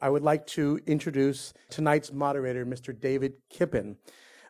I 0.00 0.08
would 0.08 0.22
like 0.22 0.46
to 0.48 0.80
introduce 0.86 1.52
tonight's 1.68 2.12
moderator, 2.12 2.64
Mr. 2.64 2.98
David 2.98 3.34
Kipen. 3.52 3.96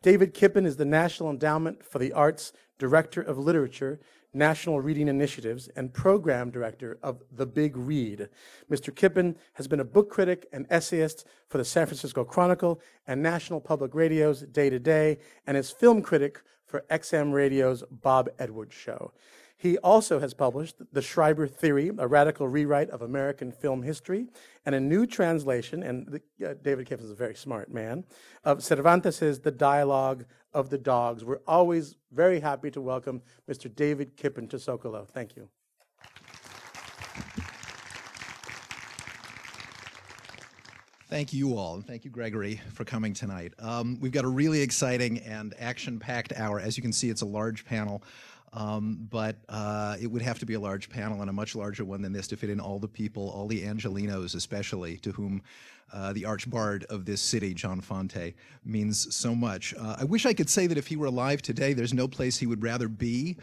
David 0.03 0.33
Kipen 0.33 0.65
is 0.65 0.76
the 0.76 0.84
National 0.84 1.30
Endowment 1.30 1.84
for 1.84 1.99
the 1.99 2.12
Arts 2.12 2.53
Director 2.79 3.21
of 3.21 3.37
Literature, 3.37 4.00
National 4.33 4.81
Reading 4.81 5.08
Initiatives, 5.08 5.68
and 5.75 5.92
Program 5.92 6.50
Director 6.50 6.99
of 7.02 7.21
The 7.33 7.47
Big 7.47 7.76
Read. 7.76 8.29
Mr. 8.71 8.95
Kipen 8.95 9.34
has 9.55 9.66
been 9.66 9.80
a 9.80 9.84
book 9.84 10.09
critic 10.09 10.46
and 10.52 10.66
essayist 10.71 11.27
for 11.48 11.59
the 11.59 11.64
San 11.64 11.87
Francisco 11.87 12.25
Chronicle 12.25 12.80
and 13.07 13.21
National 13.21 13.61
Public 13.61 13.95
Radio's 13.95 14.43
Day 14.43 14.71
to 14.71 14.79
Day, 14.79 15.19
and 15.46 15.57
is 15.57 15.71
film 15.71 16.01
critic 16.01 16.43
for 16.64 16.85
XM 16.91 17.32
Radio's 17.32 17.82
Bob 17.91 18.30
Edwards 18.39 18.75
Show. 18.75 19.12
He 19.61 19.77
also 19.77 20.21
has 20.21 20.33
published 20.33 20.77
The 20.91 21.03
Schreiber 21.03 21.47
Theory, 21.47 21.91
a 21.99 22.09
radical 22.09 22.49
rewrite 22.49 22.89
of 22.89 23.03
American 23.03 23.53
film 23.53 23.83
history, 23.83 24.29
and 24.65 24.75
a 24.75 24.81
new 24.81 25.05
translation, 25.05 25.83
and 25.83 26.09
the, 26.09 26.49
uh, 26.49 26.55
David 26.63 26.89
Kipen 26.89 27.05
is 27.05 27.11
a 27.11 27.15
very 27.15 27.35
smart 27.35 27.71
man, 27.71 28.04
of 28.43 28.65
Cervantes' 28.65 29.39
The 29.41 29.51
Dialogue 29.51 30.25
of 30.54 30.71
the 30.71 30.79
Dogs. 30.79 31.27
We're 31.27 31.43
always 31.46 31.96
very 32.10 32.41
happy 32.41 32.70
to 32.70 32.80
welcome 32.80 33.20
Mr. 33.51 33.73
David 33.73 34.16
Kipen 34.16 34.48
to 34.48 34.56
Zócalo. 34.56 35.06
Thank 35.06 35.37
you. 35.37 35.51
Thank 41.10 41.34
you 41.34 41.59
all, 41.59 41.74
and 41.74 41.87
thank 41.87 42.06
you, 42.06 42.10
Gregory, 42.10 42.62
for 42.73 42.87
coming 42.87 43.12
tonight. 43.12 43.52
Um, 43.59 43.98
we've 44.01 44.12
got 44.12 44.24
a 44.24 44.29
really 44.29 44.62
exciting 44.62 45.18
and 45.18 45.52
action 45.59 45.98
packed 45.98 46.32
hour. 46.34 46.60
As 46.60 46.79
you 46.79 46.82
can 46.82 46.92
see, 46.92 47.10
it's 47.10 47.20
a 47.20 47.27
large 47.27 47.66
panel. 47.66 48.02
Um, 48.52 49.06
but 49.10 49.36
uh, 49.48 49.96
it 50.00 50.09
would 50.09 50.22
have 50.22 50.38
to 50.40 50.46
be 50.46 50.54
a 50.54 50.60
large 50.60 50.90
panel 50.90 51.20
and 51.20 51.30
a 51.30 51.32
much 51.32 51.54
larger 51.54 51.84
one 51.84 52.02
than 52.02 52.12
this 52.12 52.27
to 52.28 52.36
fit 52.36 52.50
in 52.50 52.59
all 52.59 52.78
the 52.78 52.88
people, 52.88 53.30
all 53.30 53.46
the 53.46 53.62
Angelinos 53.62 54.34
especially, 54.34 54.96
to 54.98 55.12
whom 55.12 55.42
uh, 55.92 56.12
the 56.12 56.24
archbard 56.24 56.84
of 56.84 57.04
this 57.04 57.20
city, 57.20 57.54
John 57.54 57.80
Fante, 57.80 58.34
means 58.64 59.14
so 59.14 59.34
much. 59.34 59.74
Uh, 59.78 59.96
I 60.01 60.04
wish 60.04 60.26
I 60.26 60.34
could 60.34 60.51
say 60.51 60.66
that 60.66 60.78
if 60.78 60.87
he 60.87 60.96
were 60.96 61.06
alive 61.06 61.43
today, 61.43 61.73
there's 61.73 61.95
no 61.95 62.09
place 62.09 62.38
he 62.38 62.46
would 62.46 62.62
rather 62.62 62.88
be. 62.88 63.37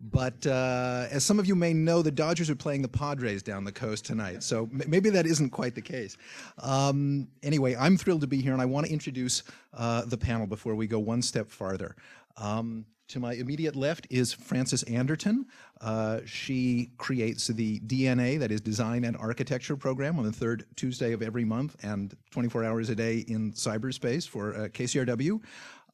But 0.00 0.46
uh, 0.46 1.06
as 1.10 1.24
some 1.24 1.38
of 1.38 1.46
you 1.46 1.54
may 1.54 1.72
know, 1.72 2.02
the 2.02 2.10
Dodgers 2.10 2.50
are 2.50 2.54
playing 2.54 2.82
the 2.82 2.88
Padres 2.88 3.42
down 3.42 3.64
the 3.64 3.72
coast 3.72 4.04
tonight. 4.04 4.42
So 4.42 4.64
m- 4.64 4.82
maybe 4.86 5.08
that 5.10 5.24
isn't 5.24 5.50
quite 5.50 5.74
the 5.74 5.80
case. 5.80 6.16
Um, 6.58 7.28
anyway, 7.42 7.74
I'm 7.74 7.96
thrilled 7.96 8.20
to 8.20 8.26
be 8.26 8.40
here, 8.42 8.52
and 8.52 8.60
I 8.60 8.66
want 8.66 8.86
to 8.86 8.92
introduce 8.92 9.44
uh, 9.72 10.04
the 10.04 10.18
panel 10.18 10.46
before 10.46 10.74
we 10.74 10.86
go 10.86 10.98
one 10.98 11.22
step 11.22 11.50
farther. 11.50 11.96
Um, 12.36 12.84
to 13.08 13.20
my 13.20 13.34
immediate 13.34 13.76
left 13.76 14.06
is 14.10 14.32
Frances 14.32 14.82
Anderton. 14.84 15.46
Uh, 15.80 16.20
she 16.24 16.90
creates 16.96 17.48
the 17.48 17.80
DNA, 17.80 18.38
that 18.38 18.50
is 18.50 18.60
Design 18.60 19.04
and 19.04 19.16
Architecture 19.16 19.76
program, 19.76 20.18
on 20.18 20.24
the 20.24 20.32
third 20.32 20.64
Tuesday 20.76 21.12
of 21.12 21.22
every 21.22 21.44
month 21.44 21.76
and 21.82 22.16
24 22.30 22.64
hours 22.64 22.88
a 22.88 22.94
day 22.94 23.24
in 23.28 23.52
cyberspace 23.52 24.28
for 24.28 24.54
uh, 24.54 24.58
KCRW. 24.68 25.40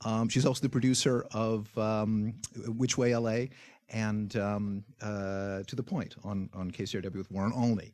Um, 0.05 0.29
she's 0.29 0.47
also 0.47 0.63
the 0.63 0.69
producer 0.69 1.27
of 1.33 1.77
um, 1.77 2.35
Which 2.67 2.97
Way 2.97 3.15
LA 3.17 3.47
and 3.91 4.35
um, 4.37 4.85
uh, 5.03 5.63
To 5.67 5.77
the 5.77 5.83
Point 5.83 6.15
on, 6.25 6.49
on 6.55 6.71
KCRW 6.71 7.17
with 7.17 7.31
Warren 7.31 7.53
Olney 7.55 7.93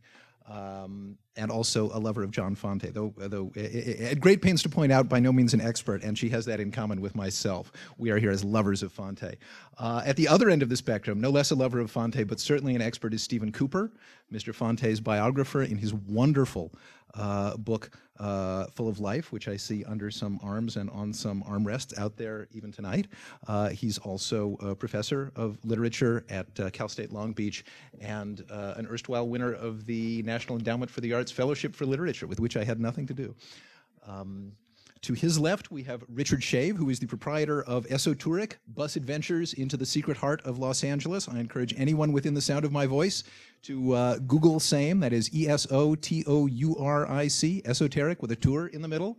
um, 0.48 1.18
and 1.36 1.50
also 1.50 1.90
a 1.92 1.98
lover 1.98 2.22
of 2.22 2.30
John 2.30 2.54
Fante, 2.54 2.92
though, 2.92 3.12
though 3.16 3.52
at 3.56 4.20
great 4.20 4.40
pains 4.40 4.62
to 4.62 4.68
point 4.68 4.92
out, 4.92 5.08
by 5.08 5.18
no 5.18 5.32
means 5.32 5.54
an 5.54 5.60
expert, 5.60 6.02
and 6.02 6.16
she 6.16 6.28
has 6.30 6.44
that 6.46 6.60
in 6.60 6.70
common 6.70 7.00
with 7.00 7.14
myself. 7.14 7.72
We 7.98 8.10
are 8.10 8.18
here 8.18 8.30
as 8.30 8.44
lovers 8.44 8.82
of 8.82 8.94
Fante. 8.94 9.36
Uh, 9.78 10.02
at 10.04 10.16
the 10.16 10.28
other 10.28 10.48
end 10.48 10.62
of 10.62 10.68
the 10.68 10.76
spectrum, 10.76 11.20
no 11.20 11.30
less 11.30 11.50
a 11.50 11.54
lover 11.54 11.80
of 11.80 11.92
Fante, 11.92 12.26
but 12.26 12.40
certainly 12.40 12.74
an 12.74 12.82
expert, 12.82 13.12
is 13.12 13.22
Stephen 13.22 13.52
Cooper, 13.52 13.92
Mr. 14.32 14.54
Fante's 14.54 15.00
biographer, 15.00 15.62
in 15.62 15.78
his 15.78 15.92
wonderful 15.92 16.72
uh, 17.16 17.56
book, 17.56 17.90
uh, 18.18 18.66
Full 18.74 18.88
of 18.88 18.98
Life, 18.98 19.32
which 19.32 19.48
I 19.48 19.56
see 19.56 19.84
under 19.84 20.10
some 20.10 20.38
arms 20.42 20.76
and 20.76 20.90
on 20.90 21.12
some 21.12 21.42
armrests 21.42 21.98
out 21.98 22.16
there 22.16 22.48
even 22.52 22.72
tonight. 22.72 23.08
Uh, 23.46 23.70
he's 23.70 23.98
also 23.98 24.56
a 24.60 24.74
professor 24.74 25.32
of 25.36 25.58
literature 25.64 26.24
at 26.28 26.46
uh, 26.60 26.70
Cal 26.70 26.88
State 26.88 27.12
Long 27.12 27.32
Beach 27.32 27.64
and 28.00 28.44
uh, 28.50 28.74
an 28.76 28.86
erstwhile 28.86 29.28
winner 29.28 29.52
of 29.52 29.86
the 29.86 30.22
National 30.22 30.58
Endowment 30.58 30.90
for 30.90 31.00
the 31.00 31.12
Arts 31.12 31.32
Fellowship 31.32 31.74
for 31.74 31.86
Literature, 31.86 32.26
with 32.26 32.40
which 32.40 32.56
I 32.56 32.64
had 32.64 32.80
nothing 32.80 33.06
to 33.06 33.14
do. 33.14 33.34
Um, 34.06 34.52
to 35.02 35.14
his 35.14 35.38
left, 35.38 35.70
we 35.70 35.82
have 35.84 36.04
Richard 36.08 36.40
Schave, 36.40 36.76
who 36.76 36.90
is 36.90 36.98
the 36.98 37.06
proprietor 37.06 37.62
of 37.64 37.86
Esotouric, 37.86 38.54
Bus 38.68 38.96
Adventures 38.96 39.52
into 39.52 39.76
the 39.76 39.86
Secret 39.86 40.16
Heart 40.16 40.42
of 40.44 40.58
Los 40.58 40.84
Angeles. 40.84 41.28
I 41.28 41.38
encourage 41.38 41.74
anyone 41.76 42.12
within 42.12 42.34
the 42.34 42.40
sound 42.40 42.64
of 42.64 42.72
my 42.72 42.86
voice 42.86 43.24
to 43.62 43.92
uh, 43.92 44.18
Google 44.18 44.60
same, 44.60 45.00
that 45.00 45.12
is 45.12 45.34
E 45.34 45.48
S 45.48 45.66
O 45.70 45.94
T 45.94 46.24
O 46.26 46.46
U 46.46 46.76
R 46.76 47.10
I 47.10 47.28
C, 47.28 47.62
esoteric 47.64 48.22
with 48.22 48.32
a 48.32 48.36
tour 48.36 48.68
in 48.68 48.82
the 48.82 48.88
middle. 48.88 49.18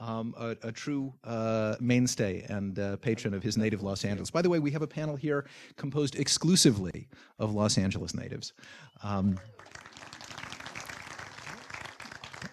Um, 0.00 0.34
a, 0.36 0.56
a, 0.64 0.72
true 0.72 1.14
uh, 1.22 1.76
mainstay 1.80 2.44
and 2.48 2.76
uh, 2.80 2.96
patron 2.96 3.32
of 3.32 3.44
his 3.44 3.56
native 3.56 3.80
Los 3.80 4.04
Angeles. 4.04 4.28
By 4.28 4.42
the 4.42 4.50
way, 4.50 4.58
we 4.58 4.72
have 4.72 4.82
a 4.82 4.88
panel 4.88 5.14
here 5.14 5.46
composed 5.76 6.16
exclusively 6.16 7.06
of 7.38 7.54
Los 7.54 7.78
Angeles 7.78 8.12
natives. 8.12 8.54
Um, 9.04 9.38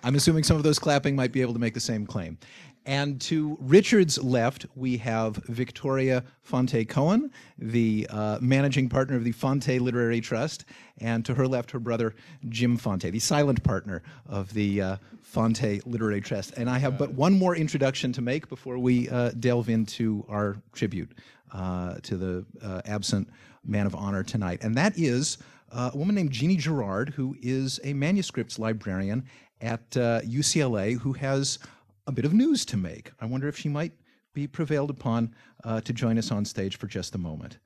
I'm 0.04 0.16
assuming 0.16 0.44
some 0.44 0.58
of 0.58 0.64
those 0.64 0.80
clapping 0.80 1.16
might 1.16 1.32
be 1.32 1.42
able 1.42 1.54
to 1.54 1.60
make 1.60 1.74
the 1.74 1.80
same 1.80 2.06
claim. 2.06 2.38
And 2.86 3.22
to 3.22 3.58
Richard's 3.62 4.22
left, 4.24 4.66
we 4.76 4.98
have 4.98 5.36
Victoria 5.36 6.24
Fante 6.48 6.88
Cohen, 6.90 7.32
the 7.60 8.08
uh, 8.10 8.40
managing 8.42 8.90
partner 8.90 9.16
of 9.16 9.24
the 9.24 9.34
Fante 9.34 9.80
Literary 9.80 10.20
Trust. 10.20 10.66
And 11.00 11.24
to 11.26 11.36
her 11.36 11.48
left, 11.48 11.70
her 11.72 11.80
brother, 11.80 12.16
Jim 12.50 12.80
Fante, 12.80 13.12
the 13.12 13.20
silent 13.20 13.64
partner 13.64 14.02
of 14.28 14.52
the 14.56 14.82
uh, 14.82 14.98
Fante 15.24 15.86
Literary 15.86 16.22
Trust. 16.22 16.54
And 16.58 16.68
I 16.68 16.80
have 16.80 16.98
but 16.98 17.12
one 17.14 17.38
more 17.38 17.56
introduction 17.56 18.12
to 18.14 18.22
make 18.22 18.50
before 18.50 18.80
we 18.80 19.08
uh, 19.10 19.30
delve 19.40 19.70
into 19.70 20.26
our 20.28 20.58
tribute 20.74 21.12
uh, 21.54 21.96
to 22.02 22.18
the 22.18 22.46
uh, 22.64 22.82
absent 22.86 23.30
man 23.64 23.86
of 23.86 23.94
honor 23.94 24.24
tonight. 24.24 24.64
And 24.64 24.76
that 24.76 24.98
is 24.98 25.38
uh, 25.72 25.92
a 25.94 25.98
woman 25.98 26.16
named 26.16 26.32
Genie 26.32 26.58
Guerard, 26.58 27.10
who 27.14 27.36
is 27.42 27.80
a 27.84 27.94
manuscripts 27.94 28.58
librarian 28.58 29.26
at 29.62 29.90
UCLA, 29.92 30.98
who 31.00 31.14
has 31.14 31.60
a 32.08 32.12
bit 32.12 32.26
of 32.26 32.34
news 32.34 32.66
to 32.66 32.78
make. 32.78 33.12
I 33.20 33.26
wonder 33.26 33.48
if 33.48 33.58
she 33.58 33.70
might 33.70 33.94
be 34.34 34.48
prevailed 34.48 34.90
upon 34.90 35.34
uh, 35.64 35.82
to 35.82 35.94
join 35.94 36.18
us 36.18 36.32
on 36.32 36.46
stage 36.46 36.78
for 36.78 36.88
just 36.88 37.16
a 37.16 37.18
moment. 37.18 37.60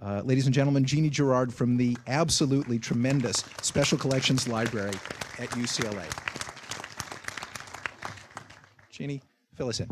Uh, 0.00 0.20
ladies 0.24 0.46
and 0.46 0.54
gentlemen, 0.54 0.84
Genie 0.84 1.10
Guerard 1.10 1.52
from 1.52 1.76
the 1.76 1.96
absolutely 2.06 2.78
tremendous 2.78 3.44
Special 3.60 3.96
Collections 3.96 4.48
Library 4.48 4.94
at 5.38 5.48
UCLA. 5.50 6.04
Genie, 8.90 9.22
fill 9.54 9.68
us 9.68 9.80
in. 9.80 9.88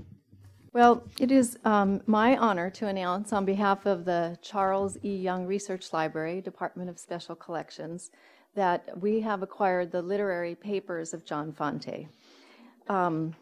Well, 0.73 1.05
it 1.19 1.31
is 1.33 1.59
um, 1.65 2.01
my 2.07 2.37
honor 2.37 2.71
to 2.71 2.87
announce 2.87 3.33
on 3.33 3.45
behalf 3.45 3.87
of 3.87 4.05
the 4.05 4.39
Charles 4.41 4.97
E. 5.05 5.17
Young 5.17 5.47
Research 5.47 5.93
Library, 5.93 6.41
Department 6.41 6.89
of 6.89 6.99
Special 6.99 7.35
Collections, 7.35 8.11
that 8.55 9.01
we 9.01 9.21
have 9.21 9.43
acquired 9.43 9.93
the 9.93 10.03
literary 10.03 10.55
papers 10.55 11.15
of 11.15 11.25
John 11.25 11.53
Fante. 11.53 12.09
Um, 12.89 13.35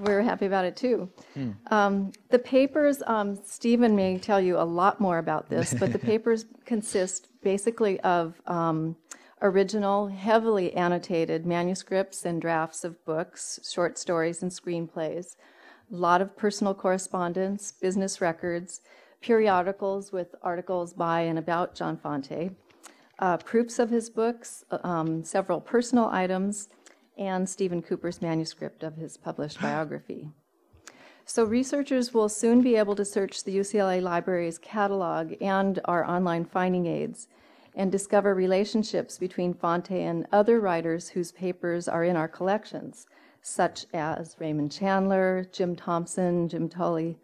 we're 0.00 0.22
happy 0.22 0.46
about 0.46 0.64
it 0.64 0.76
too. 0.76 1.10
Mm. 1.36 1.54
Um, 1.70 2.12
the 2.30 2.38
papers, 2.38 3.02
um, 3.06 3.38
Stephen 3.44 3.94
may 3.94 4.18
tell 4.18 4.40
you 4.40 4.58
a 4.58 4.64
lot 4.64 5.00
more 5.00 5.18
about 5.18 5.50
this, 5.50 5.74
but 5.74 5.92
the 5.92 5.98
papers 6.10 6.46
consist 6.64 7.28
basically 7.42 8.00
of 8.00 8.40
um, 8.46 8.96
original, 9.42 10.08
heavily 10.08 10.72
annotated 10.74 11.46
manuscripts 11.46 12.24
and 12.24 12.40
drafts 12.40 12.84
of 12.84 13.04
books, 13.04 13.60
short 13.70 13.98
stories, 13.98 14.42
and 14.42 14.50
screenplays, 14.50 15.36
a 15.92 15.96
lot 15.96 16.22
of 16.22 16.36
personal 16.36 16.74
correspondence, 16.74 17.72
business 17.72 18.20
records, 18.20 18.80
periodicals 19.20 20.12
with 20.12 20.34
articles 20.42 20.92
by 20.92 21.20
and 21.22 21.38
about 21.38 21.74
John 21.74 21.96
Fante, 21.96 22.54
uh, 23.18 23.36
proofs 23.36 23.78
of 23.78 23.90
his 23.90 24.08
books, 24.08 24.64
um, 24.82 25.22
several 25.24 25.60
personal 25.60 26.06
items 26.06 26.68
and 27.18 27.48
Stephen 27.48 27.82
Cooper's 27.82 28.22
manuscript 28.22 28.82
of 28.82 28.96
his 28.96 29.16
published 29.16 29.60
biography. 29.60 30.30
So, 31.26 31.44
researchers 31.44 32.12
will 32.12 32.28
soon 32.28 32.62
be 32.62 32.76
able 32.76 32.96
to 32.96 33.04
search 33.04 33.44
the 33.44 33.56
UCLA 33.56 34.02
Library's 34.02 34.58
catalog 34.58 35.34
and 35.40 35.78
our 35.84 36.04
online 36.04 36.44
finding 36.44 36.86
aids 36.86 37.28
and 37.76 37.92
discover 37.92 38.34
relationships 38.34 39.18
between 39.18 39.54
Fante 39.54 39.92
and 39.92 40.26
other 40.32 40.58
writers 40.58 41.10
whose 41.10 41.30
papers 41.30 41.86
are 41.86 42.02
in 42.02 42.16
our 42.16 42.26
collections, 42.26 43.06
such 43.42 43.86
as 43.92 44.34
Raymond 44.40 44.72
Chandler, 44.72 45.46
Jim 45.52 45.76
Thompson, 45.76 46.48
Jim 46.48 46.68
Tully, 46.68 47.16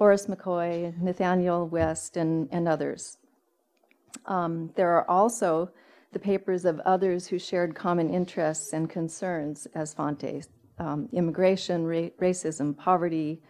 Horace 0.00 0.28
McCoy, 0.28 0.98
Nathanael 0.98 1.68
West, 1.68 2.16
and, 2.16 2.48
and 2.50 2.66
others. 2.66 3.18
Um, 4.24 4.72
there 4.74 4.88
are 4.92 5.08
also 5.10 5.72
the 6.12 6.18
papers 6.18 6.64
of 6.64 6.80
others 6.80 7.26
who 7.26 7.38
shared 7.38 7.74
common 7.74 8.08
interests 8.08 8.72
and 8.72 8.88
concerns 8.88 9.66
as 9.74 9.94
Fante 9.94 10.48
um, 10.78 11.06
immigration, 11.12 11.84
ra- 11.84 12.08
racism, 12.18 12.74
poverty, 12.74 13.42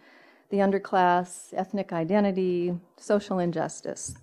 the 0.49 0.57
underclass, 0.57 1.53
ethnic 1.53 1.93
identity, 1.93 2.77
social 2.97 3.39
injustice. 3.39 4.13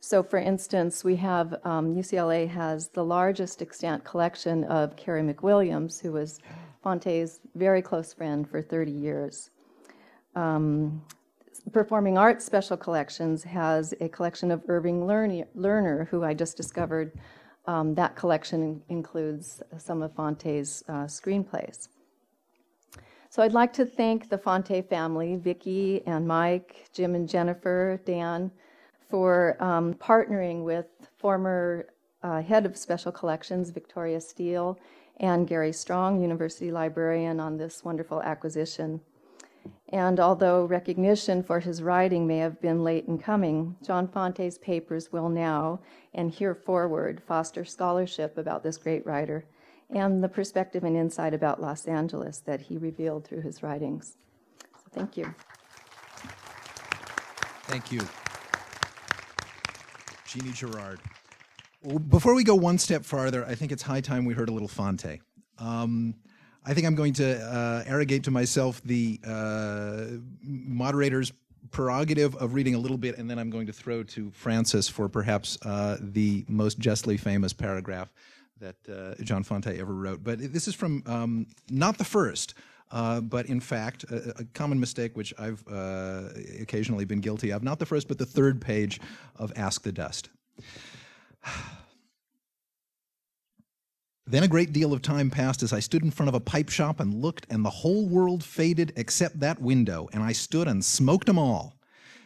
So, 0.00 0.22
for 0.22 0.38
instance, 0.38 1.04
we 1.04 1.16
have 1.16 1.60
um, 1.64 1.94
UCLA 1.94 2.48
has 2.48 2.88
the 2.88 3.04
largest 3.04 3.60
extant 3.60 4.02
collection 4.02 4.64
of 4.64 4.96
Carey 4.96 5.20
McWilliams, 5.22 6.00
who 6.00 6.12
was 6.12 6.40
Fante's 6.82 7.40
very 7.54 7.82
close 7.82 8.14
friend 8.14 8.48
for 8.48 8.62
30 8.62 8.90
years. 8.90 9.50
Um, 10.34 11.02
Performing 11.72 12.18
Arts 12.18 12.44
Special 12.44 12.76
Collections 12.76 13.42
has 13.44 13.94
a 14.00 14.08
collection 14.08 14.50
of 14.50 14.62
Irving 14.68 15.02
Lerner, 15.02 16.06
who 16.08 16.22
I 16.22 16.34
just 16.34 16.56
discovered. 16.56 17.12
Um, 17.66 17.94
that 17.94 18.14
collection 18.16 18.82
includes 18.88 19.62
some 19.78 20.02
of 20.02 20.14
Fante's 20.14 20.84
uh, 20.88 21.04
screenplays. 21.04 21.88
So 23.30 23.42
I'd 23.42 23.52
like 23.52 23.72
to 23.72 23.86
thank 23.86 24.28
the 24.28 24.38
Fante 24.38 24.88
family, 24.88 25.36
Vicki 25.36 26.06
and 26.06 26.28
Mike, 26.28 26.84
Jim 26.92 27.16
and 27.16 27.28
Jennifer, 27.28 27.98
Dan, 28.04 28.52
for 29.08 29.56
um, 29.60 29.94
partnering 29.94 30.62
with 30.62 30.86
former 31.16 31.86
uh, 32.22 32.42
head 32.42 32.66
of 32.66 32.76
special 32.76 33.10
collections, 33.10 33.70
Victoria 33.70 34.20
Steele, 34.20 34.78
and 35.18 35.48
Gary 35.48 35.72
Strong, 35.72 36.20
university 36.20 36.70
librarian, 36.70 37.40
on 37.40 37.56
this 37.56 37.82
wonderful 37.82 38.22
acquisition. 38.22 39.00
And 39.90 40.18
although 40.18 40.64
recognition 40.64 41.42
for 41.42 41.60
his 41.60 41.82
writing 41.82 42.26
may 42.26 42.38
have 42.38 42.60
been 42.60 42.82
late 42.82 43.06
in 43.06 43.18
coming, 43.18 43.76
John 43.84 44.08
Fante's 44.08 44.58
papers 44.58 45.12
will 45.12 45.28
now 45.28 45.80
and 46.12 46.30
here 46.30 46.54
forward 46.54 47.22
foster 47.26 47.64
scholarship 47.64 48.36
about 48.36 48.62
this 48.62 48.76
great 48.76 49.06
writer 49.06 49.44
and 49.90 50.22
the 50.22 50.28
perspective 50.28 50.84
and 50.84 50.96
insight 50.96 51.34
about 51.34 51.60
Los 51.60 51.86
Angeles 51.86 52.38
that 52.38 52.62
he 52.62 52.76
revealed 52.76 53.24
through 53.24 53.42
his 53.42 53.62
writings. 53.62 54.16
So 54.76 54.90
thank 54.92 55.16
you. 55.16 55.34
Thank 57.66 57.92
you. 57.92 58.00
Genie 60.26 60.50
Guerard. 60.50 60.98
before 62.08 62.34
we 62.34 62.42
go 62.42 62.54
one 62.54 62.78
step 62.78 63.04
farther, 63.04 63.44
I 63.46 63.54
think 63.54 63.70
it's 63.70 63.82
high 63.82 64.00
time 64.00 64.24
we 64.24 64.34
heard 64.34 64.48
a 64.48 64.52
little 64.52 64.68
Fante. 64.68 65.20
Um, 65.58 66.14
I 66.66 66.72
think 66.72 66.86
I'm 66.86 66.94
going 66.94 67.12
to 67.14 67.40
uh, 67.40 67.84
arrogate 67.86 68.24
to 68.24 68.30
myself 68.30 68.80
the 68.84 69.20
uh, 69.26 70.04
moderator's 70.42 71.32
prerogative 71.70 72.36
of 72.36 72.54
reading 72.54 72.74
a 72.74 72.78
little 72.78 72.96
bit, 72.96 73.18
and 73.18 73.28
then 73.28 73.38
I'm 73.38 73.50
going 73.50 73.66
to 73.66 73.72
throw 73.72 74.02
to 74.04 74.30
Frances 74.30 74.88
for 74.88 75.08
perhaps 75.08 75.58
uh, 75.62 75.98
the 76.00 76.44
most 76.48 76.78
justly 76.78 77.16
famous 77.16 77.52
paragraph 77.52 78.12
that 78.60 78.76
uh, 78.88 79.22
John 79.22 79.44
Fante 79.44 79.78
ever 79.78 79.92
wrote. 79.92 80.24
But 80.24 80.52
this 80.52 80.68
is 80.68 80.74
from 80.74 81.02
um, 81.06 81.46
not 81.70 81.98
the 81.98 82.04
first. 82.04 82.54
Uh, 82.90 83.20
but 83.20 83.46
in 83.46 83.60
fact, 83.60 84.04
a, 84.04 84.40
a, 84.40 84.44
common 84.52 84.78
mistake 84.78 85.16
which 85.16 85.34
I've 85.36 85.64
uh, 85.66 86.28
occasionally 86.60 87.04
been 87.04 87.20
guilty 87.20 87.50
of, 87.50 87.64
not 87.64 87.78
the 87.80 87.86
first, 87.86 88.06
but 88.06 88.18
the 88.18 88.26
third 88.26 88.60
page 88.60 89.00
of 89.36 89.52
Ask 89.56 89.82
the 89.82 89.90
Dust. 89.90 90.28
Then 94.26 94.42
a 94.42 94.48
great 94.48 94.72
deal 94.72 94.94
of 94.94 95.02
time 95.02 95.28
passed 95.28 95.62
as 95.62 95.72
I 95.72 95.80
stood 95.80 96.02
in 96.02 96.10
front 96.10 96.28
of 96.28 96.34
a 96.34 96.40
pipe 96.40 96.70
shop 96.70 96.98
and 96.98 97.20
looked, 97.20 97.46
and 97.50 97.62
the 97.62 97.70
whole 97.70 98.08
world 98.08 98.42
faded 98.42 98.92
except 98.96 99.40
that 99.40 99.60
window, 99.60 100.08
and 100.14 100.22
I 100.22 100.32
stood 100.32 100.66
and 100.66 100.82
smoked 100.82 101.28
'em 101.28 101.38
all, 101.38 101.76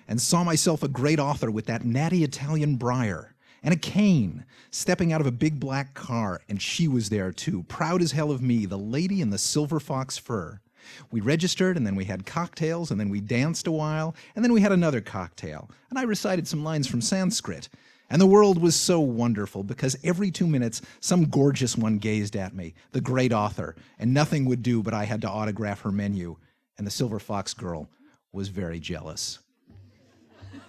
and 0.06 0.22
saw 0.22 0.44
myself 0.44 0.84
a 0.84 0.88
great 0.88 1.18
author 1.18 1.50
with 1.50 1.66
that 1.66 1.84
natty 1.84 2.22
Italian 2.22 2.76
briar, 2.76 3.34
and 3.64 3.74
a 3.74 3.76
cane, 3.76 4.44
stepping 4.70 5.12
out 5.12 5.20
of 5.20 5.26
a 5.26 5.32
big 5.32 5.58
black 5.58 5.94
car, 5.94 6.40
and 6.48 6.62
she 6.62 6.86
was 6.86 7.08
there 7.08 7.32
too, 7.32 7.64
proud 7.64 8.00
as 8.00 8.12
hell 8.12 8.30
of 8.30 8.40
me, 8.40 8.64
the 8.64 8.78
lady 8.78 9.20
in 9.20 9.30
the 9.30 9.38
silver 9.38 9.80
fox 9.80 10.16
fur. 10.16 10.60
We 11.10 11.20
registered, 11.20 11.76
and 11.76 11.84
then 11.84 11.96
we 11.96 12.04
had 12.04 12.24
cocktails, 12.24 12.92
and 12.92 13.00
then 13.00 13.08
we 13.08 13.20
danced 13.20 13.66
a 13.66 13.72
while, 13.72 14.14
and 14.36 14.44
then 14.44 14.52
we 14.52 14.60
had 14.60 14.72
another 14.72 15.00
cocktail, 15.00 15.68
and 15.90 15.98
I 15.98 16.02
recited 16.02 16.46
some 16.46 16.62
lines 16.62 16.86
from 16.86 17.02
Sanskrit. 17.02 17.68
And 18.10 18.20
the 18.20 18.26
world 18.26 18.60
was 18.60 18.75
so 18.75 19.00
wonderful 19.00 19.62
because 19.62 19.96
every 20.02 20.31
two 20.31 20.46
minutes 20.46 20.81
some 21.00 21.26
gorgeous 21.26 21.76
one 21.76 21.99
gazed 21.99 22.37
at 22.37 22.55
me, 22.55 22.75
the 22.93 23.00
great 23.00 23.32
author, 23.32 23.76
and 23.99 24.14
nothing 24.14 24.46
would 24.46 24.62
do 24.62 24.82
but 24.82 24.94
I 24.94 25.05
had 25.05 25.20
to 25.22 25.28
autograph 25.28 25.82
her 25.82 25.93
menu. 25.93 26.37
And 26.78 26.87
the 26.87 26.90
Silver 26.90 27.19
Fox 27.19 27.52
girl 27.52 27.90
was 28.32 28.49
very 28.49 28.81
jealous. 28.81 29.40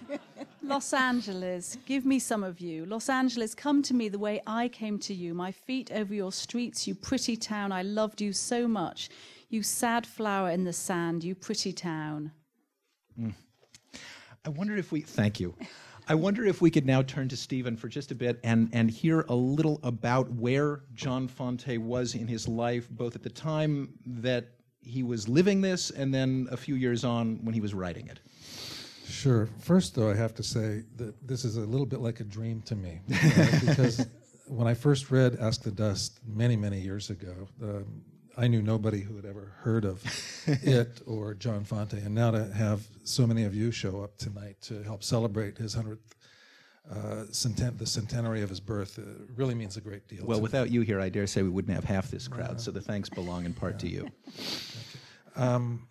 Los 0.62 0.92
Angeles, 0.92 1.78
give 1.86 2.04
me 2.04 2.18
some 2.18 2.44
of 2.44 2.60
you. 2.60 2.84
Los 2.84 3.08
Angeles, 3.08 3.54
come 3.54 3.82
to 3.82 3.94
me 3.94 4.08
the 4.08 4.18
way 4.18 4.42
I 4.46 4.68
came 4.68 4.98
to 5.00 5.14
you. 5.14 5.32
My 5.32 5.52
feet 5.52 5.90
over 5.92 6.12
your 6.12 6.32
streets, 6.32 6.86
you 6.86 6.94
pretty 6.94 7.36
town. 7.36 7.72
I 7.72 7.82
loved 7.82 8.20
you 8.20 8.32
so 8.32 8.68
much. 8.68 9.08
You 9.48 9.62
sad 9.62 10.06
flower 10.06 10.50
in 10.50 10.64
the 10.64 10.72
sand, 10.72 11.24
you 11.24 11.34
pretty 11.34 11.72
town. 11.72 12.32
Mm. 13.18 13.34
I 14.44 14.48
wonder 14.48 14.76
if 14.76 14.92
we. 14.92 15.00
Thank 15.00 15.40
you. 15.40 15.54
I 16.10 16.14
wonder 16.14 16.44
if 16.44 16.60
we 16.60 16.72
could 16.72 16.86
now 16.86 17.02
turn 17.02 17.28
to 17.28 17.36
Stephen 17.36 17.76
for 17.76 17.86
just 17.86 18.10
a 18.10 18.16
bit 18.16 18.40
and, 18.42 18.68
and 18.72 18.90
hear 18.90 19.24
a 19.28 19.34
little 19.34 19.78
about 19.84 20.28
where 20.32 20.80
John 20.92 21.28
Fante 21.28 21.78
was 21.78 22.16
in 22.16 22.26
his 22.26 22.48
life, 22.48 22.90
both 22.90 23.14
at 23.14 23.22
the 23.22 23.30
time 23.30 23.92
that 24.04 24.48
he 24.82 25.04
was 25.04 25.28
living 25.28 25.60
this 25.60 25.90
and 25.90 26.12
then 26.12 26.48
a 26.50 26.56
few 26.56 26.74
years 26.74 27.04
on 27.04 27.36
when 27.44 27.54
he 27.54 27.60
was 27.60 27.74
writing 27.74 28.08
it. 28.08 28.18
Sure. 29.06 29.48
First, 29.60 29.94
though, 29.94 30.10
I 30.10 30.16
have 30.16 30.34
to 30.34 30.42
say 30.42 30.82
that 30.96 31.14
this 31.28 31.44
is 31.44 31.56
a 31.56 31.60
little 31.60 31.86
bit 31.86 32.00
like 32.00 32.18
a 32.18 32.24
dream 32.24 32.60
to 32.62 32.74
me 32.74 32.98
uh, 33.14 33.60
because 33.64 34.04
when 34.48 34.66
I 34.66 34.74
first 34.74 35.12
read 35.12 35.38
Ask 35.38 35.62
the 35.62 35.70
Dust 35.70 36.18
many, 36.26 36.56
many 36.56 36.80
years 36.80 37.10
ago, 37.10 37.46
um, 37.62 38.02
I 38.40 38.48
knew 38.48 38.62
nobody 38.62 39.02
who 39.02 39.16
had 39.16 39.26
ever 39.26 39.52
heard 39.58 39.84
of 39.84 40.02
it 40.46 41.02
or 41.06 41.34
John 41.34 41.62
Fante, 41.62 42.04
and 42.04 42.14
now 42.14 42.30
to 42.30 42.50
have 42.54 42.86
so 43.04 43.26
many 43.26 43.44
of 43.44 43.54
you 43.54 43.70
show 43.70 44.02
up 44.02 44.16
tonight 44.16 44.56
to 44.62 44.82
help 44.82 45.04
celebrate 45.04 45.58
his 45.58 45.74
hundredth 45.74 46.14
uh, 46.90 47.26
centen- 47.30 47.76
the 47.76 47.86
centenary 47.86 48.40
of 48.40 48.48
his 48.48 48.58
birth 48.58 48.98
uh, 48.98 49.02
really 49.36 49.54
means 49.54 49.76
a 49.76 49.82
great 49.82 50.08
deal. 50.08 50.24
Well, 50.24 50.40
without 50.40 50.68
me. 50.68 50.72
you 50.72 50.80
here, 50.80 50.98
I 51.00 51.10
dare 51.10 51.26
say 51.26 51.42
we 51.42 51.50
wouldn't 51.50 51.74
have 51.74 51.84
half 51.84 52.10
this 52.10 52.28
crowd. 52.28 52.62
So 52.62 52.70
the 52.70 52.80
thanks 52.80 53.10
belong 53.10 53.44
in 53.44 53.52
part 53.52 53.74
yeah. 53.74 53.78
to 53.78 53.88
you. 53.88 54.08
you. 55.36 55.42
Um, 55.42 55.88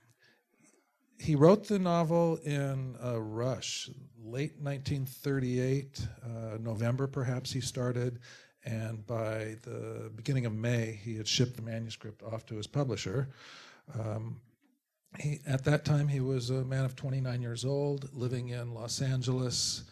he 1.19 1.35
wrote 1.35 1.67
the 1.67 1.77
novel 1.77 2.37
in 2.37 2.95
a 2.99 3.21
rush, 3.21 3.91
late 4.17 4.55
1938, 4.59 6.07
uh, 6.23 6.57
November 6.59 7.05
perhaps 7.05 7.51
he 7.51 7.61
started, 7.61 8.19
and 8.65 9.05
by 9.05 9.55
the 9.63 10.11
beginning 10.15 10.45
of 10.45 10.53
May, 10.53 10.99
he 11.03 11.15
had 11.15 11.27
shipped 11.27 11.55
the 11.55 11.61
manuscript 11.61 12.23
off 12.23 12.45
to 12.47 12.55
his 12.55 12.67
publisher. 12.67 13.29
Um, 13.97 14.41
he, 15.17 15.39
at 15.47 15.63
that 15.63 15.85
time, 15.85 16.07
he 16.07 16.19
was 16.19 16.49
a 16.49 16.63
man 16.65 16.85
of 16.85 16.95
29 16.95 17.41
years 17.41 17.65
old, 17.65 18.13
living 18.13 18.49
in 18.49 18.73
Los 18.73 19.01
Angeles. 19.01 19.83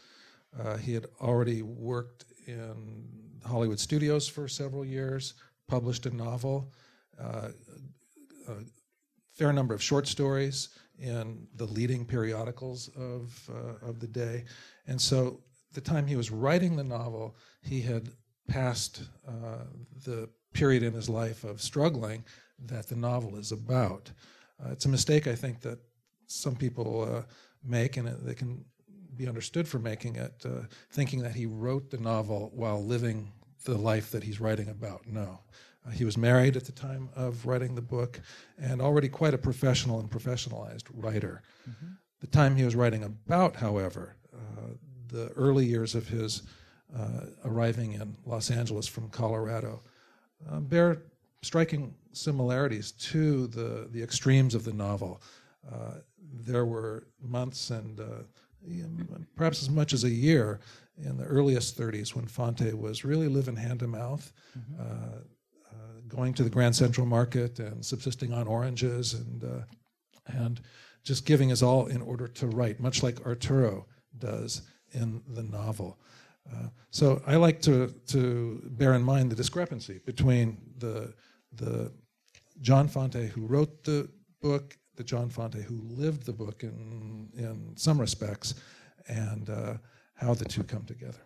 Uh, 0.59 0.77
he 0.77 0.93
had 0.93 1.07
already 1.21 1.61
worked 1.61 2.25
in 2.45 3.07
Hollywood 3.45 3.79
studios 3.79 4.27
for 4.27 4.47
several 4.47 4.85
years, 4.85 5.33
published 5.67 6.05
a 6.05 6.15
novel, 6.15 6.71
uh, 7.19 7.49
a 8.47 8.53
fair 9.33 9.53
number 9.53 9.73
of 9.73 9.81
short 9.81 10.07
stories 10.07 10.69
in 10.99 11.47
the 11.55 11.65
leading 11.65 12.05
periodicals 12.05 12.89
of, 12.95 13.49
uh, 13.53 13.87
of 13.87 13.99
the 13.99 14.07
day. 14.07 14.45
And 14.87 14.99
so, 14.99 15.41
the 15.73 15.81
time 15.81 16.07
he 16.07 16.15
was 16.15 16.31
writing 16.31 16.75
the 16.75 16.83
novel, 16.83 17.35
he 17.61 17.81
had 17.81 18.09
past 18.47 19.03
uh, 19.27 19.65
the 20.05 20.29
period 20.53 20.83
in 20.83 20.93
his 20.93 21.09
life 21.09 21.43
of 21.43 21.61
struggling 21.61 22.23
that 22.65 22.87
the 22.87 22.95
novel 22.95 23.37
is 23.37 23.51
about. 23.51 24.11
Uh, 24.63 24.71
it's 24.71 24.85
a 24.85 24.89
mistake 24.89 25.27
I 25.27 25.35
think 25.35 25.61
that 25.61 25.79
some 26.25 26.55
people 26.55 27.03
uh, 27.03 27.21
make, 27.63 27.97
and 27.97 28.07
it, 28.07 28.25
they 28.25 28.33
can 28.33 28.65
be 29.15 29.27
understood 29.27 29.67
for 29.67 29.79
making 29.79 30.15
it, 30.15 30.43
uh, 30.45 30.63
thinking 30.91 31.21
that 31.21 31.35
he 31.35 31.45
wrote 31.45 31.89
the 31.89 31.97
novel 31.97 32.51
while 32.53 32.83
living 32.83 33.31
the 33.65 33.77
life 33.77 34.11
that 34.11 34.23
he's 34.23 34.39
writing 34.39 34.69
about. 34.69 35.07
No. 35.07 35.39
Uh, 35.85 35.91
he 35.91 36.05
was 36.05 36.17
married 36.17 36.55
at 36.55 36.65
the 36.65 36.71
time 36.71 37.09
of 37.15 37.45
writing 37.45 37.75
the 37.75 37.81
book 37.81 38.19
and 38.57 38.81
already 38.81 39.09
quite 39.09 39.33
a 39.33 39.37
professional 39.37 39.99
and 39.99 40.09
professionalized 40.09 40.85
writer. 40.93 41.41
Mm-hmm. 41.69 41.87
The 42.19 42.27
time 42.27 42.55
he 42.55 42.63
was 42.63 42.75
writing 42.75 43.03
about, 43.03 43.55
however, 43.55 44.15
uh, 44.33 44.73
the 45.07 45.29
early 45.29 45.65
years 45.65 45.95
of 45.95 46.07
his 46.07 46.43
arriving 47.45 47.93
in 47.93 48.15
Los 48.25 48.49
Angeles 48.49 48.87
from 48.87 49.09
Colorado 49.09 49.81
uh, 50.49 50.59
bear 50.59 51.03
striking 51.41 51.93
similarities 52.11 52.91
to 52.93 53.47
the, 53.47 53.87
the 53.91 54.01
extremes 54.01 54.55
of 54.55 54.63
the 54.63 54.73
novel. 54.73 55.21
Uh, 55.71 55.95
there 56.45 56.65
were 56.65 57.07
months 57.21 57.69
and 57.69 57.99
perhaps 59.35 59.61
as 59.61 59.69
much 59.69 59.93
as 59.93 60.03
a 60.03 60.09
year 60.09 60.59
in 60.97 61.17
the 61.17 61.23
earliest 61.23 61.77
30s 61.77 62.15
when 62.15 62.25
Fante 62.25 62.73
was 62.73 63.05
really 63.05 63.27
living 63.27 63.55
hand 63.55 63.79
to 63.79 63.87
mouth, 63.87 64.31
mm-hmm. 64.57 64.81
uh, 64.81 65.19
uh, 65.71 66.01
going 66.07 66.33
to 66.33 66.43
the 66.43 66.49
Grand 66.49 66.75
Central 66.75 67.05
Market 67.05 67.59
and 67.59 67.85
subsisting 67.85 68.33
on 68.33 68.47
oranges 68.47 69.13
and 69.13 69.43
uh, 69.43 69.63
and 70.27 70.59
just 71.03 71.25
giving 71.25 71.49
his 71.49 71.63
all 71.63 71.85
in 71.85 72.01
order 72.01 72.27
to 72.27 72.47
write, 72.47 72.81
much 72.81 73.01
like 73.01 73.25
Arturo 73.25 73.85
does 74.17 74.63
in 74.91 75.21
the 75.29 75.43
novel. 75.43 75.97
So 76.97 77.21
I 77.27 77.35
like 77.35 77.61
to 77.61 77.93
to 78.07 78.61
bear 78.71 78.95
in 78.95 79.03
mind 79.03 79.31
the 79.31 79.35
discrepancy 79.35 79.99
between 80.05 80.57
the 80.79 81.13
the 81.53 81.91
John 82.61 82.89
Fante 82.89 83.29
who 83.29 83.45
wrote 83.45 83.83
the 83.83 84.09
book, 84.41 84.75
the 84.95 85.03
John 85.03 85.29
Fante 85.29 85.61
who 85.61 85.79
lived 85.83 86.25
the 86.25 86.33
book 86.33 86.63
in 86.63 87.29
in 87.37 87.73
some 87.75 88.01
respects, 88.01 88.55
and 89.07 89.49
uh, 89.49 89.73
how 90.15 90.33
the 90.33 90.45
two 90.45 90.63
come 90.63 90.85
together. 90.85 91.19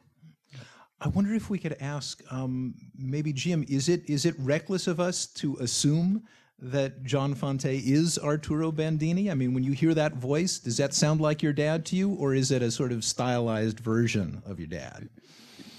I 0.99 1.07
wonder 1.07 1.33
if 1.33 1.49
we 1.49 1.57
could 1.57 1.77
ask, 1.79 2.21
um, 2.29 2.75
maybe 2.95 3.31
Jim, 3.33 3.63
is 3.67 3.87
it 3.87 4.09
is 4.09 4.25
it 4.25 4.35
reckless 4.39 4.87
of 4.87 4.99
us 4.99 5.25
to 5.25 5.55
assume 5.61 6.23
that 6.61 7.03
John 7.03 7.35
Fante 7.35 7.81
is 7.83 8.19
Arturo 8.19 8.71
Bandini? 8.71 9.31
I 9.31 9.33
mean, 9.33 9.53
when 9.53 9.63
you 9.63 9.71
hear 9.71 9.93
that 9.93 10.13
voice, 10.13 10.59
does 10.59 10.77
that 10.77 10.93
sound 10.93 11.21
like 11.21 11.41
your 11.41 11.53
dad 11.53 11.85
to 11.87 11.95
you, 11.95 12.13
or 12.13 12.35
is 12.35 12.51
it 12.51 12.61
a 12.61 12.69
sort 12.69 12.91
of 12.91 13.03
stylized 13.03 13.79
version 13.79 14.41
of 14.45 14.59
your 14.59 14.67
dad? 14.67 15.09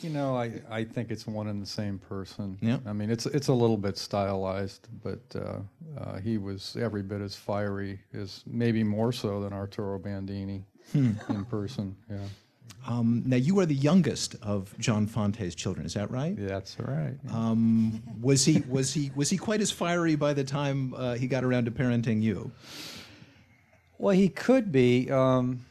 You 0.03 0.11
know, 0.11 0.37
I, 0.37 0.61
I 0.69 0.83
think 0.83 1.13
it's 1.13 1.27
one 1.29 1.47
and 1.47 1.63
the 1.63 1.67
same 1.67 1.99
person. 1.99 2.59
Yeah. 2.61 2.79
I 2.87 2.93
mean, 2.93 3.09
it's 3.09 3.27
it's 3.27 3.49
a 3.49 3.53
little 3.53 3.77
bit 3.77 3.97
stylized, 3.97 4.89
but 5.03 5.21
uh, 5.37 5.61
uh, 5.97 6.19
he 6.19 6.39
was 6.39 6.77
every 6.81 7.03
bit 7.03 7.21
as 7.21 7.37
fiery 7.37 8.01
as 8.13 8.43
maybe 8.45 8.83
more 8.83 9.13
so 9.13 9.41
than 9.41 9.53
Arturo 9.53 10.01
Bandini 10.01 10.65
in 10.95 11.47
person. 11.49 11.95
Yeah. 12.11 12.17
Um, 12.87 13.23
now, 13.27 13.37
you 13.37 13.61
are 13.61 13.67
the 13.67 13.77
youngest 13.77 14.35
of 14.43 14.77
John 14.79 15.07
Fante's 15.07 15.55
children, 15.55 15.87
is 15.87 15.95
that 15.95 16.11
right? 16.11 16.37
yeah, 16.37 16.49
that's 16.49 16.77
right. 16.81 17.15
Um, 17.31 18.03
was 18.21 18.45
he 18.45 18.63
was 18.69 18.93
he 18.93 19.13
was 19.15 19.31
he 19.31 19.37
quite 19.37 19.61
as 19.61 19.71
fiery 19.71 20.17
by 20.17 20.33
the 20.33 20.43
time 20.43 20.93
uh, 20.95 21.15
he 21.15 21.29
got 21.29 21.45
around 21.45 21.67
to 21.67 21.71
parenting 21.71 22.23
you? 22.23 22.51
Well, 23.99 24.17
he 24.17 24.29
could 24.29 24.73
be. 24.73 25.11
Um, 25.11 25.65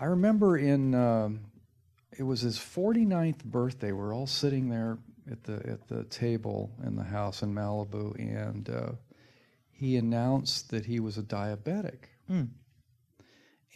I 0.00 0.06
remember 0.06 0.58
in 0.58 0.94
um, 0.94 1.40
it 2.18 2.24
was 2.24 2.40
his 2.40 2.58
49th 2.58 3.44
birthday. 3.44 3.92
We're 3.92 4.14
all 4.14 4.26
sitting 4.26 4.68
there 4.68 4.98
at 5.30 5.44
the 5.44 5.54
at 5.68 5.86
the 5.86 6.02
table 6.04 6.72
in 6.84 6.96
the 6.96 7.04
house 7.04 7.42
in 7.42 7.54
Malibu, 7.54 8.18
and 8.18 8.68
uh, 8.68 8.92
he 9.70 9.96
announced 9.96 10.70
that 10.70 10.84
he 10.84 10.98
was 10.98 11.16
a 11.16 11.22
diabetic. 11.22 12.06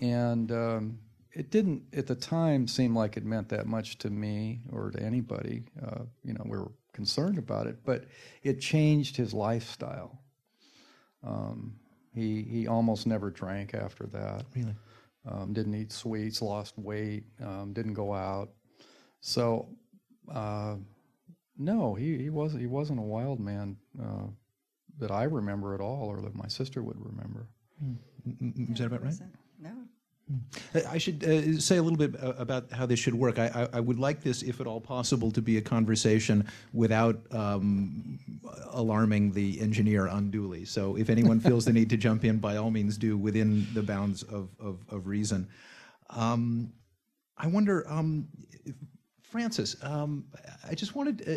And 0.00 0.50
um, 0.50 0.98
it 1.32 1.50
didn't 1.50 1.84
at 1.92 2.06
the 2.06 2.14
time 2.14 2.66
seem 2.66 2.94
like 2.94 3.16
it 3.16 3.24
meant 3.24 3.48
that 3.50 3.66
much 3.66 3.98
to 3.98 4.10
me 4.10 4.60
or 4.72 4.90
to 4.90 5.02
anybody. 5.02 5.64
Uh, 5.80 6.02
you 6.24 6.32
know, 6.32 6.42
we 6.44 6.58
were 6.58 6.72
concerned 6.92 7.38
about 7.38 7.66
it, 7.66 7.78
but 7.84 8.04
it 8.42 8.60
changed 8.60 9.16
his 9.16 9.32
lifestyle. 9.32 10.18
Um, 11.22 11.76
he 12.14 12.42
he 12.42 12.66
almost 12.66 13.06
never 13.06 13.30
drank 13.30 13.74
after 13.74 14.06
that. 14.06 14.44
Really? 14.54 14.74
Um, 15.28 15.52
didn't 15.52 15.74
eat 15.74 15.92
sweets, 15.92 16.40
lost 16.40 16.78
weight, 16.78 17.24
um, 17.44 17.72
didn't 17.74 17.92
go 17.92 18.14
out. 18.14 18.50
So, 19.20 19.68
uh, 20.32 20.76
no, 21.58 21.94
he, 21.94 22.16
he 22.16 22.30
was 22.30 22.54
he 22.54 22.66
wasn't 22.66 22.98
a 22.98 23.02
wild 23.02 23.38
man 23.38 23.76
uh, 24.02 24.28
that 24.98 25.10
I 25.10 25.24
remember 25.24 25.74
at 25.74 25.80
all, 25.80 26.06
or 26.08 26.20
that 26.22 26.34
my 26.34 26.48
sister 26.48 26.82
would 26.82 26.96
remember. 26.98 27.46
Is 28.70 28.78
that 28.78 28.86
about 28.86 29.04
right? 29.04 29.14
No. 29.60 29.72
I 30.88 30.98
should 30.98 31.24
uh, 31.24 31.58
say 31.58 31.76
a 31.78 31.82
little 31.82 31.98
bit 31.98 32.14
uh, 32.22 32.34
about 32.38 32.70
how 32.72 32.86
this 32.86 32.98
should 32.98 33.14
work. 33.14 33.38
I, 33.38 33.46
I, 33.72 33.78
I 33.78 33.80
would 33.80 33.98
like 33.98 34.22
this, 34.22 34.42
if 34.42 34.60
at 34.60 34.66
all 34.66 34.80
possible, 34.80 35.30
to 35.32 35.42
be 35.42 35.56
a 35.56 35.60
conversation 35.60 36.46
without 36.72 37.20
um, 37.32 38.18
alarming 38.70 39.32
the 39.32 39.60
engineer 39.60 40.06
unduly. 40.06 40.64
So, 40.64 40.96
if 40.96 41.10
anyone 41.10 41.40
feels 41.40 41.64
the 41.64 41.72
need 41.72 41.90
to 41.90 41.96
jump 41.96 42.24
in, 42.24 42.38
by 42.38 42.56
all 42.56 42.70
means 42.70 42.96
do 42.96 43.16
within 43.16 43.66
the 43.74 43.82
bounds 43.82 44.22
of, 44.22 44.48
of, 44.60 44.78
of 44.88 45.06
reason. 45.06 45.48
Um, 46.10 46.72
I 47.36 47.46
wonder, 47.46 47.88
um, 47.88 48.28
Frances, 49.22 49.76
um, 49.82 50.24
I 50.68 50.74
just 50.74 50.94
wanted, 50.94 51.22
uh, 51.26 51.32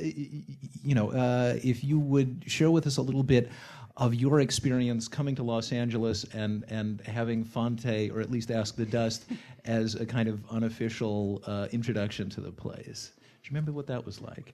you 0.83 0.95
know, 0.95 1.11
uh, 1.11 1.57
if 1.63 1.83
you 1.83 1.99
would 1.99 2.43
share 2.47 2.71
with 2.71 2.87
us 2.87 2.97
a 2.97 3.01
little 3.01 3.23
bit 3.23 3.51
of 3.97 4.15
your 4.15 4.39
experience 4.39 5.07
coming 5.07 5.35
to 5.35 5.43
Los 5.43 5.71
Angeles 5.71 6.23
and, 6.33 6.63
and 6.69 6.99
having 7.01 7.45
Fante, 7.45 8.11
or 8.13 8.21
at 8.21 8.31
least 8.31 8.49
Ask 8.49 8.75
the 8.75 8.85
Dust, 8.85 9.25
as 9.65 9.95
a 9.95 10.05
kind 10.05 10.27
of 10.27 10.39
unofficial 10.49 11.41
uh, 11.45 11.67
introduction 11.71 12.29
to 12.31 12.41
the 12.41 12.51
place. 12.51 13.11
Do 13.15 13.47
you 13.47 13.51
remember 13.51 13.71
what 13.71 13.87
that 13.87 14.03
was 14.05 14.19
like? 14.21 14.53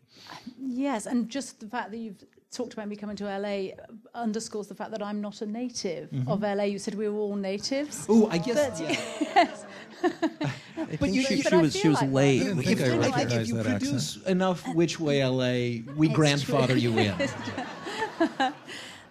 Yes, 0.59 1.05
and 1.05 1.29
just 1.29 1.59
the 1.59 1.67
fact 1.67 1.91
that 1.91 1.97
you've 1.97 2.23
talked 2.51 2.73
about 2.73 2.87
me 2.87 2.95
coming 2.95 3.15
to 3.15 3.25
LA 3.25 3.67
underscores 4.15 4.65
the 4.67 4.73
fact 4.73 4.89
that 4.91 5.03
I'm 5.03 5.21
not 5.21 5.41
a 5.43 5.45
native 5.45 6.09
of 6.27 6.41
LA. 6.41 6.63
You 6.63 6.79
said 6.79 6.95
we 6.95 7.07
were 7.07 7.19
all 7.19 7.35
natives. 7.35 8.07
Oh, 8.09 8.27
I 8.29 8.39
guess. 8.39 8.79
But- 8.79 8.89
yeah. 8.89 8.99
yes. 9.35 9.65
I 10.77 10.85
think 10.95 11.13
you- 11.13 11.21
she, 11.21 11.35
you- 11.35 11.37
she 11.37 11.43
but 11.43 11.53
I 11.53 11.57
was 11.61 11.75
she 11.75 11.87
was 11.87 12.01
like 12.01 12.11
late. 12.11 12.41
I 12.41 12.49
If, 12.49 12.57
think 12.65 12.81
I 12.81 12.83
if- 12.85 12.99
recognize 12.99 13.33
if 13.33 13.47
you 13.49 13.53
that 13.55 13.65
produce 13.65 14.17
enough 14.25 14.67
Which 14.73 14.99
Way 14.99 15.23
LA, 15.23 15.83
we 15.95 16.07
grandfather 16.09 16.75
you 16.75 16.97
in. 16.97 17.13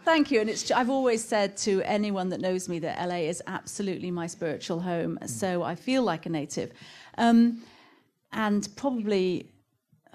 Thank 0.08 0.30
you. 0.30 0.40
And 0.40 0.48
it's, 0.48 0.70
I've 0.70 0.88
always 0.88 1.22
said 1.22 1.54
to 1.58 1.82
anyone 1.82 2.30
that 2.30 2.40
knows 2.40 2.66
me 2.66 2.78
that 2.78 3.06
LA 3.06 3.16
is 3.16 3.42
absolutely 3.46 4.10
my 4.10 4.26
spiritual 4.26 4.80
home. 4.80 5.18
So 5.26 5.62
I 5.62 5.74
feel 5.74 6.02
like 6.02 6.24
a 6.24 6.30
native. 6.30 6.72
Um, 7.18 7.62
and 8.32 8.66
probably, 8.74 9.50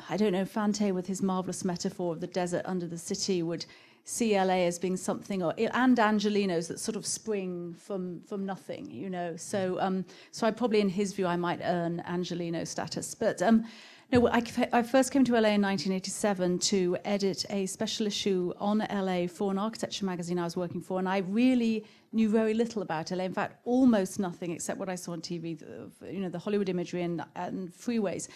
I 0.10 0.18
don't 0.18 0.32
know, 0.32 0.46
Fante 0.46 0.92
with 0.92 1.06
his 1.06 1.22
marvelous 1.22 1.64
metaphor 1.64 2.12
of 2.12 2.22
the 2.22 2.26
desert 2.26 2.64
under 2.66 2.88
the 2.88 2.98
city 2.98 3.44
would 3.44 3.68
see 4.04 4.36
LA 4.36 4.66
as 4.66 4.80
being 4.80 4.98
something, 4.98 5.44
or, 5.44 5.54
and 5.60 5.98
Angelinos 6.00 6.68
that 6.70 6.80
sort 6.80 6.96
of 6.96 7.06
spring 7.06 7.76
from, 7.78 8.22
from 8.22 8.48
nothing, 8.48 8.90
you 8.90 9.12
know. 9.12 9.36
So, 9.36 9.78
um, 9.80 10.06
so 10.32 10.48
I 10.48 10.50
probably, 10.50 10.82
in 10.82 10.90
his 10.90 11.14
view, 11.14 11.28
I 11.28 11.36
might 11.36 11.60
earn 11.64 12.02
Angelino 12.08 12.64
status. 12.64 13.14
But 13.14 13.44
um, 13.44 13.66
no, 14.14 14.28
I, 14.28 14.44
I 14.72 14.84
first 14.84 15.12
came 15.12 15.24
to 15.26 15.32
LA 15.34 15.50
in 15.58 15.62
1987 15.64 16.60
to 16.60 16.98
edit 17.04 17.46
a 17.50 17.66
special 17.66 18.06
issue 18.06 18.54
on 18.60 18.86
LA 18.92 19.26
for 19.26 19.50
an 19.50 19.58
architecture 19.58 20.06
magazine 20.06 20.38
I 20.38 20.44
was 20.44 20.56
working 20.56 20.82
for, 20.82 21.00
and 21.00 21.10
I 21.10 21.18
really 21.18 21.84
knew 22.12 22.30
very 22.30 22.54
little 22.54 22.84
about 22.84 23.10
LA. 23.10 23.24
In 23.24 23.34
fact, 23.34 23.60
almost 23.66 24.20
nothing 24.20 24.52
except 24.52 24.78
what 24.78 24.88
I 24.88 24.94
saw 24.94 25.14
on 25.14 25.22
TV, 25.22 25.58
the, 25.58 25.90
you 26.14 26.20
know, 26.20 26.30
the 26.30 26.38
Hollywood 26.38 26.70
imagery 26.70 27.02
and, 27.02 27.26
and 27.36 27.74
freeways. 27.74 28.28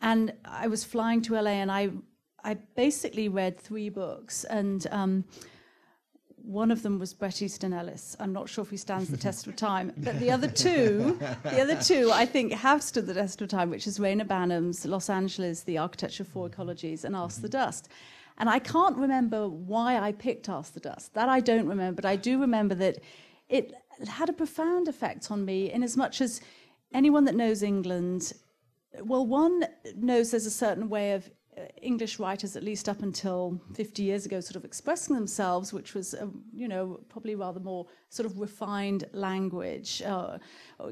And 0.00 0.32
I 0.44 0.68
was 0.68 0.84
flying 0.84 1.22
to 1.22 1.34
LA, 1.34 1.56
and 1.62 1.72
I, 1.72 1.90
I 2.44 2.54
basically 2.76 3.28
read 3.28 3.58
three 3.58 3.88
books, 3.88 4.44
and 4.44 4.86
um, 4.92 5.24
one 6.46 6.70
of 6.70 6.82
them 6.82 6.98
was 6.98 7.12
Bret 7.12 7.42
Easton 7.42 7.72
Ellis. 7.72 8.16
I'm 8.20 8.32
not 8.32 8.48
sure 8.48 8.62
if 8.62 8.70
he 8.70 8.76
stands 8.76 9.08
the 9.08 9.16
test 9.26 9.46
of 9.48 9.56
time, 9.56 9.92
but 9.96 10.18
the 10.20 10.30
other 10.30 10.48
two, 10.48 11.18
the 11.42 11.60
other 11.60 11.76
two, 11.76 12.10
I 12.12 12.24
think 12.24 12.52
have 12.52 12.82
stood 12.82 13.06
the 13.06 13.14
test 13.14 13.42
of 13.42 13.48
time, 13.48 13.68
which 13.68 13.86
is 13.86 13.98
Reyner 13.98 14.26
Banham's 14.26 14.86
Los 14.86 15.10
Angeles: 15.10 15.62
The 15.62 15.78
Architecture 15.78 16.24
for 16.24 16.48
mm-hmm. 16.48 16.62
Ecologies 16.62 17.04
and 17.04 17.16
Ask 17.16 17.40
the 17.40 17.48
mm-hmm. 17.48 17.58
Dust. 17.58 17.88
And 18.38 18.48
I 18.50 18.58
can't 18.58 18.96
remember 18.96 19.48
why 19.48 19.98
I 19.98 20.12
picked 20.12 20.48
Ask 20.48 20.74
the 20.74 20.80
Dust. 20.80 21.14
That 21.14 21.28
I 21.28 21.40
don't 21.40 21.66
remember, 21.66 21.96
but 22.02 22.08
I 22.08 22.16
do 22.16 22.40
remember 22.40 22.74
that 22.76 22.98
it 23.48 23.72
had 24.06 24.28
a 24.28 24.32
profound 24.32 24.88
effect 24.88 25.30
on 25.30 25.44
me, 25.44 25.72
in 25.72 25.82
as 25.82 25.96
much 25.96 26.20
as 26.20 26.40
anyone 26.92 27.24
that 27.24 27.34
knows 27.34 27.62
England, 27.62 28.32
well, 29.02 29.26
one 29.26 29.66
knows 29.96 30.30
there's 30.30 30.46
a 30.46 30.50
certain 30.50 30.88
way 30.88 31.12
of 31.12 31.28
English 31.80 32.18
writers, 32.18 32.56
at 32.56 32.62
least 32.62 32.88
up 32.88 33.02
until 33.02 33.58
50 33.74 34.02
years 34.02 34.26
ago, 34.26 34.40
sort 34.40 34.56
of 34.56 34.64
expressing 34.64 35.14
themselves, 35.14 35.72
which 35.72 35.94
was, 35.94 36.14
uh, 36.14 36.26
you 36.52 36.68
know, 36.68 37.00
probably 37.08 37.34
rather 37.34 37.60
more 37.60 37.86
sort 38.10 38.26
of 38.26 38.38
refined 38.38 39.04
language, 39.12 40.02
uh, 40.02 40.38
uh, 40.80 40.86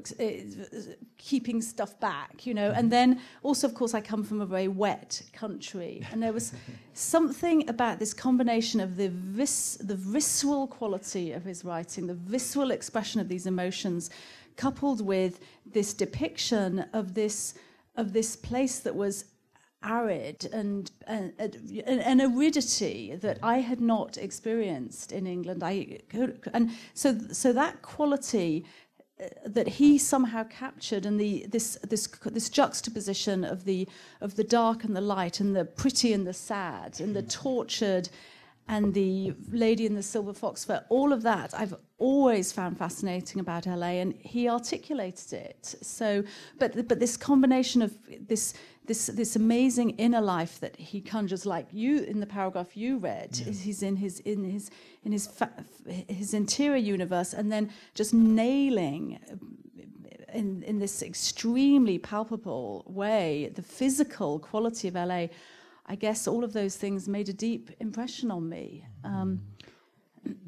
keeping 1.19 1.61
stuff 1.61 1.99
back, 2.01 2.47
you 2.47 2.55
know. 2.55 2.71
And 2.71 2.91
then 2.91 3.21
also, 3.43 3.67
of 3.67 3.75
course, 3.75 3.93
I 3.93 4.01
come 4.01 4.25
from 4.25 4.41
a 4.41 4.47
very 4.47 4.69
wet 4.69 5.21
country, 5.33 6.03
and 6.11 6.23
there 6.23 6.33
was 6.33 6.53
something 6.95 7.69
about 7.69 7.99
this 7.99 8.15
combination 8.15 8.81
of 8.81 8.97
the 8.97 9.11
vis- 9.11 9.77
the 9.81 9.97
visceral 9.97 10.67
quality 10.67 11.33
of 11.33 11.45
his 11.45 11.65
writing, 11.65 12.07
the 12.07 12.15
visceral 12.15 12.71
expression 12.71 13.21
of 13.21 13.29
these 13.29 13.47
emotions, 13.47 14.09
coupled 14.57 15.05
with 15.05 15.41
this 15.67 15.93
depiction 15.93 16.87
of 16.95 17.13
this 17.13 17.55
of 17.97 18.13
this 18.13 18.35
place 18.35 18.81
that 18.81 18.95
was 18.95 19.27
arid 19.85 20.47
and 20.53 20.91
and, 21.07 21.33
and 21.39 22.21
aridity 22.21 23.15
that 23.17 23.39
I 23.43 23.59
had 23.59 23.81
not 23.81 24.17
experienced 24.17 25.13
in 25.13 25.27
England. 25.27 25.63
I 25.63 26.01
and 26.53 26.71
so 26.95 27.19
so 27.31 27.53
that 27.53 27.83
quality 27.83 28.65
uh, 29.23 29.27
that 29.47 29.69
he 29.69 29.97
somehow 29.97 30.43
captured 30.45 31.07
and 31.07 31.21
the 31.21 31.47
this 31.49 31.79
this 31.89 32.09
this 32.25 32.49
juxtaposition 32.49 33.45
of 33.45 33.65
the 33.65 33.87
of 34.21 34.35
the 34.35 34.45
dark 34.45 34.83
and 34.83 34.97
the 34.97 35.01
light 35.01 35.39
and 35.39 35.55
the 35.55 35.65
pretty 35.65 36.13
and 36.13 36.27
the 36.27 36.33
sad 36.33 37.01
and 37.01 37.15
the 37.15 37.23
tortured 37.23 38.09
and 38.67 38.95
the 38.95 39.35
lady 39.53 39.85
in 39.87 39.95
the 39.95 40.03
silver 40.03 40.33
fox 40.33 40.65
fur 40.65 40.83
all 40.89 41.13
of 41.13 41.23
that 41.23 41.53
i've 41.55 41.75
always 41.99 42.51
found 42.51 42.77
fascinating 42.77 43.41
about 43.41 43.67
la 43.67 43.87
and 43.87 44.15
he 44.15 44.49
articulated 44.49 45.33
it 45.33 45.75
so 45.83 46.25
but 46.59 46.89
but 46.89 46.99
this 46.99 47.17
combination 47.17 47.83
of 47.83 47.97
this 48.27 48.55
this 48.87 49.07
this 49.07 49.37
amazing 49.37 49.91
inner 49.91 50.21
life 50.21 50.61
that 50.61 50.77
he 50.77 51.01
conjures 51.01 51.47
like 51.47 51.67
you 51.73 52.03
in 52.03 52.21
the 52.21 52.27
paragraph 52.27 52.77
you 52.77 52.99
read 52.99 53.31
is 53.47 53.63
he's 53.63 53.83
in 53.83 53.97
his 53.97 54.21
in 54.21 54.45
his 54.45 54.71
in 55.05 55.13
his 55.13 55.27
fa- 55.27 55.65
his 56.09 56.35
interior 56.35 56.77
universe 56.77 57.33
and 57.33 57.51
then 57.51 57.71
just 57.95 58.13
nailing 58.13 59.19
in 60.33 60.63
in 60.63 60.79
this 60.79 61.03
extremely 61.03 61.99
palpable 61.99 62.85
way 62.87 63.51
the 63.55 63.63
physical 63.63 64.39
quality 64.39 64.89
of 64.89 64.95
LA 64.95 65.27
I 65.87 65.97
guess 65.97 66.27
all 66.27 66.45
of 66.45 66.53
those 66.53 66.77
things 66.77 67.09
made 67.09 67.29
a 67.29 67.33
deep 67.33 67.71
impression 67.79 68.31
on 68.31 68.49
me. 68.49 68.87
Um, 69.05 69.43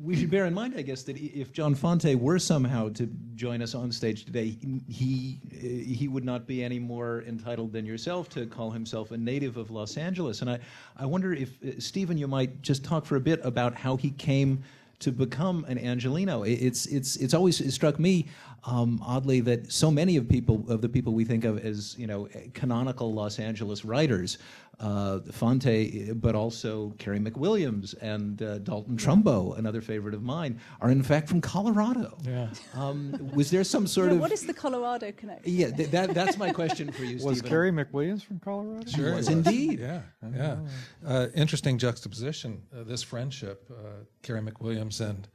we 0.01 0.17
should 0.17 0.31
bear 0.31 0.47
in 0.47 0.55
mind, 0.55 0.75
I 0.77 0.83
guess, 0.83 1.03
that 1.05 1.17
if 1.17 1.53
John 1.53 1.75
Fante 1.75 2.15
were 2.15 2.39
somehow 2.39 2.91
to 2.91 3.07
join 3.35 3.61
us 3.61 3.75
on 3.75 3.91
stage 3.91 4.25
today, 4.25 4.57
he 4.89 5.41
he 5.51 6.09
would 6.09 6.25
not 6.25 6.47
be 6.47 6.63
any 6.63 6.79
more 6.79 7.25
entitled 7.27 7.73
than 7.73 7.85
yourself 7.85 8.29
to 8.31 8.47
call 8.47 8.71
himself 8.71 9.11
a 9.11 9.17
native 9.17 9.57
of 9.57 9.71
Los 9.71 9.97
Angeles. 9.97 10.43
And 10.43 10.51
I, 10.51 10.59
I 10.97 11.07
wonder 11.07 11.33
if 11.33 11.63
uh, 11.63 11.81
Stephen, 11.81 12.17
you 12.17 12.29
might 12.29 12.63
just 12.63 12.85
talk 12.85 13.05
for 13.05 13.17
a 13.17 13.21
bit 13.21 13.41
about 13.43 13.75
how 13.75 13.97
he 13.97 14.11
came 14.11 14.63
to 14.99 15.13
become 15.13 15.65
an 15.69 15.79
Angelino. 15.79 16.43
It's 16.43 16.87
it's 16.87 17.17
it's 17.17 17.35
always 17.35 17.61
it 17.61 17.73
struck 17.73 17.99
me 17.99 18.27
um, 18.65 19.01
oddly 19.05 19.41
that 19.41 19.71
so 19.71 19.91
many 19.91 20.17
of 20.17 20.29
people 20.29 20.65
of 20.69 20.81
the 20.81 20.89
people 20.89 21.13
we 21.13 21.25
think 21.25 21.45
of 21.45 21.65
as 21.65 21.97
you 21.99 22.07
know 22.07 22.29
canonical 22.55 23.13
Los 23.13 23.39
Angeles 23.39 23.85
writers, 23.85 24.39
uh, 24.81 25.21
Fante, 25.31 26.19
but 26.21 26.35
also 26.35 26.91
Carey 26.99 27.19
McWilliams 27.19 27.95
and 28.01 28.43
uh, 28.43 28.59
Dalton 28.59 28.97
Trumbo, 28.97 29.57
another 29.59 29.81
favorite 29.81 30.15
of 30.15 30.23
mine, 30.23 30.61
are 30.81 30.91
in 30.91 31.03
fact 31.03 31.29
from 31.29 31.41
Colorado. 31.41 32.19
Yeah. 32.23 32.49
Um, 32.75 33.31
was 33.35 33.51
there 33.51 33.65
some 33.65 33.87
sort 33.87 34.09
yeah, 34.09 34.15
of 34.15 34.21
what 34.21 34.33
is 34.33 34.47
the 34.47 34.55
Colorado 34.55 35.13
connection? 35.13 35.53
Yeah, 35.53 35.71
th- 35.71 35.91
that 35.91 36.15
that's 36.15 36.37
my 36.37 36.53
question 36.53 36.93
for 36.93 37.05
you. 37.05 37.17
Was 37.27 37.39
Stephen. 37.39 37.49
Carey 37.49 37.73
McWilliams 37.73 38.23
from 38.23 38.39
Colorado? 38.41 38.89
Sure, 38.91 39.15
was 39.15 39.29
indeed. 39.29 39.81
Yeah, 39.81 40.03
yeah. 40.35 40.59
Uh, 41.05 41.29
interesting 41.35 41.79
juxtaposition. 41.79 42.63
Uh, 42.75 42.85
this 42.85 43.03
friendship, 43.03 43.71
uh, 43.71 44.05
Carey 44.23 44.41
McWilliams 44.41 45.01
and 45.01 45.29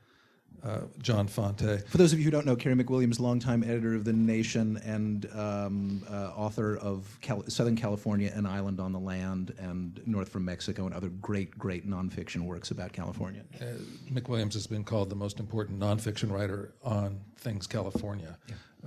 uh, 0.64 0.82
John 1.00 1.28
Fante. 1.28 1.88
For 1.88 1.98
those 1.98 2.14
of 2.14 2.20
you 2.20 2.26
who 2.26 2.32
don't 2.32 2.46
know, 2.46 2.56
Carey 2.56 2.76
McWilliams, 2.76 3.20
longtime 3.20 3.64
editor 3.64 3.96
of 3.96 4.04
The 4.04 4.14
Nation 4.14 4.78
and 4.86 5.28
um, 5.34 6.04
uh, 6.10 6.32
author 6.36 6.78
of 6.78 7.18
Cal- 7.22 7.44
Southern 7.50 7.76
California, 7.76 8.32
An 8.34 8.46
Island 8.46 8.80
on 8.80 8.92
the 8.92 9.00
Land, 9.00 9.54
and 9.58 10.02
North 10.06 10.30
from 10.30 10.46
Mexico, 10.46 10.86
and 10.86 10.94
other 10.94 11.10
great, 11.10 11.58
great 11.58 11.90
nonfiction 11.90 12.46
works 12.46 12.72
about 12.72 12.94
California. 12.94 13.44
Uh, 13.60 13.66
McWilliams 14.12 14.54
has 14.54 14.68
been 14.68 14.84
called 14.84 15.10
the 15.10 15.16
most 15.16 15.40
important 15.40 15.80
nonfiction 15.80 16.32
writer 16.32 16.74
on 16.84 17.20
things 17.38 17.66
California. 17.68 18.38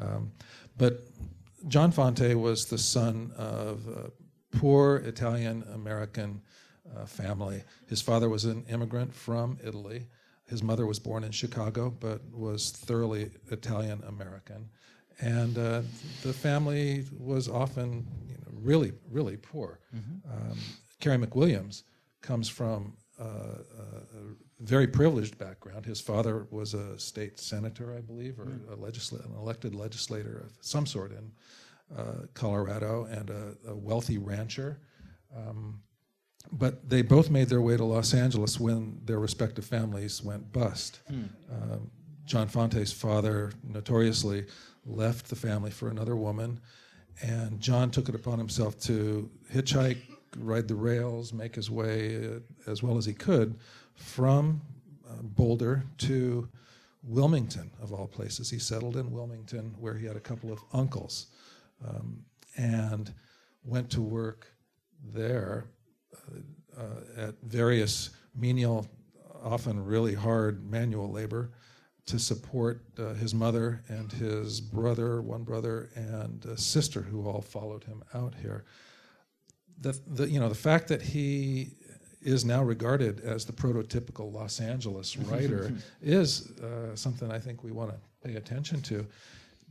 Um, 0.01 0.33
but 0.77 1.01
John 1.69 1.93
Fante 1.93 2.35
was 2.35 2.67
the 2.67 2.79
son 2.79 3.33
of 3.37 3.87
a 3.89 4.11
poor 4.57 4.97
Italian 4.97 5.65
American 5.73 6.41
uh, 6.97 7.07
family. 7.07 7.63
His 7.89 8.03
father 8.03 8.29
was 8.29 8.45
an 8.45 8.65
immigrant 8.69 9.15
from 9.15 9.59
Italy. 9.65 10.07
His 10.47 10.63
mother 10.63 10.87
was 10.87 10.99
born 10.99 11.25
in 11.25 11.33
Chicago, 11.33 11.91
but 12.01 12.21
was 12.33 12.71
thoroughly 12.71 13.31
Italian 13.51 14.03
American. 14.07 14.69
And 15.21 15.57
uh, 15.57 15.83
the 16.23 16.33
family 16.33 17.05
was 17.19 17.49
often 17.49 18.07
you 18.29 18.35
know, 18.35 18.53
really, 18.53 18.93
really 19.11 19.37
poor. 19.37 19.81
Um, 19.95 20.59
Carey 21.01 21.19
McWilliams 21.19 21.83
comes 22.21 22.49
from 22.49 22.97
uh, 23.21 23.25
a 23.25 24.35
very 24.61 24.87
privileged 24.87 25.39
background. 25.39 25.87
His 25.87 26.01
father 26.01 26.47
was 26.51 26.75
a 26.75 26.99
state 26.99 27.39
senator, 27.39 27.95
I 27.97 28.01
believe, 28.01 28.39
or 28.41 28.49
a 28.73 28.77
legisla- 28.77 29.25
an 29.25 29.35
elected 29.37 29.75
legislator 29.75 30.39
of 30.45 30.53
some 30.61 30.85
sort 30.87 31.13
in 31.13 31.31
uh, 31.97 32.27
Colorado, 32.35 33.05
and 33.05 33.31
a, 33.31 33.55
a 33.69 33.75
wealthy 33.77 34.19
rancher. 34.19 34.81
Um, 35.37 35.81
but 36.53 36.89
they 36.89 37.03
both 37.03 37.31
made 37.31 37.49
their 37.49 37.61
way 37.61 37.77
to 37.77 37.85
Los 37.85 38.15
Angeles 38.15 38.61
when 38.61 39.01
their 39.05 39.19
respective 39.19 39.65
families 39.65 40.23
went 40.23 40.53
bust. 40.53 41.01
Um, 41.51 41.91
John 42.27 42.49
Fante's 42.49 42.93
father 42.93 43.53
notoriously 43.63 44.47
left 44.87 45.29
the 45.29 45.37
family 45.37 45.71
for 45.71 45.89
another 45.89 46.17
woman, 46.17 46.61
and 47.23 47.61
John 47.61 47.91
took 47.91 48.09
it 48.09 48.15
upon 48.15 48.39
himself 48.39 48.79
to 48.81 49.31
hitchhike, 49.53 49.99
ride 50.39 50.69
the 50.69 50.75
rails, 50.75 51.33
make 51.33 51.55
his 51.55 51.71
way 51.71 52.17
uh, 52.17 52.71
as 52.71 52.83
well 52.83 52.97
as 52.97 53.05
he 53.05 53.13
could 53.15 53.59
from 53.95 54.61
uh, 55.09 55.23
Boulder 55.23 55.85
to 55.99 56.49
Wilmington, 57.03 57.71
of 57.83 57.93
all 57.93 58.07
places. 58.07 58.51
He 58.51 58.59
settled 58.59 58.97
in 58.97 59.11
Wilmington, 59.11 59.75
where 59.79 59.95
he 59.95 60.07
had 60.07 60.17
a 60.17 60.21
couple 60.21 60.53
of 60.53 60.61
uncles, 60.73 61.27
um, 61.87 62.25
and 62.57 63.13
went 63.65 63.91
to 63.91 64.01
work 64.01 64.47
there 65.13 65.67
at 67.17 67.35
various 67.43 68.11
menial, 68.35 68.87
often 69.43 69.85
really 69.85 70.15
hard 70.15 70.69
manual 70.71 71.11
labor 71.11 71.51
to 72.07 72.19
support 72.19 72.83
uh, 72.99 73.15
his 73.15 73.35
mother 73.35 73.83
and 73.89 74.13
his 74.13 74.61
brother, 74.61 75.23
one 75.23 75.43
brother, 75.43 75.89
and 75.95 76.45
a 76.45 76.57
sister 76.57 77.01
who 77.01 77.27
all 77.27 77.41
followed 77.41 77.85
him 77.85 78.03
out 78.13 78.35
here. 78.43 78.65
The, 79.81 79.99
the, 80.07 80.29
you 80.29 80.39
know, 80.39 80.49
the 80.49 80.55
fact 80.55 80.89
that 80.89 81.01
he 81.01 81.71
is 82.21 82.45
now 82.45 82.63
regarded 82.63 83.21
as 83.21 83.45
the 83.45 83.53
prototypical 83.53 84.33
Los 84.33 84.61
Angeles 84.61 85.17
writer 85.29 85.73
is 86.03 86.51
uh, 86.61 86.95
something 86.95 87.31
I 87.31 87.39
think 87.39 87.65
we 87.65 87.73
want 87.73 87.91
to 87.91 88.29
pay 88.29 88.37
attention 88.37 88.83
to. 88.83 89.07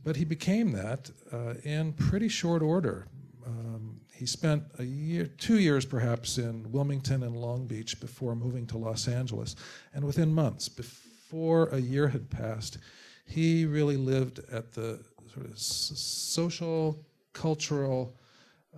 But 0.02 0.16
he 0.16 0.24
became 0.24 0.72
that 0.72 1.10
uh, 1.32 1.54
in 1.64 1.92
pretty 1.92 2.28
short 2.28 2.62
order. 2.62 3.06
Um, 3.46 4.00
he 4.14 4.26
spent 4.26 4.62
a 4.78 4.84
year, 4.84 5.26
two 5.38 5.58
years 5.58 5.84
perhaps, 5.84 6.38
in 6.38 6.70
Wilmington 6.70 7.22
and 7.24 7.36
Long 7.36 7.66
Beach 7.66 8.00
before 8.00 8.36
moving 8.36 8.66
to 8.68 8.78
Los 8.78 9.08
Angeles. 9.08 9.56
And 9.92 10.04
within 10.04 10.32
months, 10.32 10.68
before 10.68 11.68
a 11.68 11.78
year 11.78 12.08
had 12.08 12.30
passed, 12.30 12.78
he 13.26 13.64
really 13.64 13.96
lived 13.96 14.40
at 14.52 14.72
the 14.72 15.00
sort 15.32 15.46
of 15.46 15.58
social, 15.58 17.04
cultural 17.32 18.14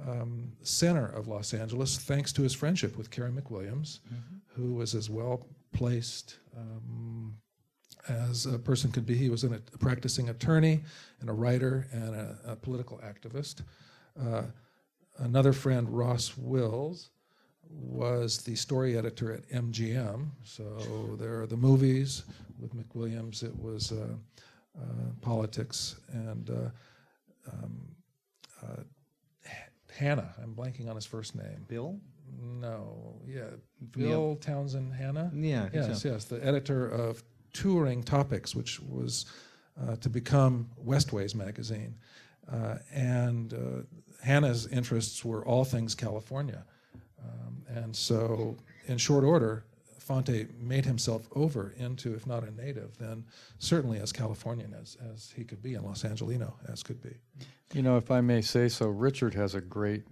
um, 0.08 0.52
center 0.62 1.06
of 1.06 1.28
Los 1.28 1.52
Angeles, 1.52 1.98
thanks 1.98 2.32
to 2.32 2.42
his 2.42 2.54
friendship 2.54 2.96
with 2.96 3.10
Carey 3.10 3.30
McWilliams, 3.30 4.00
who 4.54 4.74
was 4.74 4.94
as 4.94 5.10
well 5.10 5.46
placed 5.72 6.36
um, 6.56 7.36
as 8.08 8.46
a 8.46 8.58
person 8.58 8.90
could 8.90 9.04
be. 9.04 9.16
He 9.16 9.28
was 9.28 9.44
an, 9.44 9.54
a 9.74 9.78
practicing 9.78 10.28
attorney 10.30 10.82
and 11.20 11.28
a 11.28 11.32
writer 11.32 11.86
and 11.92 12.14
a, 12.14 12.38
a 12.46 12.56
political 12.56 12.98
activist. 12.98 13.62
Uh, 14.18 14.42
another 15.18 15.52
friend, 15.52 15.88
Ross 15.90 16.36
Wills, 16.36 17.10
was 17.68 18.38
the 18.38 18.54
story 18.54 18.96
editor 18.96 19.32
at 19.32 19.48
MGM. 19.50 20.28
So 20.44 21.16
there 21.18 21.40
are 21.40 21.46
the 21.46 21.56
movies 21.56 22.24
with 22.58 22.74
McWilliams. 22.74 23.42
It 23.42 23.56
was 23.58 23.92
uh, 23.92 24.14
uh, 24.78 24.84
politics 25.20 25.96
and 26.12 26.50
uh, 26.50 27.50
um, 27.52 27.88
uh, 28.62 28.82
Hanna. 29.94 30.34
I'm 30.42 30.54
blanking 30.54 30.88
on 30.88 30.94
his 30.94 31.06
first 31.06 31.34
name. 31.34 31.64
Bill? 31.68 31.98
No, 32.38 33.20
yeah, 33.26 33.44
Bill 33.92 34.36
Townsend 34.36 34.92
Hanna. 34.92 35.30
Yeah, 35.34 35.68
Yes, 35.72 36.02
so. 36.02 36.08
yes, 36.10 36.24
the 36.24 36.44
editor 36.44 36.88
of 36.88 37.22
Touring 37.52 38.02
Topics, 38.02 38.54
which 38.54 38.80
was 38.80 39.26
uh, 39.80 39.96
to 39.96 40.08
become 40.08 40.68
Westways 40.84 41.34
magazine. 41.34 41.94
Uh, 42.50 42.76
and 42.92 43.54
uh, 43.54 44.24
Hanna's 44.24 44.66
interests 44.68 45.24
were 45.24 45.44
all 45.46 45.64
things 45.64 45.94
California. 45.94 46.64
Um, 47.22 47.62
and 47.68 47.94
so, 47.96 48.56
in 48.86 48.98
short 48.98 49.24
order, 49.24 49.64
Fante 50.00 50.48
made 50.60 50.84
himself 50.84 51.26
over 51.34 51.74
into, 51.76 52.14
if 52.14 52.26
not 52.26 52.44
a 52.44 52.50
native, 52.52 52.96
then 52.98 53.24
certainly 53.58 53.98
as 53.98 54.12
Californian 54.12 54.72
as, 54.80 54.96
as 55.12 55.32
he 55.34 55.42
could 55.42 55.60
be, 55.62 55.74
and 55.74 55.84
Los 55.84 56.04
Angelino 56.04 56.54
as 56.68 56.82
could 56.84 57.02
be. 57.02 57.16
You 57.74 57.82
know, 57.82 57.96
if 57.96 58.10
I 58.12 58.20
may 58.20 58.40
say 58.42 58.68
so, 58.68 58.86
Richard 58.86 59.34
has 59.34 59.56
a 59.56 59.60
great 59.60 60.04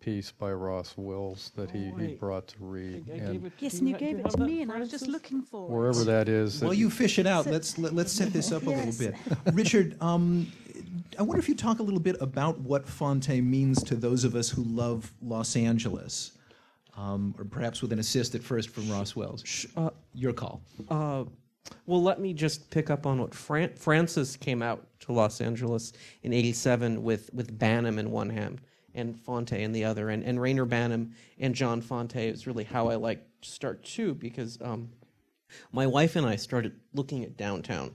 piece 0.00 0.30
by 0.30 0.52
Ross 0.52 0.94
Wills 0.98 1.50
that 1.56 1.70
he, 1.70 1.90
he 1.98 2.14
brought 2.14 2.46
to 2.48 2.56
read. 2.60 3.06
I, 3.10 3.14
I 3.14 3.16
and 3.16 3.46
it. 3.46 3.52
Yes, 3.58 3.78
and 3.78 3.88
you 3.88 3.94
ha- 3.94 3.98
gave 3.98 4.18
it 4.18 4.30
to 4.30 4.38
me, 4.40 4.60
and 4.62 4.70
I 4.70 4.78
was 4.78 4.90
just 4.90 5.08
looking 5.08 5.40
for 5.42 5.64
it. 5.66 5.70
wherever 5.72 6.04
that 6.04 6.28
is. 6.28 6.60
While 6.60 6.70
that- 6.70 6.76
you 6.76 6.90
fish 6.90 7.18
it 7.18 7.26
out, 7.26 7.46
let's 7.46 7.78
let, 7.78 7.94
let's 7.94 8.12
set 8.12 8.32
this 8.34 8.52
up 8.52 8.66
a 8.66 8.70
Yes. 8.70 9.00
little 9.00 9.16
bit. 9.44 9.54
Richard, 9.54 10.00
um, 10.02 10.52
I 11.18 11.22
wonder 11.22 11.40
if 11.40 11.48
you 11.48 11.54
talk 11.56 11.80
a 11.80 11.82
little 11.82 12.00
bit 12.00 12.16
about 12.20 12.60
what 12.60 12.86
Fante 12.86 13.42
means 13.44 13.82
to 13.84 13.96
those 13.96 14.22
of 14.24 14.34
us 14.36 14.48
who 14.48 14.62
love 14.62 15.12
Los 15.20 15.56
Angeles, 15.56 16.32
um, 16.96 17.34
or 17.38 17.44
perhaps 17.44 17.82
with 17.82 17.92
an 17.92 17.98
assist 17.98 18.34
at 18.36 18.42
first 18.42 18.70
from 18.70 18.88
Ross 18.90 19.16
Wills. 19.16 19.42
Sh- 19.44 19.66
Uh, 19.76 19.90
Your 20.14 20.32
call. 20.32 20.62
uh, 20.88 21.24
well, 21.86 22.02
let 22.02 22.20
me 22.20 22.32
just 22.32 22.70
pick 22.70 22.88
up 22.88 23.04
on 23.04 23.20
what 23.20 23.34
Fran- 23.34 23.74
Frances 23.74 24.36
came 24.36 24.62
out 24.62 24.86
to 25.00 25.12
Los 25.12 25.40
Angeles 25.40 25.92
in 26.22 26.32
'87 26.32 27.02
with 27.02 27.30
with 27.34 27.58
Banham 27.58 27.98
in 27.98 28.10
one 28.10 28.30
hand 28.30 28.60
and 28.94 29.14
Fante 29.16 29.58
in 29.58 29.72
the 29.72 29.84
other, 29.84 30.08
and 30.10 30.22
and 30.24 30.38
Reyner 30.38 30.66
Banham 30.66 31.10
and 31.38 31.54
John 31.54 31.82
Fante 31.82 32.32
is 32.32 32.46
really 32.46 32.64
how 32.64 32.88
I 32.88 32.94
like 32.94 33.26
to 33.42 33.48
start 33.50 33.82
too, 33.84 34.14
because 34.14 34.56
um, 34.62 34.88
my 35.72 35.86
wife 35.86 36.14
and 36.16 36.24
I 36.26 36.36
started 36.36 36.72
looking 36.94 37.22
at 37.24 37.36
downtown 37.36 37.90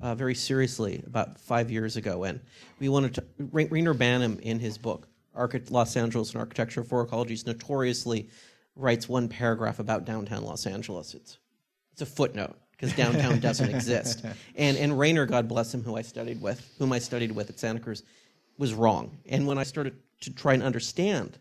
uh, 0.00 0.14
very 0.14 0.34
seriously 0.34 1.02
about 1.06 1.38
five 1.40 1.70
years 1.70 1.96
ago, 1.96 2.24
and 2.24 2.40
we 2.78 2.88
wanted 2.88 3.14
to. 3.14 3.24
Ra- 3.38 3.64
Reyner 3.64 3.94
Banham, 3.94 4.38
in 4.40 4.58
his 4.58 4.76
book 4.78 5.08
Archi- 5.34 5.62
Los 5.70 5.96
Angeles 5.96 6.32
and 6.32 6.40
Architecture 6.40 6.84
for 6.84 7.06
Ecologies, 7.06 7.46
notoriously 7.46 8.28
writes 8.74 9.08
one 9.08 9.28
paragraph 9.28 9.78
about 9.78 10.04
downtown 10.04 10.44
Los 10.44 10.66
Angeles. 10.66 11.14
It's 11.14 11.38
it's 11.92 12.02
a 12.02 12.06
footnote 12.06 12.56
because 12.72 12.92
downtown 12.94 13.40
doesn't 13.40 13.70
exist. 13.70 14.24
And 14.56 14.76
and 14.76 14.92
Reyner, 14.92 15.26
God 15.28 15.48
bless 15.48 15.72
him, 15.72 15.82
who 15.82 15.96
I 15.96 16.02
studied 16.02 16.40
with, 16.42 16.74
whom 16.78 16.92
I 16.92 16.98
studied 16.98 17.32
with 17.32 17.48
at 17.50 17.58
Santa 17.58 17.80
Cruz, 17.80 18.02
was 18.58 18.74
wrong. 18.74 19.16
And 19.26 19.46
when 19.46 19.58
I 19.58 19.62
started 19.62 19.96
to 20.22 20.32
try 20.32 20.54
and 20.54 20.62
understand 20.62 21.38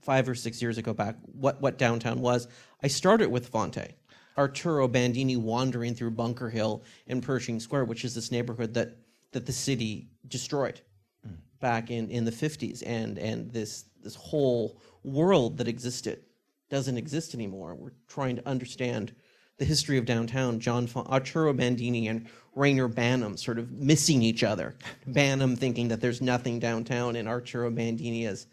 five 0.00 0.28
or 0.28 0.34
six 0.34 0.62
years 0.62 0.78
ago 0.78 0.92
back 0.94 1.16
what 1.32 1.60
what 1.60 1.78
downtown 1.78 2.20
was, 2.20 2.46
I 2.82 2.88
started 2.88 3.30
with 3.30 3.50
Fante. 3.52 3.92
Arturo 4.38 4.88
Bandini 4.88 5.36
wandering 5.36 5.94
through 5.94 6.12
Bunker 6.12 6.50
Hill 6.50 6.82
and 7.06 7.22
Pershing 7.22 7.60
Square, 7.60 7.84
which 7.84 8.04
is 8.04 8.14
this 8.14 8.30
neighborhood 8.30 8.74
that, 8.74 8.96
that 9.32 9.46
the 9.46 9.52
city 9.52 10.08
destroyed 10.28 10.80
mm. 11.26 11.36
back 11.60 11.90
in, 11.90 12.10
in 12.10 12.24
the 12.24 12.30
50s. 12.30 12.82
And, 12.86 13.18
and 13.18 13.50
this, 13.52 13.84
this 14.02 14.14
whole 14.14 14.80
world 15.04 15.58
that 15.58 15.68
existed 15.68 16.20
doesn't 16.68 16.96
exist 16.96 17.34
anymore. 17.34 17.74
We're 17.74 17.92
trying 18.08 18.36
to 18.36 18.48
understand 18.48 19.12
the 19.58 19.64
history 19.64 19.98
of 19.98 20.06
downtown. 20.06 20.58
John 20.58 20.86
Fon- 20.86 21.06
Arturo 21.06 21.52
Bandini 21.52 22.08
and 22.08 22.26
Reyner 22.56 22.92
Banham 22.92 23.38
sort 23.38 23.58
of 23.58 23.70
missing 23.70 24.22
each 24.22 24.42
other. 24.42 24.74
Banham 25.08 25.56
thinking 25.56 25.88
that 25.88 26.00
there's 26.00 26.22
nothing 26.22 26.58
downtown, 26.58 27.16
and 27.16 27.28
Arturo 27.28 27.70
Bandini 27.70 28.26
as 28.26 28.46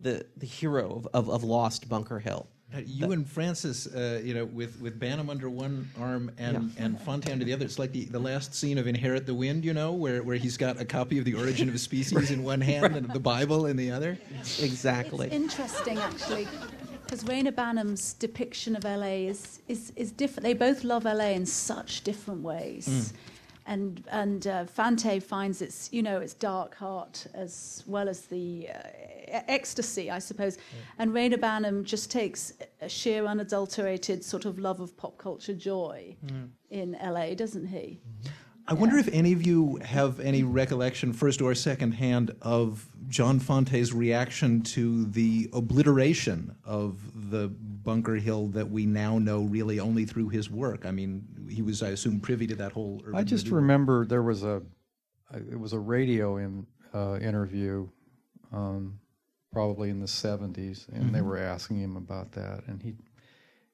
the, 0.00 0.24
the 0.36 0.46
hero 0.46 0.96
of, 0.96 1.08
of, 1.12 1.30
of 1.30 1.44
Lost 1.44 1.88
Bunker 1.88 2.18
Hill. 2.18 2.48
Uh, 2.74 2.80
You 2.86 3.12
and 3.12 3.28
Frances, 3.28 3.86
uh, 3.86 4.20
you 4.24 4.34
know, 4.34 4.44
with, 4.46 4.80
with 4.80 4.98
Banham 4.98 5.28
under 5.30 5.48
one 5.48 5.88
arm 5.98 6.30
and, 6.38 6.72
and 6.76 6.98
Fante 6.98 7.30
under 7.30 7.44
the 7.44 7.52
other, 7.52 7.64
it's 7.64 7.78
like 7.78 7.92
the, 7.92 8.04
the 8.06 8.18
last 8.18 8.54
scene 8.54 8.78
of 8.78 8.86
Inherit 8.86 9.26
the 9.26 9.34
Wind, 9.34 9.64
you 9.64 9.74
know, 9.74 9.92
where, 9.92 10.22
where 10.22 10.36
he's 10.36 10.56
got 10.56 10.80
a 10.80 10.84
copy 10.84 11.18
of 11.18 11.24
The 11.24 11.34
Origin 11.34 11.68
of 11.68 11.78
Species 11.80 12.30
in 12.30 12.42
one 12.42 12.60
hand 12.60 12.96
and 12.96 13.08
the 13.10 13.20
Bible 13.20 13.66
in 13.66 13.76
the 13.76 13.90
other. 13.90 14.18
Exactly. 14.60 15.26
It's 15.26 15.34
interesting, 15.34 15.98
actually, 15.98 16.48
because 17.04 17.22
Reyner 17.24 17.54
Banham's 17.54 18.14
depiction 18.14 18.74
of 18.76 18.84
LA 18.84 19.28
is, 19.28 19.60
is, 19.68 19.92
is 19.94 20.10
different. 20.10 20.42
They 20.44 20.54
both 20.54 20.84
love 20.84 21.04
LA 21.04 21.30
in 21.30 21.46
such 21.46 22.02
different 22.02 22.42
ways. 22.42 23.12
And, 23.66 24.04
and 24.10 24.46
uh, 24.46 24.64
Fante 24.64 25.22
finds 25.22 25.62
its, 25.62 25.90
you 25.92 26.02
know, 26.02 26.20
its 26.20 26.34
dark 26.34 26.74
heart 26.74 27.26
as 27.32 27.82
well 27.86 28.08
as 28.08 28.22
the 28.22 28.68
uh, 28.68 28.78
ecstasy, 29.28 30.10
I 30.10 30.18
suppose. 30.18 30.58
And 30.98 31.12
Reyner 31.12 31.38
Banham 31.38 31.82
just 31.84 32.10
takes 32.10 32.52
a 32.80 32.88
sheer, 32.88 33.24
unadulterated 33.24 34.24
sort 34.24 34.44
of 34.44 34.58
love 34.58 34.80
of 34.80 34.96
pop 34.96 35.16
culture 35.16 35.54
joy 35.54 36.16
in 36.70 36.96
LA, 37.02 37.34
doesn't 37.34 37.66
he? 37.68 38.00
I 38.66 38.72
wonder 38.72 38.96
if 38.96 39.08
any 39.12 39.32
of 39.32 39.46
you 39.46 39.78
have 39.84 40.20
any 40.20 40.42
recollection, 40.42 41.12
first 41.12 41.42
or 41.42 41.54
second 41.54 41.92
hand, 41.92 42.34
of 42.40 42.88
John 43.08 43.38
Fante's 43.38 43.92
reaction 43.92 44.62
to 44.62 45.04
the 45.04 45.50
obliteration 45.52 46.56
of 46.64 47.30
the 47.30 47.48
Bunker 47.48 48.14
Hill 48.14 48.46
that 48.48 48.70
we 48.70 48.86
now 48.86 49.18
know 49.18 49.42
really 49.42 49.80
only 49.80 50.06
through 50.06 50.30
his 50.30 50.50
work. 50.50 50.86
I 50.86 50.92
mean, 50.92 51.26
he 51.48 51.62
was, 51.62 51.82
I 51.82 51.88
assume, 51.88 52.20
privy 52.20 52.46
to 52.48 52.54
that 52.56 52.72
whole. 52.72 53.02
urban 53.04 53.18
I 53.18 53.22
just 53.24 53.46
renewal. 53.46 53.62
remember 53.62 54.06
there 54.06 54.22
was 54.22 54.42
a, 54.42 54.62
it 55.34 55.58
was 55.58 55.72
a 55.72 55.78
radio 55.78 56.36
in, 56.36 56.66
uh, 56.92 57.18
interview, 57.20 57.88
um, 58.52 58.98
probably 59.52 59.90
in 59.90 60.00
the 60.00 60.06
'70s, 60.06 60.88
and 60.88 61.14
they 61.14 61.20
were 61.22 61.38
asking 61.38 61.80
him 61.80 61.96
about 61.96 62.32
that, 62.32 62.64
and 62.66 62.82
he 62.82 62.94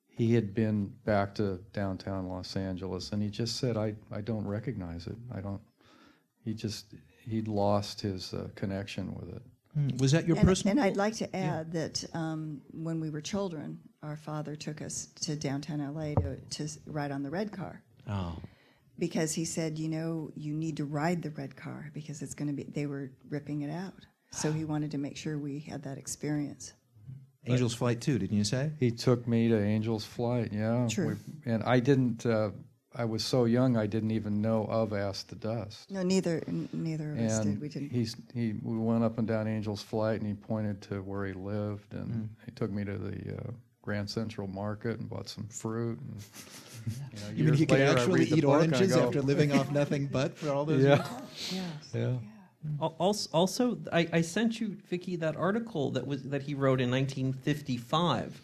he 0.06 0.35
had 0.35 0.54
been 0.54 0.92
back 1.04 1.35
to 1.37 1.61
downtown 1.72 2.28
Los 2.28 2.56
Angeles, 2.56 3.12
and 3.12 3.22
he 3.22 3.30
just 3.30 3.56
said, 3.56 3.76
"I 3.76 3.94
I 4.11 4.20
don't 4.20 4.46
recognize 4.46 5.06
it. 5.06 5.16
I 5.35 5.40
don't." 5.40 5.61
He 6.44 6.54
just 6.54 6.94
he'd 7.24 7.48
lost 7.48 8.00
his 8.00 8.33
uh, 8.35 8.48
connection 8.54 9.14
with 9.14 9.28
it. 9.35 9.42
Hmm. 9.74 9.96
Was 9.98 10.12
that 10.12 10.26
your 10.26 10.37
And, 10.37 10.46
personal? 10.46 10.72
and 10.72 10.80
I'd 10.80 10.96
like 10.96 11.14
to 11.16 11.37
add 11.37 11.72
that 11.72 12.04
um, 12.14 12.61
when 12.72 13.00
we 13.00 13.11
were 13.11 13.20
children, 13.20 13.78
our 14.02 14.16
father 14.16 14.56
took 14.56 14.83
us 14.83 15.06
to 15.22 15.37
downtown 15.37 15.78
LA 15.94 16.14
to, 16.14 16.37
to 16.37 16.68
ride 16.87 17.12
on 17.12 17.22
the 17.22 17.30
red 17.30 17.52
car 17.52 17.83
oh. 18.09 18.37
because 18.98 19.33
he 19.33 19.44
said, 19.44 19.78
you 19.78 19.88
know, 19.88 20.30
you 20.35 20.54
need 20.54 20.76
to 20.78 20.85
ride 20.85 21.22
the 21.22 21.30
red 21.30 21.54
car 21.54 21.90
because 21.94 22.22
it's 22.22 22.35
going 22.35 22.48
to 22.48 22.54
be, 22.54 22.64
they 22.64 22.87
were 22.87 23.12
ripping 23.28 23.62
it 23.62 23.70
out. 23.70 23.94
So 24.33 24.50
he 24.50 24.64
wanted 24.72 24.90
to 24.92 24.98
make 24.98 25.16
sure 25.16 25.38
we 25.38 25.61
had 25.61 25.83
that 25.85 25.98
experience. 25.98 26.72
Angel's 27.46 27.74
Flight 27.74 28.00
too, 28.00 28.18
didn't 28.18 28.37
you 28.37 28.44
say? 28.44 28.70
He 28.78 28.90
took 28.90 29.26
me 29.26 29.48
to 29.48 29.59
Angel's 29.59 30.04
Flight, 30.04 30.50
yeah. 30.52 30.87
True. 30.90 31.16
We- 31.44 31.52
and 31.52 31.62
I 31.62 31.80
didn't. 31.80 32.26
Uh, 32.26 32.50
I 32.94 33.05
was 33.05 33.24
so 33.24 33.44
young, 33.44 33.76
I 33.76 33.87
didn't 33.87 34.11
even 34.11 34.42
know 34.42 34.64
of 34.66 34.92
Ask 34.92 35.29
the 35.29 35.37
Dust. 35.37 35.90
No, 35.92 36.03
neither 36.03 36.42
n- 36.48 36.68
neither 36.72 37.12
of 37.12 37.18
us 37.20 37.38
did. 37.44 37.61
We 37.61 37.68
didn't. 37.68 37.90
he's 37.90 38.16
he 38.35 38.55
we 38.62 38.76
went 38.79 39.05
up 39.05 39.18
and 39.18 39.29
down 39.29 39.46
Angel's 39.46 39.83
Flight, 39.83 40.20
and 40.20 40.26
he 40.29 40.35
pointed 40.35 40.81
to 40.83 41.00
where 41.03 41.24
he 41.26 41.33
lived, 41.33 41.94
and 41.94 42.11
Mm. 42.11 42.29
he 42.44 42.50
took 42.50 42.70
me 42.70 42.85
to 42.85 42.98
the 42.98 43.37
uh, 43.37 43.50
Grand 43.83 44.11
Central 44.11 44.48
Market 44.48 44.98
and 44.98 45.09
bought 45.09 45.29
some 45.29 45.46
fruit. 45.46 46.00
And, 46.00 46.22
you, 47.12 47.20
know, 47.20 47.26
You 47.29 47.37
mean 47.37 47.46
years 47.46 47.61
you 47.61 47.66
could 47.66 47.79
later, 47.79 47.90
I 47.90 47.92
actually 47.92 48.24
eat 48.24 48.31
book 48.31 48.37
and 48.64 48.74
I 48.74 48.79
oranges 48.79 48.96
go, 48.96 49.07
after 49.07 49.22
living 49.22 49.53
off 49.53 49.70
nothing 49.70 50.07
but 50.12 50.37
for 50.37 50.50
all 50.50 50.64
those 50.64 50.83
Yeah, 50.83 51.07
yes. 51.53 51.90
yeah. 51.94 52.14
Al- 52.83 52.96
Also, 52.98 53.31
also 53.33 53.79
I, 53.92 54.09
I 54.12 54.20
sent 54.20 54.61
you, 54.61 54.76
Vicky, 54.88 55.14
that 55.16 55.37
article 55.37 55.92
that 55.92 56.07
was 56.07 56.24
that 56.24 56.42
he 56.42 56.55
wrote 56.55 56.81
in 56.81 56.90
1955. 56.90 58.40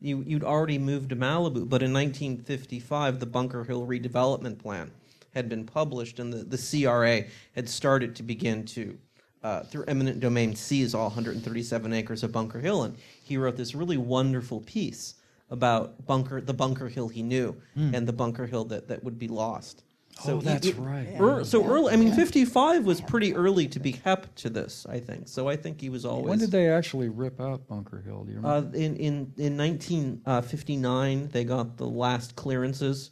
You, 0.00 0.22
you'd 0.26 0.44
already 0.44 0.78
moved 0.78 1.10
to 1.10 1.16
Malibu, 1.16 1.68
but 1.68 1.82
in 1.82 1.92
1955, 1.92 3.18
the 3.18 3.26
Bunker 3.26 3.64
Hill 3.64 3.86
redevelopment 3.86 4.58
plan 4.58 4.90
had 5.34 5.48
been 5.48 5.64
published, 5.64 6.18
and 6.18 6.32
the, 6.32 6.44
the 6.44 6.58
CRA 6.58 7.24
had 7.54 7.68
started 7.68 8.14
to 8.16 8.22
begin 8.22 8.64
to, 8.66 8.96
uh, 9.42 9.62
through 9.64 9.84
eminent 9.88 10.20
domain, 10.20 10.54
seize 10.54 10.94
all 10.94 11.06
137 11.06 11.92
acres 11.92 12.22
of 12.22 12.32
Bunker 12.32 12.60
Hill. 12.60 12.84
And 12.84 12.96
he 13.22 13.36
wrote 13.36 13.56
this 13.56 13.74
really 13.74 13.96
wonderful 13.96 14.60
piece 14.60 15.14
about 15.50 16.06
Bunker, 16.06 16.40
the 16.40 16.54
Bunker 16.54 16.88
Hill 16.88 17.08
he 17.08 17.22
knew, 17.22 17.56
and 17.94 18.06
the 18.06 18.12
Bunker 18.12 18.46
Hill 18.46 18.64
that, 18.66 18.86
that 18.88 19.02
would 19.02 19.18
be 19.18 19.28
lost. 19.28 19.82
Oh, 20.26 20.40
that's 20.40 20.66
he- 20.66 20.72
right. 20.72 21.08
Ear- 21.20 21.44
so 21.44 21.64
early, 21.64 21.92
I 21.92 21.96
mean, 21.96 22.12
55 22.12 22.84
was 22.84 23.00
pretty 23.00 23.34
early 23.34 23.68
to 23.68 23.78
be 23.78 23.92
kept 23.92 24.34
to 24.38 24.50
this, 24.50 24.84
I 24.88 24.98
think. 24.98 25.28
So 25.28 25.48
I 25.48 25.56
think 25.56 25.80
he 25.80 25.88
was 25.90 26.04
always. 26.04 26.28
When 26.28 26.38
did 26.38 26.50
they 26.50 26.68
actually 26.68 27.08
rip 27.08 27.40
out 27.40 27.66
Bunker 27.68 28.00
Hill? 28.00 28.24
Do 28.24 28.32
you 28.32 28.38
Uh, 28.38 28.56
remember? 28.56 28.76
in 28.76 28.96
in 28.96 29.32
in 29.36 29.56
1959, 29.56 31.28
they 31.32 31.44
got 31.44 31.76
the 31.76 31.86
last 31.86 32.36
clearances. 32.36 33.10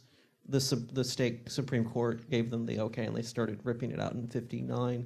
The 0.49 0.61
sub, 0.61 0.93
the 0.93 1.03
state 1.03 1.49
supreme 1.51 1.83
court 1.83 2.29
gave 2.29 2.49
them 2.49 2.65
the 2.65 2.79
okay, 2.81 3.05
and 3.05 3.15
they 3.15 3.21
started 3.21 3.59
ripping 3.63 3.91
it 3.91 3.99
out 3.99 4.13
in 4.13 4.27
59. 4.27 5.05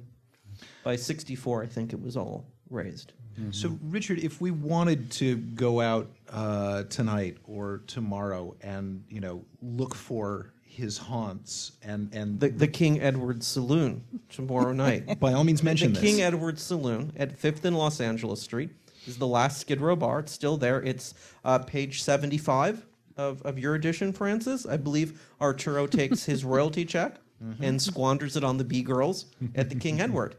By 0.84 0.94
64, 0.96 1.62
I 1.64 1.66
think 1.66 1.92
it 1.92 2.00
was 2.00 2.16
all 2.16 2.46
razed. 2.70 3.12
So, 3.50 3.78
Richard, 3.84 4.18
if 4.18 4.42
we 4.42 4.50
wanted 4.50 5.10
to 5.12 5.36
go 5.36 5.80
out 5.80 6.10
uh, 6.28 6.82
tonight 6.84 7.38
or 7.44 7.78
tomorrow 7.86 8.54
and 8.60 9.04
you 9.08 9.20
know 9.20 9.44
look 9.62 9.94
for 9.94 10.52
his 10.72 10.96
haunts 10.98 11.72
and 11.82 12.08
and 12.14 12.40
The 12.40 12.48
the 12.48 12.66
King 12.68 13.00
Edward 13.00 13.44
Saloon 13.44 14.04
tomorrow 14.30 14.72
night. 14.86 15.20
by 15.20 15.32
all 15.34 15.44
means 15.44 15.62
mention 15.62 15.92
the 15.92 16.00
this. 16.00 16.10
King 16.10 16.22
Edward 16.22 16.58
Saloon 16.58 17.12
at 17.16 17.36
Fifth 17.38 17.64
and 17.64 17.76
Los 17.76 18.00
Angeles 18.00 18.40
Street 18.40 18.70
is 19.06 19.18
the 19.18 19.26
last 19.26 19.60
Skid 19.60 19.80
Row 19.80 19.96
bar. 19.96 20.20
It's 20.20 20.32
still 20.32 20.56
there. 20.56 20.82
It's 20.82 21.14
uh, 21.44 21.58
page 21.58 22.02
seventy-five 22.02 22.86
of, 23.16 23.42
of 23.42 23.58
your 23.58 23.74
edition, 23.74 24.12
Frances. 24.12 24.64
I 24.66 24.76
believe 24.78 25.20
Arturo 25.40 25.86
takes 25.86 26.24
his 26.24 26.44
royalty 26.54 26.84
check 26.84 27.16
Mm-hmm. 27.42 27.64
and 27.64 27.82
squanders 27.82 28.36
it 28.36 28.44
on 28.44 28.56
the 28.56 28.62
B 28.62 28.82
girls 28.82 29.26
at 29.56 29.68
the 29.68 29.74
King 29.74 30.00
Edward. 30.00 30.36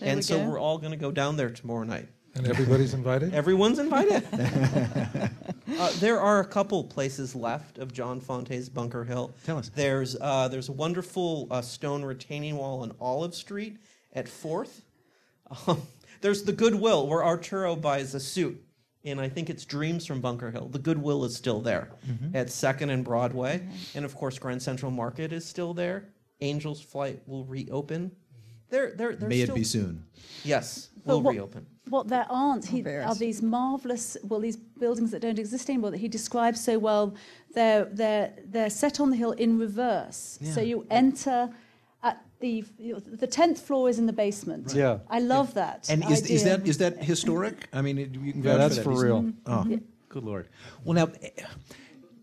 There 0.00 0.08
and 0.08 0.16
we 0.16 0.22
so 0.22 0.38
go. 0.38 0.48
we're 0.48 0.58
all 0.58 0.78
going 0.78 0.92
to 0.92 0.96
go 0.96 1.10
down 1.10 1.36
there 1.36 1.50
tomorrow 1.50 1.84
night. 1.84 2.08
And 2.34 2.46
everybody's 2.48 2.94
invited? 2.94 3.34
Everyone's 3.34 3.78
invited. 3.78 4.22
uh, 5.78 5.92
there 6.00 6.20
are 6.20 6.40
a 6.40 6.44
couple 6.46 6.84
places 6.84 7.34
left 7.34 7.78
of 7.78 7.92
John 7.92 8.20
Fante's 8.20 8.68
Bunker 8.68 9.04
Hill. 9.04 9.34
Tell 9.44 9.58
us. 9.58 9.70
There's 9.74 10.16
uh, 10.20 10.48
there's 10.48 10.68
a 10.68 10.72
wonderful 10.72 11.48
uh, 11.50 11.62
stone 11.62 12.04
retaining 12.04 12.56
wall 12.56 12.82
on 12.82 12.92
Olive 13.00 13.34
Street 13.34 13.78
at 14.12 14.28
Fourth. 14.28 14.82
Um, 15.66 15.82
there's 16.22 16.42
the 16.44 16.52
Goodwill 16.52 17.06
where 17.06 17.24
Arturo 17.24 17.76
buys 17.76 18.14
a 18.14 18.20
suit. 18.20 18.62
And 19.04 19.20
I 19.20 19.28
think 19.28 19.48
it's 19.50 19.64
Dreams 19.64 20.04
from 20.04 20.20
Bunker 20.20 20.50
Hill. 20.50 20.66
The 20.68 20.80
Goodwill 20.80 21.24
is 21.24 21.36
still 21.36 21.60
there 21.60 21.90
Mm-hmm. 22.08 22.34
at 22.36 22.50
Second 22.50 22.90
and 22.90 23.04
Broadway, 23.04 23.62
and 23.94 24.04
of 24.04 24.16
course 24.16 24.36
Grand 24.36 24.60
Central 24.60 24.90
Market 24.90 25.32
is 25.32 25.44
still 25.44 25.72
there. 25.74 26.08
Angel's 26.40 26.80
Flight 26.80 27.22
will 27.28 27.44
reopen. 27.44 28.10
They're, 28.68 28.90
they're, 28.96 29.14
they're 29.14 29.28
May 29.28 29.44
still, 29.44 29.54
it 29.54 29.58
be 29.58 29.62
soon. 29.64 30.04
Yes, 30.42 30.88
But 31.04 31.12
will 31.14 31.22
what- 31.22 31.34
reopen. 31.34 31.66
What 31.88 32.08
there 32.08 32.26
aren't 32.28 32.64
he, 32.66 32.82
are 32.84 33.14
these 33.14 33.42
marvelous, 33.42 34.16
well, 34.24 34.40
these 34.40 34.56
buildings 34.56 35.12
that 35.12 35.22
don't 35.22 35.38
exist 35.38 35.68
anymore 35.70 35.92
that 35.92 35.98
he 35.98 36.08
describes 36.08 36.62
so 36.62 36.78
well. 36.78 37.14
They're, 37.54 37.84
they're, 37.84 38.32
they're 38.44 38.70
set 38.70 38.98
on 38.98 39.10
the 39.10 39.16
hill 39.16 39.32
in 39.32 39.56
reverse. 39.58 40.38
So 40.52 40.60
you 40.60 40.84
enter 40.90 41.48
at 42.02 42.20
the, 42.40 42.64
the 42.78 43.28
10th 43.28 43.58
floor 43.58 43.88
is 43.88 43.98
in 44.00 44.06
the 44.06 44.12
basement. 44.12 44.72
Yeah. 44.74 44.98
I 45.08 45.20
love 45.20 45.54
that. 45.54 45.88
And 45.88 46.04
is, 46.10 46.28
is 46.28 46.42
that 46.44 46.66
is 46.66 46.78
that 46.78 47.02
historic? 47.02 47.68
I 47.72 47.82
mean, 47.82 47.98
it, 47.98 48.10
you 48.14 48.32
can 48.32 48.42
Yeah, 48.42 48.52
vouch 48.52 48.58
that's 48.58 48.76
that. 48.76 48.84
for 48.84 48.92
Is- 48.92 49.02
real. 49.04 49.32
Oh, 49.46 49.78
good 50.08 50.24
lord. 50.24 50.48
Well, 50.84 50.94
now 50.94 51.08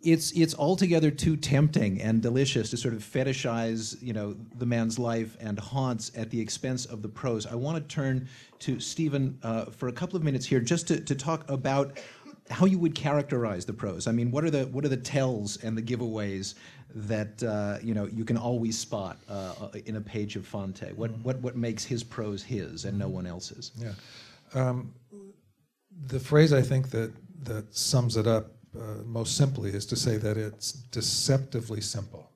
it's 0.03 0.31
it's 0.31 0.53
altogether 0.55 1.09
too 1.09 1.37
tempting 1.37 2.01
and 2.01 2.21
delicious 2.21 2.69
to 2.71 2.77
sort 2.77 2.93
of 2.93 3.01
fetishize, 3.01 4.01
you 4.01 4.13
know, 4.13 4.35
the 4.55 4.65
man's 4.65 4.99
life 4.99 5.37
and 5.39 5.57
haunts 5.57 6.11
at 6.15 6.29
the 6.29 6.39
expense 6.39 6.85
of 6.85 7.01
the 7.01 7.07
prose. 7.07 7.45
I 7.45 7.55
want 7.55 7.77
to 7.77 7.95
turn 7.95 8.27
to 8.59 8.79
Stephen 8.79 9.39
uh, 9.43 9.65
for 9.65 9.87
a 9.87 9.93
couple 9.93 10.17
of 10.17 10.23
minutes 10.23 10.45
here, 10.45 10.59
just 10.59 10.87
to, 10.89 10.99
to 10.99 11.15
talk 11.15 11.49
about 11.49 11.99
how 12.49 12.65
you 12.65 12.77
would 12.77 12.93
characterize 12.93 13.65
the 13.65 13.73
prose. 13.73 14.05
I 14.05 14.11
mean, 14.11 14.29
what 14.29 14.43
are 14.43 14.51
the 14.51 14.65
what 14.67 14.83
are 14.83 14.89
the 14.89 14.97
tells 14.97 15.57
and 15.63 15.77
the 15.77 15.81
giveaways 15.81 16.55
that 16.95 17.41
uh, 17.41 17.77
you 17.81 17.93
know 17.93 18.05
you 18.07 18.25
can 18.25 18.37
always 18.37 18.77
spot 18.77 19.17
uh, 19.29 19.69
in 19.85 19.95
a 19.95 20.01
page 20.01 20.35
of 20.35 20.49
Fante? 20.49 20.93
What 20.95 21.11
what 21.19 21.39
what 21.39 21.55
makes 21.55 21.85
his 21.85 22.03
prose 22.03 22.43
his 22.43 22.85
and 22.85 22.99
no 22.99 23.07
one 23.07 23.25
else's? 23.25 23.71
Yeah. 23.77 23.93
Um, 24.53 24.93
the 26.07 26.19
phrase 26.19 26.53
I 26.53 26.61
think 26.61 26.89
that, 26.91 27.11
that 27.45 27.75
sums 27.75 28.17
it 28.17 28.27
up 28.27 28.51
uh, 28.75 29.03
most 29.05 29.37
simply 29.37 29.71
is 29.71 29.85
to 29.87 29.95
say 29.95 30.17
that 30.17 30.37
it's 30.37 30.71
deceptively 30.71 31.81
simple. 31.81 32.29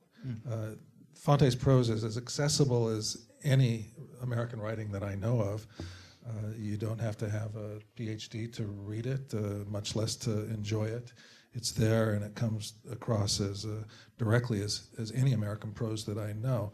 Uh, 0.49 0.75
Fante's 1.15 1.55
prose 1.55 1.89
is 1.89 2.03
as 2.03 2.17
accessible 2.17 2.87
as 2.87 3.25
any 3.43 3.87
American 4.21 4.59
writing 4.59 4.91
that 4.91 5.03
I 5.03 5.15
know 5.15 5.39
of. 5.39 5.65
Uh, 6.27 6.51
you 6.57 6.77
don't 6.77 6.99
have 6.99 7.17
to 7.17 7.29
have 7.29 7.55
a 7.55 7.79
PhD 7.95 8.51
to 8.53 8.65
read 8.65 9.05
it, 9.05 9.33
uh, 9.33 9.63
much 9.69 9.95
less 9.95 10.15
to 10.17 10.45
enjoy 10.49 10.85
it. 10.85 11.13
It's 11.53 11.71
there 11.71 12.11
and 12.11 12.23
it 12.23 12.35
comes 12.35 12.73
across 12.91 13.39
as 13.39 13.65
uh, 13.65 13.83
directly 14.17 14.61
as, 14.61 14.87
as 14.99 15.11
any 15.13 15.33
American 15.33 15.71
prose 15.71 16.03
that 16.05 16.17
I 16.17 16.33
know. 16.33 16.71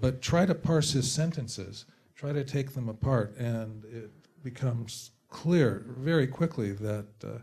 But 0.00 0.22
try 0.22 0.46
to 0.46 0.54
parse 0.54 0.92
his 0.92 1.10
sentences, 1.10 1.86
try 2.14 2.32
to 2.32 2.44
take 2.44 2.72
them 2.72 2.88
apart, 2.88 3.36
and 3.38 3.84
it 3.86 4.10
becomes 4.42 5.10
clear 5.28 5.84
very 5.98 6.26
quickly 6.26 6.72
that 6.72 7.06
uh, 7.24 7.38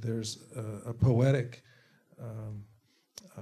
there's 0.00 0.44
a, 0.56 0.90
a 0.90 0.92
poetic 0.94 1.62
um, 2.20 2.64
uh, 3.36 3.40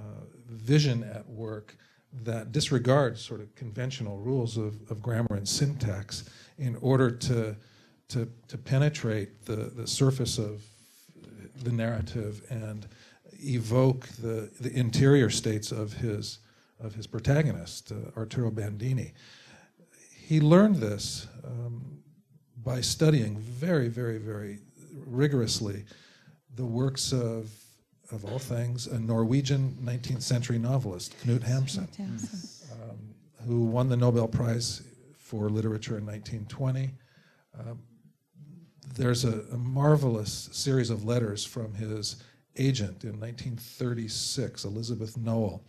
vision 0.49 1.03
at 1.03 1.27
work 1.27 1.75
that 2.23 2.51
disregards 2.51 3.21
sort 3.21 3.39
of 3.39 3.53
conventional 3.55 4.17
rules 4.17 4.57
of, 4.57 4.79
of 4.89 5.01
grammar 5.01 5.35
and 5.35 5.47
syntax 5.47 6.29
in 6.57 6.75
order 6.77 7.11
to, 7.11 7.55
to, 8.07 8.27
to 8.47 8.57
penetrate 8.57 9.45
the, 9.45 9.55
the 9.55 9.85
surface 9.85 10.37
of 10.37 10.63
the 11.63 11.71
narrative 11.71 12.41
and 12.49 12.87
evoke 13.41 14.07
the, 14.21 14.49
the 14.59 14.73
interior 14.73 15.29
states 15.29 15.71
of 15.71 15.93
his, 15.93 16.39
of 16.79 16.95
his 16.95 17.05
protagonist, 17.07 17.91
uh, 17.91 18.17
Arturo 18.17 18.49
Bandini. 18.49 19.13
He 20.15 20.39
learned 20.39 20.77
this 20.77 21.27
um, 21.43 21.99
by 22.63 22.81
studying 22.81 23.37
very, 23.37 23.87
very, 23.87 24.17
very 24.17 24.59
rigorously 25.05 25.85
the 26.55 26.65
works 26.65 27.11
of, 27.11 27.51
of 28.11 28.25
all 28.25 28.39
things, 28.39 28.87
a 28.87 28.99
Norwegian 28.99 29.77
19th 29.81 30.21
century 30.21 30.59
novelist, 30.59 31.15
Knut 31.25 31.41
Hamsun, 31.41 31.87
um, 32.71 32.97
who 33.47 33.65
won 33.65 33.89
the 33.89 33.97
Nobel 33.97 34.27
Prize 34.27 34.81
for 35.17 35.49
Literature 35.49 35.97
in 35.97 36.05
1920. 36.05 36.91
Um, 37.59 37.79
there's 38.95 39.25
a, 39.25 39.41
a, 39.51 39.57
marvelous 39.57 40.49
series 40.51 40.89
of 40.89 41.05
letters 41.05 41.45
from 41.45 41.73
his 41.73 42.23
agent 42.57 43.03
in 43.03 43.19
1936, 43.19 44.65
Elizabeth 44.65 45.17
Nowell, 45.17 45.63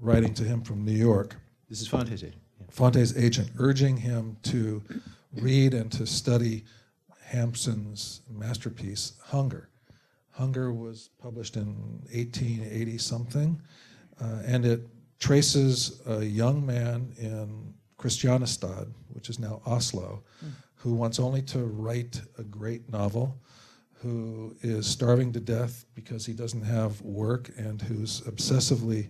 writing 0.00 0.34
to 0.34 0.44
him 0.44 0.62
from 0.62 0.84
New 0.84 0.92
York. 0.92 1.36
This 1.68 1.80
is 1.80 1.88
Fante's 1.88 2.24
agent. 2.24 2.42
Yeah. 2.60 2.66
Fante's 2.70 3.16
agent, 3.16 3.50
urging 3.58 3.96
him 3.96 4.36
to 4.44 4.82
read 5.36 5.74
and 5.74 5.90
to 5.92 6.06
study 6.06 6.64
Hamsun's 7.30 8.20
masterpiece, 8.30 9.12
Hunger. 9.22 9.68
Hunger 10.34 10.72
was 10.72 11.10
published 11.22 11.56
in 11.56 11.66
1880 12.12 12.98
something, 12.98 13.62
uh, 14.20 14.42
and 14.44 14.66
it 14.66 14.80
traces 15.20 16.02
a 16.06 16.24
young 16.24 16.66
man 16.66 17.12
in 17.18 17.72
Kristiania, 17.98 18.88
which 19.12 19.30
is 19.30 19.38
now 19.38 19.62
Oslo, 19.64 20.24
mm. 20.44 20.50
who 20.74 20.92
wants 20.94 21.20
only 21.20 21.40
to 21.42 21.60
write 21.60 22.20
a 22.36 22.42
great 22.42 22.90
novel, 22.90 23.38
who 24.02 24.56
is 24.60 24.86
starving 24.86 25.32
to 25.32 25.40
death 25.40 25.86
because 25.94 26.26
he 26.26 26.32
doesn't 26.32 26.62
have 26.62 27.00
work, 27.02 27.50
and 27.56 27.80
who's 27.80 28.20
obsessively 28.22 29.08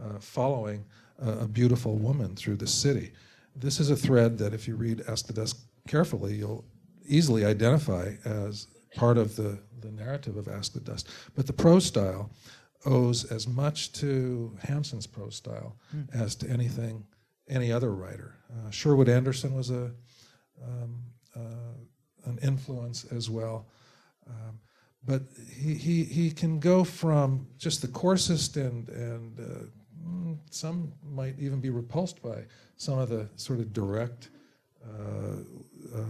uh, 0.00 0.18
following 0.18 0.84
a, 1.18 1.30
a 1.40 1.48
beautiful 1.48 1.96
woman 1.96 2.34
through 2.34 2.56
the 2.56 2.66
city. 2.66 3.12
This 3.54 3.78
is 3.78 3.90
a 3.90 3.96
thread 3.96 4.38
that, 4.38 4.54
if 4.54 4.66
you 4.66 4.74
read 4.74 5.04
Ask 5.06 5.26
the 5.26 5.34
Dust 5.34 5.58
carefully, 5.86 6.34
you'll 6.34 6.64
easily 7.06 7.44
identify 7.44 8.14
as 8.24 8.68
part 8.96 9.18
of 9.18 9.36
the, 9.36 9.58
the 9.82 9.90
narrative 9.90 10.36
of 10.36 10.48
Ask 10.48 10.72
the 10.72 10.80
Dust. 10.80 11.08
But 11.34 11.46
the 11.46 11.52
prose 11.52 11.84
style 11.84 12.30
owes 12.84 13.24
as 13.24 13.46
much 13.46 13.92
to 13.92 14.56
Hamsun's 14.62 15.06
prose 15.06 15.36
style 15.36 15.76
mm. 15.94 16.08
as 16.14 16.34
to 16.36 16.48
anything, 16.48 17.04
any 17.48 17.70
other 17.70 17.92
writer. 17.92 18.36
Uh, 18.50 18.70
Sherwood 18.70 19.08
Anderson 19.08 19.54
was 19.54 19.70
a, 19.70 19.92
um, 20.64 20.96
uh, 21.36 21.74
an 22.24 22.38
influence 22.42 23.04
as 23.12 23.30
well. 23.30 23.66
Um, 24.28 24.58
but 25.04 25.22
he, 25.52 25.74
he, 25.74 26.04
he 26.04 26.30
can 26.30 26.60
go 26.60 26.84
from 26.84 27.46
just 27.58 27.82
the 27.82 27.88
coarsest 27.88 28.56
and, 28.56 28.88
and 28.88 29.38
uh, 29.40 29.64
mm, 30.06 30.38
some 30.50 30.92
might 31.02 31.38
even 31.38 31.60
be 31.60 31.70
repulsed 31.70 32.22
by 32.22 32.44
some 32.76 32.98
of 32.98 33.08
the 33.08 33.28
sort 33.36 33.58
of 33.58 33.72
direct 33.72 34.30
uh, 34.84 35.36
uh, 35.94 36.00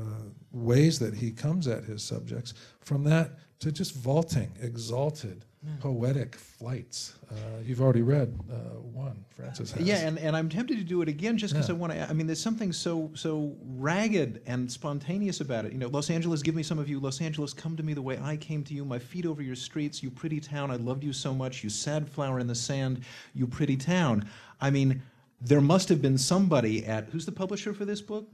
ways 0.52 0.98
that 0.98 1.14
he 1.14 1.30
comes 1.30 1.66
at 1.66 1.84
his 1.84 2.02
subjects, 2.02 2.54
from 2.80 3.04
that 3.04 3.38
to 3.62 3.70
just 3.70 3.94
vaulting, 3.94 4.50
exalted, 4.60 5.44
poetic 5.78 6.34
flights. 6.34 7.14
Uh, 7.30 7.34
you've 7.64 7.80
already 7.80 8.02
read 8.02 8.36
uh, 8.50 8.54
one, 8.80 9.24
Frances 9.30 9.70
has. 9.70 9.86
Yeah, 9.86 9.98
and, 9.98 10.18
and 10.18 10.34
I'm 10.34 10.48
tempted 10.48 10.78
to 10.78 10.84
do 10.84 11.00
it 11.00 11.08
again 11.08 11.38
just 11.38 11.54
because 11.54 11.68
yeah. 11.68 11.76
I 11.76 11.78
want 11.78 11.92
to. 11.92 12.10
I 12.10 12.12
mean, 12.12 12.26
there's 12.26 12.42
something 12.42 12.72
so 12.72 13.12
so 13.14 13.56
ragged 13.62 14.42
and 14.46 14.70
spontaneous 14.70 15.40
about 15.40 15.64
it. 15.64 15.72
You 15.72 15.78
know, 15.78 15.86
Los 15.86 16.10
Angeles, 16.10 16.42
give 16.42 16.56
me 16.56 16.64
some 16.64 16.80
of 16.80 16.88
you. 16.88 16.98
Los 16.98 17.20
Angeles, 17.20 17.54
come 17.54 17.76
to 17.76 17.84
me 17.84 17.94
the 17.94 18.02
way 18.02 18.18
I 18.20 18.36
came 18.36 18.64
to 18.64 18.74
you. 18.74 18.84
My 18.84 18.98
feet 18.98 19.26
over 19.26 19.42
your 19.42 19.54
streets, 19.54 20.02
you 20.02 20.10
pretty 20.10 20.40
town. 20.40 20.72
I 20.72 20.76
loved 20.76 21.04
you 21.04 21.12
so 21.12 21.32
much. 21.32 21.62
You 21.62 21.70
sad 21.70 22.08
flower 22.08 22.40
in 22.40 22.48
the 22.48 22.56
sand, 22.56 23.04
you 23.32 23.46
pretty 23.46 23.76
town. 23.76 24.28
I 24.60 24.70
mean, 24.70 25.02
there 25.40 25.60
must 25.60 25.88
have 25.88 26.02
been 26.02 26.18
somebody 26.18 26.84
at 26.84 27.10
who's 27.10 27.26
the 27.26 27.32
publisher 27.32 27.72
for 27.72 27.84
this 27.84 28.00
book? 28.00 28.28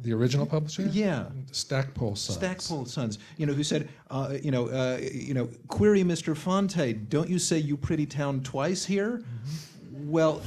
The 0.00 0.12
original 0.12 0.46
publisher? 0.46 0.82
Yeah, 0.90 1.26
Stackpole 1.52 2.16
Sons. 2.16 2.38
Stackpole 2.38 2.86
Sons. 2.86 3.18
You 3.36 3.46
know, 3.46 3.52
who 3.52 3.62
said, 3.62 3.88
uh, 4.10 4.36
you 4.42 4.50
know, 4.50 4.68
uh, 4.68 4.98
you 5.00 5.34
know, 5.34 5.48
query 5.68 6.02
Mr. 6.02 6.36
Fante, 6.36 7.08
don't 7.08 7.28
you 7.28 7.38
say 7.38 7.58
"you 7.58 7.76
pretty 7.76 8.06
town" 8.06 8.42
twice 8.42 8.84
here? 8.84 9.18
Mm-hmm. 9.18 10.10
Well, 10.10 10.42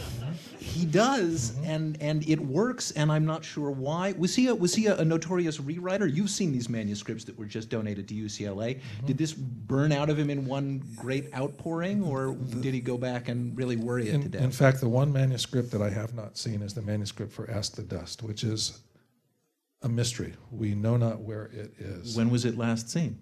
he 0.66 0.86
does, 0.86 1.52
mm-hmm. 1.52 1.66
and 1.66 1.98
and 2.02 2.28
it 2.28 2.40
works, 2.40 2.92
and 2.92 3.12
I'm 3.12 3.26
not 3.26 3.46
sure 3.46 3.72
why. 3.72 4.14
Was 4.18 4.36
he 4.36 4.48
a, 4.48 4.56
was 4.56 4.76
he 4.76 4.88
a, 4.88 4.98
a, 4.98 5.06
notorious 5.06 5.60
rewriter? 5.60 6.14
You've 6.14 6.30
seen 6.30 6.52
these 6.52 6.68
manuscripts 6.68 7.24
that 7.26 7.38
were 7.38 7.46
just 7.46 7.70
donated 7.70 8.08
to 8.10 8.14
UCLA. 8.14 8.76
Mm-hmm. 8.76 9.06
Did 9.06 9.18
this 9.18 9.34
burn 9.34 9.92
out 9.92 10.10
of 10.10 10.20
him 10.20 10.30
in 10.30 10.46
one 10.46 10.84
great 10.98 11.34
outpouring, 11.34 12.04
or 12.04 12.36
the, 12.38 12.56
did 12.58 12.74
he 12.74 12.82
go 12.82 12.98
back 12.98 13.30
and 13.30 13.56
really 13.58 13.78
worry 13.78 14.10
it 14.10 14.22
to 14.24 14.28
death? 14.28 14.42
In 14.42 14.52
fact, 14.52 14.82
the 14.82 14.90
one 14.90 15.14
manuscript 15.14 15.72
that 15.72 15.82
I 15.82 15.90
have 15.90 16.14
not 16.14 16.38
seen 16.38 16.62
is 16.62 16.74
the 16.74 16.82
manuscript 16.82 17.32
for 17.32 17.50
Ask 17.50 17.76
the 17.76 17.84
Dust, 17.84 18.24
which 18.24 18.44
is 18.44 18.82
a 19.82 19.90
mystery. 19.90 20.34
We 20.52 20.76
know 20.76 20.98
not 20.98 21.20
where 21.22 21.46
it 21.46 21.74
is. 21.80 22.16
When 22.16 22.30
was 22.30 22.46
it 22.46 22.58
last 22.58 22.90
seen? 22.90 23.20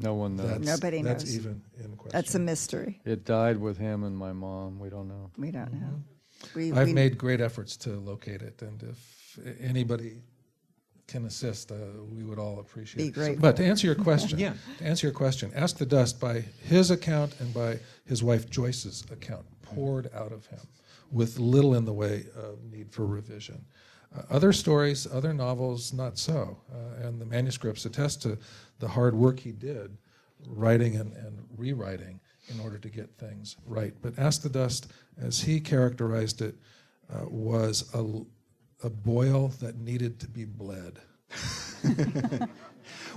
No 0.00 0.14
one 0.14 0.36
knows. 0.36 0.50
That's, 0.50 0.66
Nobody 0.66 1.02
that's 1.02 1.24
knows. 1.24 1.36
even 1.36 1.62
in 1.82 1.96
question. 1.96 2.10
That's 2.12 2.34
a 2.34 2.38
mystery. 2.40 3.00
It 3.04 3.24
died 3.24 3.58
with 3.58 3.78
him 3.78 4.02
and 4.04 4.16
my 4.16 4.32
mom. 4.32 4.78
We 4.80 4.90
don't 4.90 5.06
know. 5.08 5.30
We 5.38 5.50
don't 5.52 5.72
know. 5.72 6.02
We, 6.54 6.72
I've 6.72 6.88
we- 6.88 6.92
made 6.92 7.16
great 7.16 7.40
efforts 7.40 7.76
to 7.78 7.90
locate 7.90 8.42
it, 8.42 8.60
and 8.60 8.82
if 8.82 9.38
anybody 9.60 10.22
can 11.06 11.26
assist, 11.26 11.70
uh, 11.70 11.76
we 12.10 12.24
would 12.24 12.38
all 12.38 12.58
appreciate 12.58 12.98
Be 13.02 13.08
it. 13.08 13.14
grateful. 13.14 13.40
But 13.42 13.56
to 13.56 13.64
answer 13.64 13.86
your 13.86 13.94
question, 13.94 14.38
Yeah. 14.38 14.54
to 14.78 14.84
answer 14.84 15.06
your 15.06 15.14
question, 15.14 15.52
Ask 15.54 15.76
the 15.76 15.86
Dust 15.86 16.18
by 16.18 16.40
his 16.64 16.90
account 16.90 17.36
and 17.40 17.52
by 17.54 17.78
his 18.04 18.22
wife 18.22 18.48
Joyce's 18.50 19.04
account 19.12 19.44
poured 19.62 20.10
out 20.14 20.32
of 20.32 20.46
him 20.46 20.60
with 21.12 21.38
little 21.38 21.74
in 21.74 21.84
the 21.84 21.92
way 21.92 22.24
of 22.34 22.64
need 22.64 22.90
for 22.90 23.06
revision. 23.06 23.64
Other 24.30 24.52
stories, 24.52 25.06
other 25.12 25.32
novels, 25.32 25.92
not 25.92 26.18
so. 26.18 26.58
Uh, 26.72 27.06
and 27.06 27.20
the 27.20 27.26
manuscripts 27.26 27.84
attest 27.84 28.22
to 28.22 28.38
the 28.78 28.88
hard 28.88 29.14
work 29.14 29.40
he 29.40 29.52
did 29.52 29.96
writing 30.46 30.96
and, 30.96 31.12
and 31.14 31.38
rewriting 31.56 32.20
in 32.48 32.60
order 32.60 32.78
to 32.78 32.88
get 32.88 33.10
things 33.18 33.56
right. 33.66 33.94
But 34.02 34.18
Ask 34.18 34.42
the 34.42 34.48
Dust, 34.48 34.92
as 35.20 35.40
he 35.40 35.60
characterized 35.60 36.42
it, 36.42 36.54
uh, 37.12 37.24
was 37.28 37.90
a, 37.94 38.86
a 38.86 38.90
boil 38.90 39.48
that 39.60 39.78
needed 39.78 40.20
to 40.20 40.28
be 40.28 40.44
bled. 40.44 40.98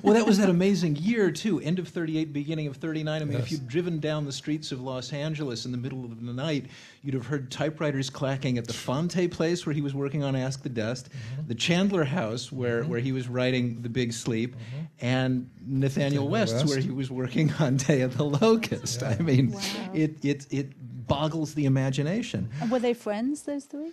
well, 0.01 0.13
that 0.13 0.25
was 0.25 0.37
that 0.37 0.49
amazing 0.49 0.95
year, 0.95 1.31
too. 1.31 1.59
End 1.59 1.79
of 1.79 1.87
38, 1.87 2.33
beginning 2.33 2.67
of 2.67 2.77
39. 2.77 3.21
I 3.21 3.25
mean, 3.25 3.33
yes. 3.33 3.43
if 3.43 3.51
you'd 3.51 3.67
driven 3.67 3.99
down 3.99 4.25
the 4.25 4.31
streets 4.31 4.71
of 4.71 4.81
Los 4.81 5.13
Angeles 5.13 5.65
in 5.65 5.71
the 5.71 5.77
middle 5.77 6.05
of 6.05 6.25
the 6.25 6.33
night, 6.33 6.67
you'd 7.03 7.13
have 7.13 7.25
heard 7.25 7.51
typewriters 7.51 8.09
clacking 8.09 8.57
at 8.57 8.67
the 8.67 8.73
Fante 8.73 9.29
place 9.29 9.65
where 9.65 9.73
he 9.73 9.81
was 9.81 9.93
working 9.93 10.23
on 10.23 10.35
Ask 10.35 10.63
the 10.63 10.69
Dust, 10.69 11.09
mm-hmm. 11.09 11.47
the 11.47 11.55
Chandler 11.55 12.03
house 12.03 12.51
where, 12.51 12.81
mm-hmm. 12.81 12.91
where 12.91 12.99
he 12.99 13.11
was 13.11 13.27
writing 13.27 13.81
The 13.81 13.89
Big 13.89 14.13
Sleep, 14.13 14.55
mm-hmm. 14.55 14.85
and 15.01 15.49
Nathanael, 15.65 16.27
West, 16.27 16.53
West, 16.53 16.67
where 16.67 16.79
he 16.79 16.91
was 16.91 17.09
working 17.09 17.53
on 17.59 17.77
Day 17.77 18.01
of 18.01 18.17
the 18.17 18.25
Locust. 18.25 19.01
Yeah. 19.01 19.15
I 19.19 19.21
mean, 19.21 19.51
wow. 19.51 19.61
it, 19.93 20.23
it, 20.23 20.47
it 20.51 21.07
boggles 21.07 21.53
the 21.53 21.65
imagination. 21.65 22.49
And 22.61 22.69
were 22.69 22.79
they 22.79 22.93
friends, 22.93 23.43
those 23.43 23.65
three? 23.65 23.91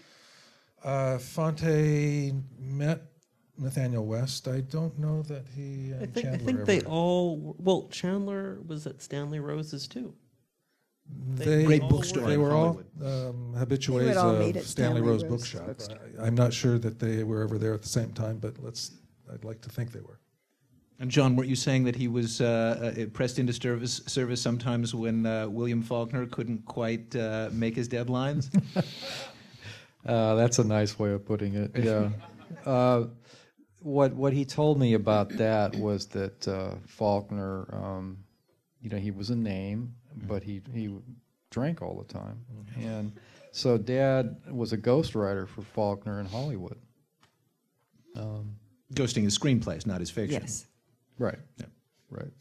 Uh, 0.82 1.16
Fante 1.18 2.42
met 2.58 3.02
Nathanael 3.58 4.04
West. 4.04 4.48
I 4.48 4.60
don't 4.60 4.98
know 4.98 5.22
that 5.22 5.44
he. 5.54 5.92
I 5.94 6.06
think, 6.06 6.14
Chandler 6.14 6.34
I 6.34 6.38
think 6.38 6.58
ever. 6.58 6.64
they 6.64 6.80
all. 6.82 7.56
Well, 7.58 7.88
Chandler 7.90 8.58
was 8.66 8.86
at 8.86 9.00
Stanley 9.00 9.40
Rose's 9.40 9.86
too. 9.86 10.14
They, 11.34 11.64
Great 11.64 11.82
bookstore. 11.82 12.26
They 12.26 12.38
were 12.38 12.52
all 12.52 12.80
um, 13.02 13.54
habitués 13.56 14.16
all 14.16 14.30
of 14.30 14.36
Stanley, 14.36 14.58
at 14.58 14.64
Stanley 14.64 15.00
Rose, 15.02 15.22
Rose 15.22 15.30
Bookshop. 15.30 15.66
Bookstore. 15.66 15.98
I, 16.18 16.26
I'm 16.26 16.34
not 16.34 16.52
sure 16.52 16.78
that 16.78 16.98
they 16.98 17.24
were 17.24 17.42
ever 17.42 17.58
there 17.58 17.74
at 17.74 17.82
the 17.82 17.88
same 17.88 18.12
time, 18.12 18.38
but 18.38 18.54
let's. 18.62 18.92
I'd 19.32 19.44
like 19.44 19.60
to 19.62 19.70
think 19.70 19.92
they 19.92 20.00
were. 20.00 20.20
And 21.00 21.10
John, 21.10 21.34
weren't 21.34 21.48
you 21.48 21.56
saying 21.56 21.84
that 21.84 21.96
he 21.96 22.08
was 22.08 22.40
uh, 22.40 22.94
uh, 22.96 23.06
pressed 23.06 23.38
into 23.38 23.52
service, 23.52 24.00
service 24.06 24.40
sometimes 24.40 24.94
when 24.94 25.26
uh, 25.26 25.48
William 25.48 25.82
Faulkner 25.82 26.26
couldn't 26.26 26.64
quite 26.66 27.14
uh, 27.16 27.48
make 27.52 27.76
his 27.76 27.88
deadlines? 27.88 28.50
Uh, 30.06 30.34
that's 30.34 30.58
a 30.58 30.64
nice 30.64 30.98
way 30.98 31.12
of 31.12 31.24
putting 31.24 31.54
it. 31.54 31.70
Yeah. 31.74 32.10
What 33.84 34.14
what 34.14 34.32
he 34.32 34.46
told 34.46 34.78
me 34.78 34.94
about 34.94 35.28
that 35.36 35.76
was 35.76 36.06
that 36.06 36.48
uh, 36.48 36.76
Faulkner, 36.86 37.68
um, 37.70 38.16
you 38.80 38.88
know, 38.88 38.96
he 38.96 39.10
was 39.10 39.28
a 39.28 39.36
name, 39.36 39.94
but 40.26 40.42
he 40.42 40.62
he 40.72 40.90
drank 41.50 41.82
all 41.82 42.02
the 42.02 42.10
time, 42.10 42.42
and 42.76 43.12
so 43.52 43.76
Dad 43.76 44.36
was 44.50 44.72
a 44.72 44.78
ghostwriter 44.78 45.46
for 45.46 45.60
Faulkner 45.60 46.18
in 46.18 46.24
Hollywood. 46.24 46.78
Um, 48.16 48.56
Ghosting 48.94 49.24
his 49.24 49.38
screenplays, 49.38 49.86
not 49.86 50.00
his 50.00 50.10
fiction. 50.10 50.40
Yes. 50.40 50.66
right. 51.18 51.38
Yeah. 51.58 51.66
Right. 52.08 52.32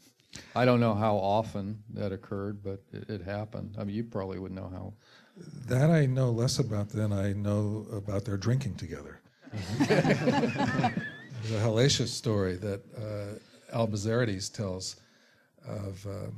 I 0.56 0.64
don't 0.64 0.80
know 0.80 0.94
how 0.94 1.16
often 1.16 1.82
that 1.90 2.10
occurred, 2.10 2.62
but 2.62 2.80
it, 2.90 3.10
it 3.10 3.22
happened. 3.22 3.76
I 3.78 3.84
mean, 3.84 3.94
you 3.96 4.04
probably 4.04 4.38
would 4.38 4.52
know 4.52 4.70
how. 4.72 4.94
That 5.66 5.90
I 5.90 6.06
know 6.06 6.30
less 6.30 6.58
about 6.58 6.88
than 6.88 7.12
I 7.12 7.34
know 7.34 7.86
about 7.92 8.24
their 8.24 8.38
drinking 8.38 8.76
together. 8.76 9.20
There's 11.44 11.62
a 11.62 11.66
hellacious 11.66 12.08
story 12.08 12.54
that 12.56 12.80
uh, 12.96 13.78
A.I. 13.78 13.86
Bezzerides 13.86 14.50
tells 14.50 14.96
of 15.68 16.06
uh, 16.06 16.30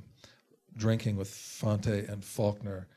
drinking 0.77 1.17
with 1.17 1.29
Fante 1.31 2.09
and 2.13 2.25
Faulkner 2.25 2.89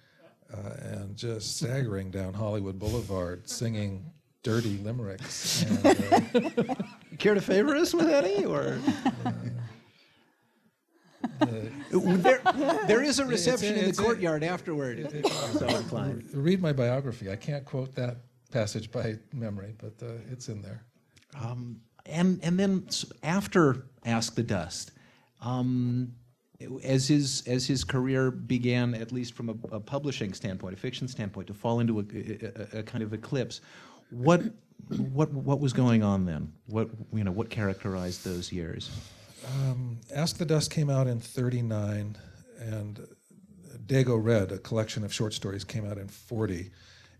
uh, 0.51 0.57
and 0.81 1.15
just 1.15 1.57
staggering 1.57 2.09
down 2.09 2.33
Hollywood 2.33 2.79
Boulevard 2.79 3.47
singing 3.47 4.03
dirty 4.41 4.79
limericks. 4.79 5.63
And, 5.63 5.85
uh, 5.85 6.75
Care 7.19 7.35
to 7.35 7.41
favor 7.41 7.75
us 7.75 7.93
with 7.93 8.07
any, 8.09 8.43
or 8.45 8.79
there, 11.91 12.41
there 12.87 13.03
is 13.03 13.19
a 13.19 13.25
reception 13.25 13.73
in 13.73 13.79
it's- 13.81 13.97
the 13.97 14.03
courtyard 14.03 14.43
afterward. 14.43 15.11
so 15.53 15.67
inclined. 15.67 16.27
read 16.33 16.59
my 16.59 16.73
biography. 16.73 17.29
I 17.31 17.35
can't 17.35 17.65
quote 17.65 17.93
that 17.95 18.17
passage 18.51 18.91
by 18.91 19.15
memory, 19.31 19.75
but 19.77 19.93
uh, 20.03 20.13
it's 20.31 20.49
in 20.49 20.63
there. 20.63 20.83
Um, 21.39 21.81
and 22.09 22.39
and 22.43 22.59
then 22.59 22.87
after 23.23 23.85
Ask 24.05 24.35
the 24.35 24.43
Dust, 24.43 24.91
um, 25.41 26.13
as 26.83 27.07
his 27.07 27.43
as 27.47 27.65
his 27.67 27.83
career 27.83 28.31
began, 28.31 28.93
at 28.93 29.11
least 29.11 29.33
from 29.33 29.49
a, 29.49 29.75
a 29.75 29.79
publishing 29.79 30.33
standpoint, 30.33 30.73
a 30.73 30.77
fiction 30.77 31.07
standpoint, 31.07 31.47
to 31.47 31.53
fall 31.53 31.79
into 31.79 31.99
a, 31.99 32.75
a, 32.75 32.79
a 32.79 32.83
kind 32.83 33.03
of 33.03 33.13
eclipse, 33.13 33.61
what 34.09 34.41
what 34.89 35.31
what 35.33 35.59
was 35.59 35.73
going 35.73 36.03
on 36.03 36.25
then? 36.25 36.53
What 36.67 36.89
you 37.13 37.23
know 37.23 37.31
what 37.31 37.49
characterized 37.49 38.25
those 38.25 38.51
years? 38.51 38.89
Ask 40.13 40.37
the 40.37 40.45
Dust 40.45 40.71
came 40.71 40.89
out 40.89 41.07
in 41.07 41.19
39, 41.19 42.17
and 42.59 43.07
Dago 43.85 44.21
Red, 44.21 44.51
a 44.51 44.57
collection 44.57 45.03
of 45.03 45.13
short 45.13 45.33
stories, 45.33 45.63
came 45.63 45.89
out 45.89 45.97
in 45.97 46.07
40. 46.07 46.71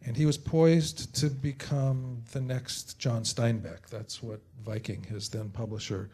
And 0.06 0.16
he 0.16 0.26
was 0.26 0.38
poised 0.38 1.14
to 1.16 1.30
become 1.30 2.24
the 2.32 2.42
next 2.42 3.00
John 3.00 3.24
Steinbeck. 3.24 3.90
That's 3.90 4.24
what 4.24 4.40
Viking, 4.64 5.04
his 5.04 5.30
then 5.30 5.50
publisher, 5.50 6.10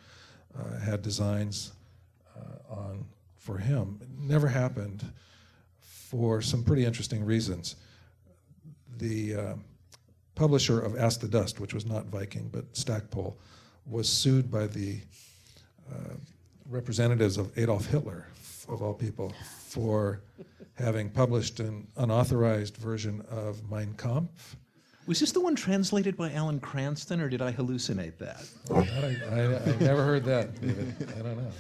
uh, 0.58 0.80
had 0.80 1.02
designs 1.02 1.74
uh, 2.36 2.74
on 2.74 3.06
for 3.38 3.58
him. 3.58 4.00
It 4.02 4.10
never 4.20 4.48
happened 4.48 5.04
for 5.80 6.42
some 6.42 6.64
pretty 6.64 6.84
interesting 6.84 7.24
reasons. 7.24 7.76
The 8.98 9.36
uh, 9.36 9.54
publisher 10.34 10.80
of 10.80 10.98
Ask 10.98 11.20
the 11.20 11.28
Dust, 11.28 11.60
which 11.60 11.74
was 11.74 11.86
not 11.86 12.06
Viking 12.06 12.50
but 12.52 12.66
Stackpole, 12.76 13.38
was 13.86 14.10
sued 14.10 14.50
by 14.50 14.66
the 14.68 15.00
representatives 16.70 17.38
of 17.38 17.56
Adolf 17.58 17.86
Hitler, 17.88 18.28
of 18.68 18.82
all 18.82 18.94
people, 18.94 19.34
for 19.68 20.22
having 20.76 21.10
published 21.10 21.60
an 21.60 21.88
unauthorized 21.98 22.78
version 22.78 23.22
of 23.30 23.70
Mein 23.70 23.94
Kampf. 23.98 24.56
Was 25.08 25.20
this 25.20 25.32
the 25.32 25.40
one 25.40 25.56
translated 25.56 26.18
by 26.18 26.32
Alan 26.32 26.60
Cranston, 26.60 27.22
or 27.22 27.30
did 27.30 27.42
I 27.42 27.52
hallucinate 27.52 28.18
that? 28.18 28.44
That 28.68 29.22
I, 29.32 29.36
I, 29.36 29.74
I 29.74 29.78
never 29.78 30.04
heard 30.04 30.24
that, 30.26 30.60
David. 30.60 30.96
I 31.18 31.22
don't 31.22 31.38
know. 31.38 31.52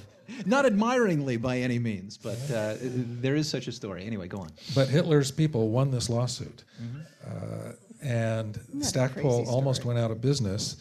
Not 0.48 0.66
admiringly 0.66 1.38
by 1.38 1.60
any 1.60 1.78
means, 1.78 2.18
but 2.18 2.40
uh, 2.52 2.76
there 2.82 3.36
is 3.36 3.48
such 3.48 3.68
a 3.68 3.72
story. 3.72 4.06
Anyway, 4.06 4.28
go 4.28 4.40
on. 4.40 4.50
But 4.74 4.90
Hitler's 4.90 5.30
people 5.32 5.70
won 5.70 5.92
this 5.92 6.10
lawsuit. 6.10 6.64
Uh, 7.24 7.74
and 8.02 8.60
Stackpole 8.82 9.48
almost 9.48 9.86
went 9.86 10.00
out 10.00 10.10
of 10.10 10.22
business. 10.22 10.78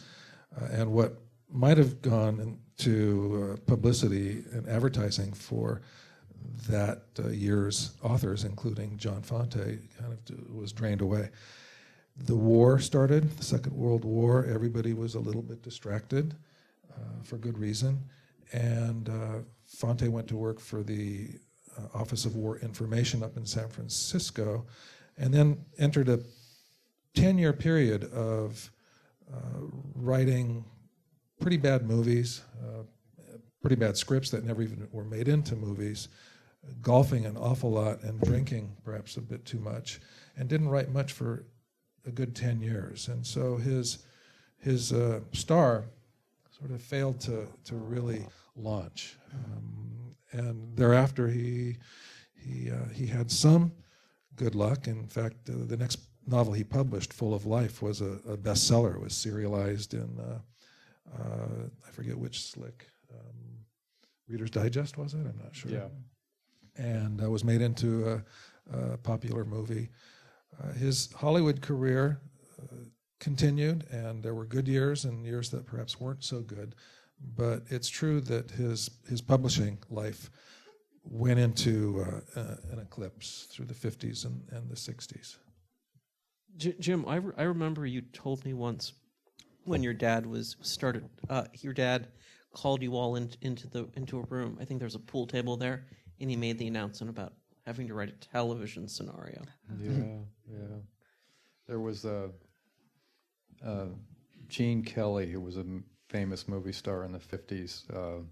Uh, 0.59 0.65
and 0.71 0.91
what 0.91 1.21
might 1.51 1.77
have 1.77 2.01
gone 2.01 2.39
into 2.79 3.53
uh, 3.53 3.57
publicity 3.67 4.43
and 4.51 4.67
advertising 4.67 5.31
for 5.33 5.81
that 6.69 7.03
uh, 7.19 7.29
year's 7.29 7.91
authors, 8.01 8.43
including 8.43 8.97
John 8.97 9.21
Fante, 9.21 9.79
kind 9.97 10.13
of 10.13 10.55
was 10.55 10.71
drained 10.71 11.01
away. 11.01 11.29
The 12.17 12.35
war 12.35 12.79
started, 12.79 13.29
the 13.37 13.43
Second 13.43 13.75
World 13.75 14.05
War. 14.05 14.45
Everybody 14.45 14.93
was 14.93 15.15
a 15.15 15.19
little 15.19 15.41
bit 15.41 15.61
distracted 15.61 16.33
uh, 16.91 17.23
for 17.23 17.37
good 17.37 17.57
reason. 17.57 17.99
And 18.53 19.09
uh, 19.09 19.39
Fante 19.69 20.07
went 20.07 20.27
to 20.29 20.37
work 20.37 20.59
for 20.59 20.81
the 20.81 21.29
uh, 21.77 21.97
Office 21.97 22.25
of 22.25 22.35
War 22.35 22.57
Information 22.59 23.23
up 23.23 23.35
in 23.37 23.45
San 23.45 23.67
Francisco, 23.67 24.65
and 25.17 25.33
then 25.33 25.57
entered 25.77 26.07
a 26.07 26.19
10 27.15 27.37
year 27.37 27.53
period 27.53 28.05
of 28.13 28.71
uh, 29.33 29.59
writing 29.95 30.63
pretty 31.39 31.57
bad 31.57 31.85
movies, 31.85 32.41
uh, 32.63 32.83
pretty 33.61 33.75
bad 33.75 33.97
scripts 33.97 34.29
that 34.29 34.43
never 34.43 34.61
even 34.61 34.87
were 34.91 35.03
made 35.03 35.27
into 35.27 35.55
movies, 35.55 36.07
golfing 36.81 37.25
an 37.25 37.37
awful 37.37 37.71
lot, 37.71 38.03
and 38.03 38.19
drinking 38.21 38.75
perhaps 38.83 39.17
a 39.17 39.21
bit 39.21 39.45
too 39.45 39.59
much, 39.59 39.99
and 40.37 40.49
didn't 40.49 40.69
write 40.69 40.91
much 40.91 41.13
for 41.13 41.45
a 42.05 42.11
good 42.11 42.35
10 42.35 42.61
years. 42.61 43.07
And 43.07 43.25
so 43.25 43.57
his, 43.57 43.99
his 44.59 44.93
uh, 44.93 45.21
star 45.33 45.85
sort 46.57 46.71
of 46.71 46.81
failed 46.81 47.19
to, 47.21 47.47
to 47.65 47.75
really 47.75 48.25
launch. 48.55 49.17
Um, 49.33 50.11
and 50.31 50.75
thereafter, 50.75 51.27
he, 51.27 51.77
he, 52.35 52.71
uh, 52.71 52.89
he 52.93 53.07
had 53.07 53.31
some 53.31 53.71
good 54.35 54.55
luck. 54.55 54.87
In 54.87 55.07
fact, 55.07 55.49
uh, 55.49 55.53
the 55.65 55.77
next 55.77 55.99
novel 56.27 56.53
he 56.53 56.63
published, 56.63 57.13
Full 57.13 57.33
of 57.33 57.45
Life, 57.45 57.81
was 57.81 58.01
a, 58.01 58.19
a 58.27 58.37
bestseller. 58.37 58.95
It 58.95 59.01
was 59.01 59.15
serialized 59.15 59.93
in, 59.93 60.19
uh, 60.19 60.39
uh, 61.21 61.67
I 61.87 61.91
forget 61.91 62.17
which 62.17 62.41
slick, 62.41 62.87
um, 63.11 63.59
Reader's 64.27 64.49
Digest, 64.49 64.97
was 64.97 65.13
it? 65.13 65.19
I'm 65.19 65.39
not 65.41 65.55
sure. 65.55 65.71
Yeah. 65.71 65.87
And 66.77 67.23
uh, 67.23 67.29
was 67.29 67.43
made 67.43 67.61
into 67.61 68.09
a, 68.09 68.23
a 68.77 68.97
popular 68.97 69.45
movie. 69.45 69.89
Uh, 70.61 70.73
his 70.73 71.11
Hollywood 71.13 71.61
career 71.61 72.19
uh, 72.61 72.75
continued, 73.19 73.85
and 73.91 74.23
there 74.23 74.33
were 74.33 74.45
good 74.45 74.67
years 74.67 75.05
and 75.05 75.25
years 75.25 75.49
that 75.51 75.65
perhaps 75.65 75.99
weren't 75.99 76.23
so 76.23 76.41
good. 76.41 76.75
But 77.35 77.63
it's 77.69 77.87
true 77.87 78.19
that 78.21 78.51
his 78.51 78.89
his 79.07 79.21
publishing 79.21 79.77
life 79.89 80.29
went 81.03 81.39
into 81.39 82.03
uh, 82.05 82.39
uh, 82.39 82.55
an 82.71 82.79
eclipse 82.79 83.47
through 83.51 83.65
the 83.65 83.73
50s 83.73 84.25
and, 84.25 84.41
and 84.51 84.69
the 84.69 84.75
60s. 84.75 85.37
J- 86.57 86.75
Jim, 86.79 87.05
I, 87.07 87.17
re- 87.17 87.33
I 87.37 87.43
remember 87.43 87.85
you 87.85 88.01
told 88.01 88.43
me 88.43 88.53
once 88.53 88.93
when 89.65 89.83
your 89.83 89.93
dad 89.93 90.25
was 90.25 90.55
started. 90.61 91.07
Your 91.61 91.73
dad 91.73 92.07
called 92.53 92.81
you 92.81 92.95
all 92.95 93.15
in, 93.15 93.29
into 93.41 93.67
the 93.67 93.87
into 93.95 94.19
a 94.19 94.23
room. 94.23 94.57
I 94.59 94.65
think 94.65 94.79
there's 94.79 94.95
a 94.95 94.99
pool 94.99 95.27
table 95.27 95.57
there, 95.57 95.85
and 96.19 96.29
he 96.29 96.35
made 96.35 96.57
the 96.57 96.67
announcement 96.67 97.09
about 97.09 97.33
having 97.65 97.87
to 97.87 97.93
write 97.93 98.09
a 98.09 98.13
television 98.13 98.87
scenario. 98.87 99.41
Yeah, 99.79 100.19
yeah. 100.49 100.77
There 101.67 101.79
was 101.79 102.05
a, 102.05 102.29
uh, 103.65 103.87
Gene 104.47 104.83
Kelly, 104.83 105.31
who 105.31 105.41
was 105.41 105.57
a 105.57 105.65
famous 106.09 106.47
movie 106.47 106.71
star 106.71 107.03
in 107.03 107.11
the 107.11 107.19
50s. 107.19 107.83
Uh, 107.93 108.23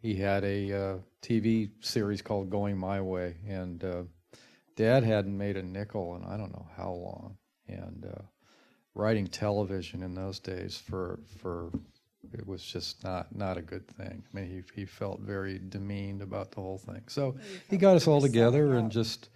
he 0.00 0.14
had 0.14 0.44
a 0.44 0.72
uh, 0.72 0.98
TV 1.22 1.70
series 1.80 2.22
called 2.22 2.50
Going 2.50 2.78
My 2.78 3.00
Way, 3.00 3.34
and 3.48 3.82
uh, 3.82 4.02
Dad 4.76 5.02
hadn't 5.02 5.36
made 5.36 5.56
a 5.56 5.62
nickel 5.62 6.14
in 6.16 6.24
I 6.24 6.36
don't 6.36 6.52
know 6.52 6.68
how 6.76 6.92
long. 6.92 7.36
And 7.66 8.06
uh, 8.06 8.22
writing 8.94 9.26
television 9.26 10.02
in 10.02 10.14
those 10.14 10.38
days 10.38 10.76
for 10.76 11.18
for 11.38 11.72
it 12.32 12.46
was 12.46 12.62
just 12.62 13.02
not 13.04 13.34
not 13.34 13.56
a 13.56 13.62
good 13.62 13.86
thing. 13.88 14.22
I 14.32 14.36
mean, 14.40 14.46
he 14.74 14.80
he 14.80 14.86
felt 14.86 15.20
very 15.20 15.58
demeaned 15.68 16.22
about 16.22 16.50
the 16.52 16.60
whole 16.60 16.78
thing. 16.78 17.02
So 17.08 17.36
he 17.68 17.76
got 17.76 17.96
us 17.96 18.06
all 18.06 18.20
together 18.20 18.74
and 18.74 18.90
just 18.90 19.28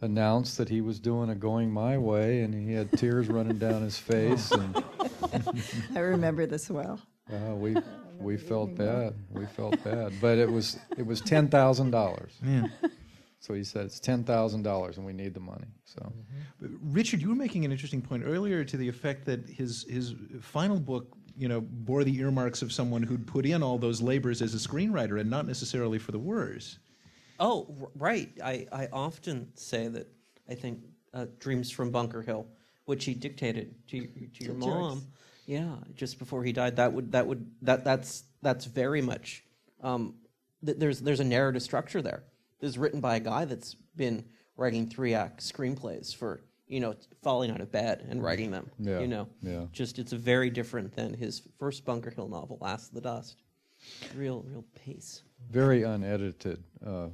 announced 0.00 0.58
that 0.58 0.68
he 0.68 0.80
was 0.80 1.00
doing 1.00 1.30
a 1.30 1.34
going 1.34 1.70
my 1.70 1.98
way, 1.98 2.42
and 2.42 2.54
he 2.54 2.72
had 2.72 2.90
tears 2.92 3.28
running 3.28 3.58
down 3.58 3.82
his 3.82 3.98
face, 3.98 4.50
and 4.52 4.84
I 5.94 6.00
remember 6.00 6.46
this 6.46 6.70
well. 6.70 7.00
uh, 7.32 7.54
we 7.54 7.76
we 8.18 8.36
felt 8.36 8.74
bad. 8.74 9.14
We 9.30 9.46
felt 9.46 9.82
bad, 9.84 10.12
but 10.20 10.38
it 10.38 10.50
was 10.50 10.78
it 10.96 11.06
was 11.06 11.20
ten 11.20 11.48
thousand 11.48 11.90
dollars. 11.90 12.32
Yeah. 12.44 12.66
So 13.40 13.54
he 13.54 13.62
said 13.64 13.86
it's 13.86 14.00
ten 14.00 14.24
thousand 14.24 14.62
dollars, 14.62 14.96
and 14.96 15.06
we 15.06 15.12
need 15.12 15.34
the 15.34 15.40
money. 15.40 15.68
So 15.84 16.12
Richard, 16.82 17.20
you 17.20 17.28
were 17.28 17.34
making 17.36 17.64
an 17.64 17.72
interesting 17.72 18.02
point 18.02 18.24
earlier 18.26 18.64
to 18.64 18.76
the 18.76 18.88
effect 18.88 19.24
that 19.26 19.48
his 19.48 19.84
his 19.88 20.14
final 20.40 20.78
book 20.80 21.16
you 21.38 21.48
know, 21.48 21.60
bore 21.60 22.02
the 22.02 22.18
earmarks 22.18 22.62
of 22.62 22.72
someone 22.72 23.02
who'd 23.02 23.26
put 23.26 23.46
in 23.46 23.62
all 23.62 23.78
those 23.78 24.02
labors 24.02 24.42
as 24.42 24.54
a 24.54 24.58
screenwriter 24.58 25.20
and 25.20 25.30
not 25.30 25.46
necessarily 25.46 25.98
for 25.98 26.10
the 26.10 26.18
words. 26.18 26.78
Oh, 27.38 27.88
right. 27.94 28.28
I, 28.42 28.66
I 28.72 28.88
often 28.92 29.48
say 29.54 29.86
that 29.88 30.08
I 30.48 30.54
think 30.54 30.80
uh, 31.14 31.26
Dreams 31.38 31.70
from 31.70 31.90
Bunker 31.90 32.22
Hill, 32.22 32.46
which 32.86 33.04
he 33.04 33.14
dictated 33.14 33.74
to 33.88 34.00
to 34.06 34.44
your 34.44 34.54
mom, 34.54 35.06
yeah, 35.46 35.76
just 35.94 36.18
before 36.18 36.42
he 36.42 36.52
died. 36.52 36.76
That 36.76 36.92
would 36.92 37.12
that 37.12 37.26
would 37.26 37.48
that 37.62 37.84
that's 37.84 38.24
that's 38.42 38.64
very 38.64 39.00
much. 39.00 39.44
Um, 39.82 40.14
th- 40.64 40.78
there's 40.78 41.00
there's 41.00 41.20
a 41.20 41.24
narrative 41.24 41.62
structure 41.62 42.02
there. 42.02 42.24
This 42.60 42.70
is 42.70 42.78
written 42.78 43.00
by 43.00 43.16
a 43.16 43.20
guy 43.20 43.44
that's 43.44 43.74
been 43.94 44.24
writing 44.56 44.88
three 44.88 45.14
act 45.14 45.40
screenplays 45.40 46.14
for 46.14 46.40
you 46.68 46.80
know 46.80 46.94
falling 47.22 47.50
out 47.50 47.60
of 47.60 47.70
bed 47.72 48.06
and 48.08 48.22
writing 48.22 48.50
them. 48.50 48.70
Yeah, 48.78 49.00
You 49.00 49.08
know, 49.08 49.28
yeah. 49.42 49.64
just 49.72 49.98
it's 49.98 50.12
a 50.12 50.16
very 50.18 50.50
different 50.50 50.94
than 50.94 51.14
his 51.14 51.42
first 51.58 51.84
Bunker 51.84 52.10
Hill 52.10 52.28
novel, 52.28 52.58
Ask 52.62 52.92
the 52.92 53.00
Dust. 53.00 53.36
Real 54.16 54.42
real 54.48 54.64
pace. 54.84 55.22
very 55.50 55.84
unedited 55.84 56.62
uh, 56.84 57.08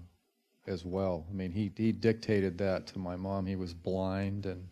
as 0.66 0.84
well. 0.84 1.26
I 1.30 1.34
mean, 1.34 1.52
he 1.52 1.70
he 1.76 1.92
dictated 1.92 2.56
that 2.58 2.86
to 2.88 2.98
my 2.98 3.16
mom. 3.16 3.44
He 3.46 3.56
was 3.56 3.74
blind 3.74 4.46
and 4.46 4.68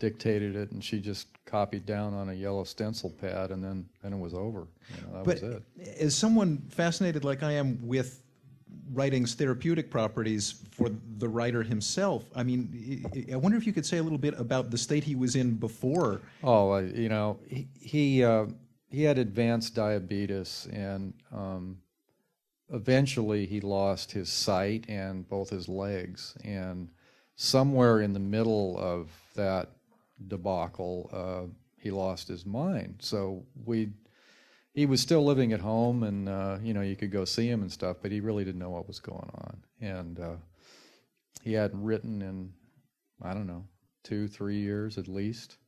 dictated 0.00 0.56
it, 0.56 0.72
and 0.72 0.82
she 0.82 0.98
just 1.00 1.28
copied 1.44 1.86
down 1.86 2.14
on 2.14 2.30
a 2.30 2.32
yellow 2.34 2.64
stencil 2.64 3.10
pad, 3.10 3.50
and 3.52 3.62
then 3.62 3.86
then 4.02 4.12
it 4.12 4.18
was 4.18 4.34
over. 4.34 4.66
You 4.96 5.02
know, 5.06 5.12
that 5.12 5.24
But 5.24 5.42
was 5.42 5.42
it. 5.42 5.62
as 6.00 6.14
someone 6.16 6.58
fascinated 6.70 7.24
like 7.24 7.42
I 7.44 7.52
am 7.52 7.78
with 7.86 8.22
writing's 8.92 9.34
therapeutic 9.34 9.90
properties 9.90 10.54
for 10.70 10.90
the 11.18 11.28
writer 11.28 11.62
himself, 11.62 12.24
I 12.34 12.42
mean, 12.42 13.04
I 13.32 13.36
wonder 13.36 13.56
if 13.58 13.66
you 13.66 13.72
could 13.72 13.86
say 13.86 13.98
a 13.98 14.02
little 14.02 14.18
bit 14.18 14.38
about 14.38 14.70
the 14.70 14.78
state 14.78 15.04
he 15.04 15.14
was 15.14 15.36
in 15.36 15.54
before. 15.54 16.20
Oh, 16.42 16.70
I- 16.70 16.82
you 16.82 17.08
know, 17.08 17.38
he 17.46 17.68
he, 17.80 18.24
uh, 18.24 18.46
he 18.88 19.02
had 19.04 19.18
advanced 19.18 19.74
diabetes, 19.74 20.66
and 20.72 21.14
um, 21.32 21.78
eventually 22.72 23.46
he 23.46 23.60
lost 23.60 24.12
his 24.12 24.28
sight 24.30 24.84
and 24.88 25.28
both 25.28 25.50
his 25.50 25.68
legs. 25.68 26.36
And 26.44 26.88
somewhere 27.36 28.00
in 28.00 28.12
the 28.12 28.20
middle 28.20 28.76
of 28.78 29.10
that 29.34 29.70
debacle, 30.26 31.10
uh, 31.12 31.52
he 31.78 31.90
lost 31.90 32.28
his 32.28 32.44
mind. 32.44 32.96
So 33.00 33.44
we, 33.64 33.90
he 34.80 34.86
was 34.86 35.02
still 35.02 35.22
living 35.22 35.52
at 35.52 35.60
home, 35.60 36.04
and 36.04 36.26
uh, 36.26 36.56
you 36.62 36.72
know, 36.72 36.80
you 36.80 36.96
could 36.96 37.10
go 37.10 37.26
see 37.26 37.46
him 37.46 37.60
and 37.60 37.70
stuff, 37.70 37.98
but 38.00 38.10
he 38.10 38.20
really 38.20 38.44
didn't 38.46 38.60
know 38.60 38.70
what 38.70 38.88
was 38.88 38.98
going 38.98 39.30
on, 39.34 39.58
and 39.78 40.18
uh, 40.18 40.36
he 41.42 41.52
hadn't 41.52 41.82
written 41.82 42.22
in, 42.22 42.50
I 43.20 43.34
don't 43.34 43.46
know, 43.46 43.66
two, 44.04 44.26
three 44.26 44.56
years 44.56 44.96
at 44.96 45.06
least. 45.06 45.58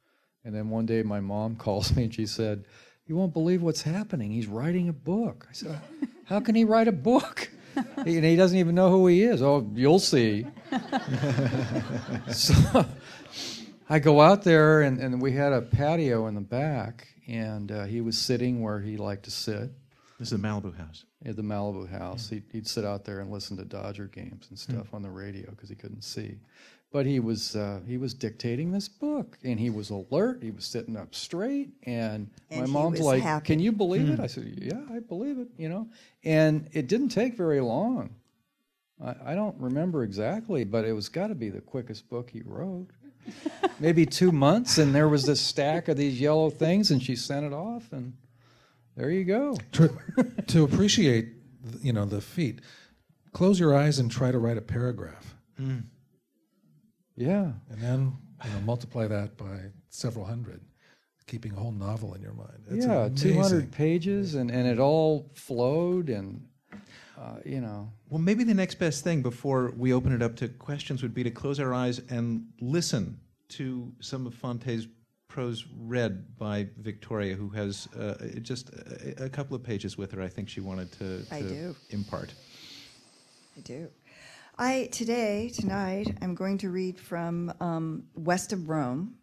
And 0.47 0.55
then 0.55 0.71
one 0.71 0.87
day 0.87 1.03
my 1.03 1.21
mom 1.21 1.57
calls 1.65 1.95
me 1.95 2.05
and 2.05 2.15
she 2.15 2.25
said, 2.25 2.65
You 3.07 3.15
won't 3.15 3.35
believe 3.35 3.61
what's 3.61 3.83
happening. 3.83 4.31
He's 4.31 4.47
writing 4.47 4.89
a 4.89 4.95
book. 4.95 5.47
I 5.51 5.53
said, 5.53 5.79
How 6.25 6.41
can 6.41 6.55
he 6.55 6.65
write 6.65 6.89
a 6.89 6.93
book? 6.93 7.51
He, 8.05 8.17
and 8.17 8.25
he 8.27 8.37
doesn't 8.37 8.59
even 8.59 8.75
know 8.75 8.91
who 8.91 9.07
he 9.07 9.23
is. 9.23 9.41
Oh, 9.41 9.67
you'll 9.75 9.99
see. 9.99 10.45
so 12.31 12.55
I 13.89 13.99
go 13.99 14.21
out 14.21 14.43
there 14.43 14.83
and, 14.83 14.99
and 14.99 15.23
we 15.23 15.33
had 15.33 15.55
a 15.55 15.63
patio 15.63 16.27
in 16.27 16.35
the 16.35 16.43
back 16.43 17.12
and 17.27 17.71
uh, 17.73 17.85
he 17.85 18.01
was 18.01 18.19
sitting 18.19 18.63
where 18.63 18.81
he 18.81 18.97
liked 18.97 19.25
to 19.25 19.31
sit 19.31 19.71
This 20.19 20.33
is 20.33 20.41
the 20.41 20.47
Malibu 20.49 20.77
house. 20.77 21.05
at 21.25 21.37
the 21.37 21.43
Malibu 21.43 21.89
house. 21.89 22.29
He'd, 22.29 22.45
he'd 22.53 22.67
sit 22.67 22.85
out 22.85 23.05
there 23.05 23.21
and 23.21 23.31
listen 23.31 23.57
to 23.59 23.65
Dodger 23.65 24.07
games 24.07 24.47
and 24.51 24.59
stuff 24.59 24.93
on 24.95 25.03
the 25.03 25.11
radio 25.11 25.51
because 25.51 25.69
he 25.69 25.75
couldn't 25.75 26.03
see. 26.03 26.37
But 26.91 27.07
he 27.07 27.21
was 27.21 27.57
uh, 27.57 27.81
he 27.87 27.97
was 27.97 28.13
dictating 28.13 28.71
this 28.71 28.87
book, 28.87 29.39
and 29.43 29.59
he 29.59 29.71
was 29.71 29.89
alert. 29.89 30.43
He 30.43 30.51
was 30.51 30.67
sitting 30.67 30.95
up 30.95 31.15
straight, 31.15 31.71
and, 31.85 32.29
And 32.51 32.61
my 32.61 32.67
mom's 32.67 33.01
like, 33.01 33.23
happy. 33.23 33.47
"Can 33.47 33.61
you 33.61 33.73
believe 33.73 34.11
it?" 34.11 34.21
I 34.21 34.27
said, 34.27 34.59
"Yeah, 34.61 34.79
I 34.95 34.99
believe 34.99 35.39
it." 35.39 35.49
You 35.57 35.71
know, 35.71 35.89
and 36.23 36.69
it 36.73 36.89
didn't 36.89 37.09
take 37.09 37.35
very 37.35 37.61
long. 37.63 38.15
I, 39.03 39.15
I 39.33 39.35
don't 39.35 39.59
remember 39.59 40.03
exactly, 40.05 40.65
but 40.65 40.85
it 40.85 40.93
was 40.93 41.09
got 41.09 41.29
to 41.29 41.35
be 41.35 41.49
the 41.49 41.63
quickest 41.63 42.11
book 42.11 42.29
he 42.29 42.43
wrote. 42.45 42.89
Maybe 43.79 44.07
two 44.07 44.33
months, 44.33 44.79
and 44.79 44.95
there 44.95 45.09
was 45.09 45.25
this 45.27 45.41
stack 45.41 45.89
of 45.89 45.97
these 45.97 46.21
yellow 46.21 46.51
things, 46.51 46.91
and 46.91 47.03
she 47.03 47.17
sent 47.17 47.47
it 47.47 47.53
off, 47.53 47.93
and 47.93 48.15
there 48.97 49.11
you 49.11 49.25
go. 49.25 49.57
to, 49.73 49.99
to 50.47 50.65
appreciate 50.65 51.29
you 51.81 51.93
know 51.93 52.05
the 52.05 52.21
feat 52.21 52.61
close 53.33 53.59
your 53.59 53.75
eyes 53.75 53.99
and 53.99 54.11
try 54.11 54.31
to 54.31 54.39
write 54.39 54.57
a 54.57 54.63
paragraph 54.63 55.35
mm. 55.61 55.83
Yeah. 57.17 57.53
and 57.71 57.81
then 57.81 58.17
you 58.45 58.51
know, 58.51 58.61
multiply 58.65 59.07
that 59.07 59.37
by 59.37 59.71
several 59.91 60.25
hundred 60.25 60.61
keeping 61.27 61.53
a 61.53 61.57
whole 61.57 61.73
novel 61.73 62.15
in 62.15 62.23
your 62.23 62.33
mind 62.33 62.65
It's 62.71 62.85
yeah, 62.85 63.09
200 63.15 63.71
pages, 63.71 64.35
and, 64.35 64.51
and 64.51 64.67
it 64.67 64.79
all 64.79 65.31
flowed, 65.35 66.09
and, 66.09 66.47
uh, 67.23 67.37
you 67.45 67.61
know. 67.61 67.93
Well, 68.09 68.21
maybe 68.21 68.45
the 68.45 68.55
next 68.55 68.77
best 68.77 69.05
thing 69.05 69.23
before 69.23 69.73
we 69.77 69.93
open 69.93 70.13
it 70.13 70.23
up 70.23 70.35
to 70.37 70.49
questions 70.49 71.03
would 71.03 71.15
be 71.15 71.23
to 71.23 71.31
close 71.31 71.61
our 71.61 71.73
eyes 71.73 72.01
and 72.11 72.47
listen 72.61 73.21
to 73.51 73.93
some 74.01 74.27
of 74.27 74.35
Fante's 74.35 74.89
prose 75.29 75.65
read 75.79 76.37
by 76.37 76.67
Victoria, 76.79 77.35
who 77.35 77.49
has 77.51 77.89
uh, 77.99 78.15
just 78.43 78.71
a, 78.71 79.25
a 79.25 79.29
couple 79.29 79.55
of 79.57 79.63
pages 79.63 79.97
with 79.97 80.13
her. 80.13 80.21
I 80.23 80.29
think 80.29 80.49
she 80.49 80.61
wanted 80.61 80.93
to, 80.93 81.25
I 81.31 81.41
do. 81.43 81.77
impart. 81.91 82.35
I 83.57 83.61
do. 83.61 83.89
I 84.59 84.89
today 84.93 85.51
tonight 85.55 86.17
I'm 86.21 86.35
going 86.35 86.59
to 86.59 86.69
read 86.71 86.99
from 86.99 87.53
um, 87.61 88.05
West 88.15 88.53
of 88.53 88.69
Rome, 88.69 89.15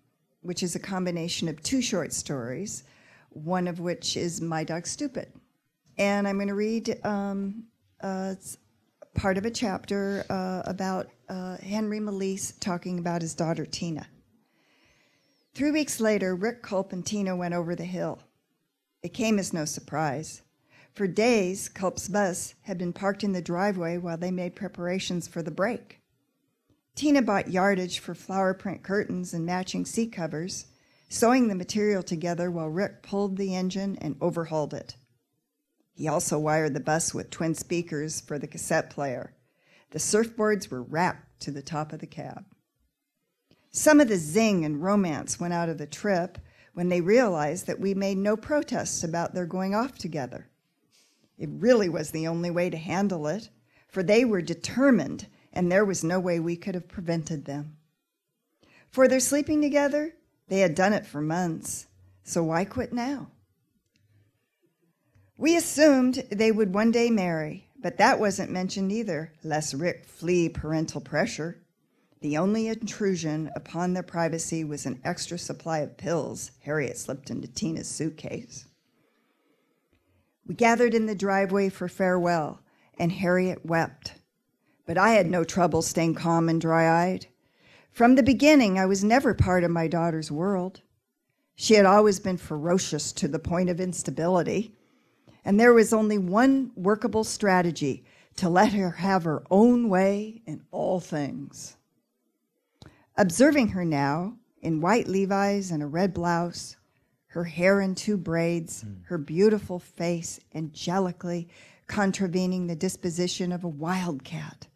which 0.42 0.64
is 0.64 0.76
a 0.76 0.80
combination 0.80 1.48
of 1.48 1.62
two 1.62 1.82
short 1.82 2.14
stories, 2.14 2.84
one 3.30 3.68
of 3.68 3.80
which 3.80 4.18
is 4.18 4.42
My 4.42 4.64
Dog 4.64 4.88
Stupid, 4.88 5.32
and 6.00 6.28
I'm 6.28 6.38
going 6.38 6.48
to 6.48 6.56
read 6.56 7.00
um, 7.06 7.66
s- 7.78 7.79
part 8.02 9.38
of 9.38 9.46
a 9.46 9.52
chapter 9.52 10.26
uh, 10.30 10.62
about 10.66 11.10
uh, 11.28 11.58
Henry 11.58 12.00
Molise 12.00 12.54
talking 12.60 13.00
about 13.00 13.22
his 13.22 13.36
daughter 13.36 13.66
Tina. 13.66 14.08
Three 15.56 15.72
weeks 15.72 16.00
later, 16.00 16.36
Rick 16.36 16.64
Culp 16.64 16.94
and 16.94 17.06
Tina 17.06 17.36
went 17.36 17.54
over 17.54 17.76
the 17.76 17.84
hill. 17.84 18.20
It 19.04 19.14
came 19.14 19.40
as 19.40 19.52
no 19.52 19.66
surprise. 19.66 20.42
For 20.94 21.08
days, 21.08 21.70
Culp's 21.70 22.08
bus 22.08 22.56
had 22.62 22.78
been 22.78 22.94
parked 22.94 23.24
in 23.24 23.34
the 23.34 23.42
driveway 23.42 23.98
while 23.98 24.18
they 24.18 24.32
made 24.32 24.56
preparations 24.56 25.28
for 25.28 25.42
the 25.42 25.52
break. 25.52 26.00
Tina 26.96 27.22
bought 27.22 27.50
yardage 27.50 28.00
for 28.00 28.14
flower 28.14 28.54
print 28.54 28.84
curtains 28.84 29.34
and 29.34 29.46
matching 29.46 29.86
seat 29.86 30.12
covers, 30.12 30.66
sewing 31.08 31.48
the 31.48 31.56
material 31.56 32.04
together 32.04 32.52
while 32.52 32.70
Rick 32.70 33.04
pulled 33.04 33.38
the 33.38 33.56
engine 33.56 33.98
and 34.02 34.18
overhauled 34.22 34.74
it. 34.74 34.96
He 36.00 36.08
also 36.08 36.40
wired 36.40 36.74
the 36.74 36.80
bus 36.80 37.14
with 37.14 37.30
twin 37.30 37.56
speakers 37.56 38.22
for 38.22 38.40
the 38.40 38.48
cassette 38.48 38.90
player. 38.90 39.34
The 39.90 40.00
surfboards 40.00 40.72
were 40.72 40.82
wrapped 40.82 41.42
to 41.42 41.52
the 41.52 41.62
top 41.62 41.92
of 41.92 42.00
the 42.00 42.08
cab. 42.08 42.46
Some 43.70 44.00
of 44.00 44.08
the 44.08 44.16
zing 44.16 44.64
and 44.64 44.82
romance 44.82 45.42
went 45.42 45.54
out 45.54 45.68
of 45.68 45.78
the 45.78 45.86
trip 45.86 46.38
when 46.74 46.88
they 46.88 47.02
realized 47.02 47.68
that 47.68 47.82
we 47.82 47.94
made 47.94 48.18
no 48.18 48.38
protests 48.38 49.04
about 49.04 49.34
their 49.34 49.46
going 49.46 49.76
off 49.76 49.98
together. 49.98 50.48
It 51.38 51.50
really 51.52 51.90
was 51.90 52.12
the 52.12 52.28
only 52.30 52.50
way 52.50 52.70
to 52.70 52.78
handle 52.78 53.28
it, 53.28 53.50
for 53.90 54.02
they 54.02 54.24
were 54.24 54.42
determined 54.42 55.28
and 55.52 55.70
there 55.70 55.84
was 55.84 56.02
no 56.02 56.18
way 56.18 56.40
we 56.40 56.56
could 56.56 56.76
have 56.76 56.88
prevented 56.88 57.44
them. 57.44 57.76
For 58.90 59.10
their 59.10 59.20
sleeping 59.20 59.62
together, 59.62 60.16
they 60.48 60.62
had 60.62 60.76
done 60.76 60.94
it 60.94 61.06
for 61.06 61.20
months, 61.20 61.88
so 62.24 62.42
why 62.42 62.64
quit 62.64 62.94
now? 62.94 63.32
We 65.40 65.56
assumed 65.56 66.26
they 66.30 66.52
would 66.52 66.74
one 66.74 66.92
day 66.92 67.10
marry, 67.10 67.70
but 67.82 67.98
that 67.98 68.20
wasn't 68.20 68.52
mentioned 68.52 68.92
either, 68.92 69.32
lest 69.42 69.74
Rick 69.74 70.04
flee 70.04 70.50
parental 70.50 71.00
pressure. 71.00 71.62
The 72.20 72.38
only 72.38 72.68
intrusion 72.68 73.50
upon 73.56 73.94
their 73.94 74.04
privacy 74.04 74.66
was 74.66 74.86
an 74.86 75.00
extra 75.06 75.38
supply 75.38 75.78
of 75.78 75.96
pills 75.96 76.52
Harriet 76.64 76.98
slipped 76.98 77.30
into 77.30 77.48
Tina's 77.48 77.88
suitcase. 77.88 78.66
We 80.46 80.56
gathered 80.56 80.94
in 80.94 81.06
the 81.06 81.16
driveway 81.16 81.70
for 81.70 81.88
farewell, 81.88 82.60
and 82.98 83.14
Harriet 83.14 83.66
wept. 83.66 84.16
But 84.86 84.98
I 84.98 85.12
had 85.12 85.32
no 85.32 85.46
trouble 85.46 85.82
staying 85.82 86.16
calm 86.16 86.50
and 86.50 86.60
dry 86.60 87.12
eyed. 87.12 87.28
From 87.92 88.16
the 88.16 88.24
beginning, 88.24 88.78
I 88.78 88.86
was 88.86 89.06
never 89.06 89.34
part 89.34 89.64
of 89.64 89.72
my 89.72 89.88
daughter's 89.88 90.34
world. 90.34 90.82
She 91.56 91.76
had 91.76 91.86
always 91.86 92.20
been 92.20 92.36
ferocious 92.36 93.14
to 93.14 93.30
the 93.30 93.40
point 93.40 93.70
of 93.70 93.80
instability, 93.80 94.76
and 95.46 95.60
there 95.60 95.74
was 95.74 95.94
only 95.94 96.18
one 96.18 96.72
workable 96.76 97.24
strategy 97.24 98.04
to 98.36 98.50
let 98.50 98.74
her 98.74 98.92
have 98.92 99.24
her 99.24 99.44
own 99.52 99.90
way 99.90 100.42
in 100.46 100.62
all 100.72 101.00
things. 101.00 101.76
Observing 103.18 103.70
her 103.70 103.84
now, 103.84 104.38
in 104.62 104.82
white 104.82 105.08
Levi's 105.08 105.72
and 105.72 105.84
a 105.84 105.88
red 105.88 106.14
blouse, 106.14 106.78
her 107.28 107.44
hair 107.44 107.82
in 107.82 107.96
two 107.96 108.18
braids, 108.18 108.82
hmm. 108.82 109.04
her 109.04 109.18
beautiful 109.18 109.80
face 109.80 110.40
angelically 110.56 111.48
contravening 111.88 112.68
the 112.68 112.76
disposition 112.76 113.52
of 113.52 113.64
a 113.64 113.68
wildcat, 113.68 114.68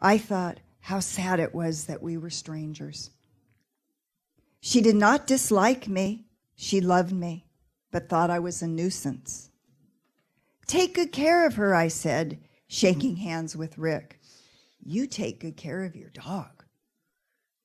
I 0.00 0.18
thought 0.18 0.60
how 0.80 1.00
sad 1.00 1.40
it 1.40 1.54
was 1.54 1.86
that 1.86 2.02
we 2.02 2.18
were 2.18 2.30
strangers. 2.30 3.10
She 4.60 4.80
did 4.80 4.96
not 4.96 5.26
dislike 5.26 5.88
me, 5.88 6.26
she 6.54 6.80
loved 6.80 7.12
me, 7.12 7.46
but 7.90 8.08
thought 8.08 8.30
I 8.30 8.38
was 8.38 8.60
a 8.60 8.66
nuisance. 8.66 9.50
Take 10.66 10.94
good 10.94 11.12
care 11.12 11.46
of 11.46 11.54
her, 11.54 11.74
I 11.74 11.88
said, 11.88 12.38
shaking 12.66 13.16
hands 13.16 13.54
with 13.56 13.78
Rick. 13.78 14.20
You 14.82 15.06
take 15.06 15.40
good 15.40 15.56
care 15.56 15.84
of 15.84 15.96
your 15.96 16.10
dog. 16.10 16.64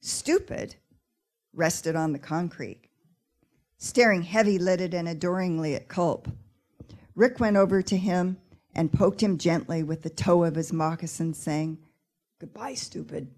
Stupid 0.02 0.76
rested 1.54 1.95
on 1.95 2.14
the 2.14 2.20
concrete, 2.20 2.82
staring 3.78 4.22
heavy 4.22 4.58
lidded 4.58 4.93
and 4.93 5.08
adoringly 5.08 5.76
at 5.76 5.88
Culp. 5.88 6.28
Rick 7.16 7.39
went 7.39 7.58
over 7.58 7.82
to 7.82 7.97
him 7.97 8.38
and 8.74 8.93
poked 8.93 9.22
him 9.22 9.38
gently 9.38 9.84
with 9.84 10.04
the 10.04 10.10
toe 10.10 10.43
of 10.43 10.56
his 10.56 10.72
moccasin, 10.72 11.34
saying, 11.34 11.80
Goodbye, 12.39 12.76
stupid. 12.76 13.30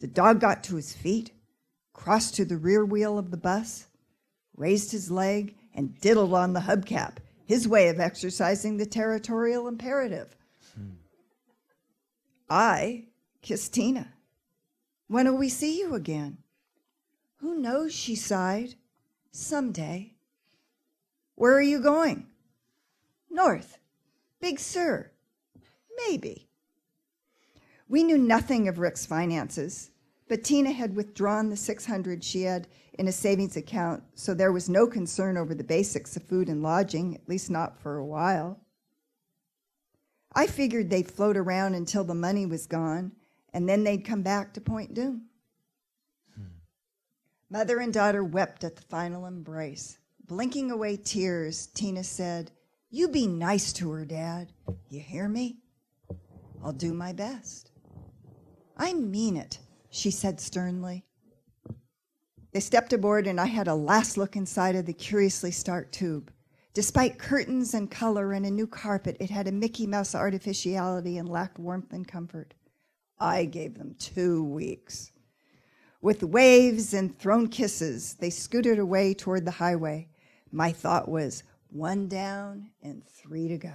The 0.00 0.06
dog 0.06 0.40
got 0.40 0.64
to 0.64 0.76
his 0.76 0.92
feet, 0.92 1.32
crossed 1.92 2.34
to 2.34 2.44
the 2.44 2.56
rear 2.56 2.84
wheel 2.84 3.18
of 3.18 3.30
the 3.30 3.36
bus, 3.36 3.86
raised 4.56 4.92
his 4.92 5.10
leg, 5.10 5.56
and 5.74 5.98
diddled 6.00 6.34
on 6.34 6.52
the 6.52 6.60
hubcap, 6.60 7.18
his 7.50 7.66
way 7.66 7.88
of 7.88 7.98
exercising 7.98 8.76
the 8.76 8.86
territorial 8.86 9.66
imperative. 9.66 10.36
Hmm. 10.76 10.90
I 12.48 13.06
kissed 13.42 13.74
Tina. 13.74 14.12
When 15.08 15.26
will 15.26 15.36
we 15.36 15.48
see 15.48 15.80
you 15.80 15.96
again? 15.96 16.38
Who 17.38 17.56
knows, 17.56 17.92
she 17.92 18.14
sighed. 18.14 18.76
Someday. 19.32 20.14
Where 21.34 21.56
are 21.56 21.60
you 21.60 21.80
going? 21.80 22.28
North. 23.28 23.78
Big 24.40 24.60
Sur. 24.60 25.10
Maybe. 26.06 26.46
We 27.88 28.04
knew 28.04 28.16
nothing 28.16 28.68
of 28.68 28.78
Rick's 28.78 29.06
finances, 29.06 29.90
but 30.28 30.44
Tina 30.44 30.70
had 30.70 30.94
withdrawn 30.94 31.48
the 31.48 31.56
600 31.56 32.22
she 32.22 32.42
had 32.42 32.68
in 33.00 33.08
a 33.08 33.12
savings 33.12 33.56
account, 33.56 34.02
so 34.14 34.34
there 34.34 34.52
was 34.52 34.68
no 34.68 34.86
concern 34.86 35.38
over 35.38 35.54
the 35.54 35.64
basics 35.64 36.18
of 36.18 36.22
food 36.22 36.50
and 36.50 36.62
lodging, 36.62 37.14
at 37.14 37.26
least 37.26 37.48
not 37.48 37.80
for 37.80 37.96
a 37.96 38.04
while. 38.04 38.60
I 40.34 40.46
figured 40.46 40.90
they'd 40.90 41.10
float 41.10 41.38
around 41.38 41.74
until 41.74 42.04
the 42.04 42.14
money 42.14 42.44
was 42.44 42.66
gone, 42.66 43.12
and 43.54 43.66
then 43.66 43.84
they'd 43.84 44.04
come 44.04 44.20
back 44.20 44.52
to 44.52 44.60
Point 44.60 44.92
Dume. 44.92 45.22
Hmm. 46.34 46.42
Mother 47.48 47.78
and 47.78 47.90
daughter 47.90 48.22
wept 48.22 48.64
at 48.64 48.76
the 48.76 48.82
final 48.82 49.24
embrace. 49.24 49.96
Blinking 50.26 50.70
away 50.70 50.98
tears, 50.98 51.68
Tina 51.68 52.04
said, 52.04 52.50
You 52.90 53.08
be 53.08 53.26
nice 53.26 53.72
to 53.72 53.90
her, 53.92 54.04
Dad. 54.04 54.52
You 54.90 55.00
hear 55.00 55.26
me? 55.26 55.60
I'll 56.62 56.72
do 56.72 56.92
my 56.92 57.14
best. 57.14 57.70
I 58.76 58.92
mean 58.92 59.38
it, 59.38 59.58
she 59.88 60.10
said 60.10 60.38
sternly. 60.38 61.06
They 62.52 62.60
stepped 62.60 62.92
aboard, 62.92 63.26
and 63.26 63.40
I 63.40 63.46
had 63.46 63.68
a 63.68 63.74
last 63.74 64.16
look 64.16 64.36
inside 64.36 64.74
of 64.74 64.86
the 64.86 64.92
curiously 64.92 65.50
stark 65.50 65.92
tube. 65.92 66.32
Despite 66.72 67.18
curtains 67.18 67.74
and 67.74 67.90
color 67.90 68.32
and 68.32 68.46
a 68.46 68.50
new 68.50 68.66
carpet, 68.66 69.16
it 69.20 69.30
had 69.30 69.48
a 69.48 69.52
Mickey 69.52 69.86
Mouse 69.86 70.14
artificiality 70.14 71.18
and 71.18 71.28
lacked 71.28 71.58
warmth 71.58 71.92
and 71.92 72.06
comfort. 72.06 72.54
I 73.18 73.44
gave 73.44 73.74
them 73.74 73.94
two 73.98 74.44
weeks. 74.44 75.12
With 76.00 76.22
waves 76.22 76.94
and 76.94 77.18
thrown 77.18 77.48
kisses, 77.48 78.14
they 78.14 78.30
scooted 78.30 78.78
away 78.78 79.14
toward 79.14 79.44
the 79.44 79.50
highway. 79.50 80.08
My 80.50 80.72
thought 80.72 81.08
was 81.08 81.42
one 81.68 82.08
down 82.08 82.70
and 82.82 83.04
three 83.04 83.48
to 83.48 83.58
go. 83.58 83.74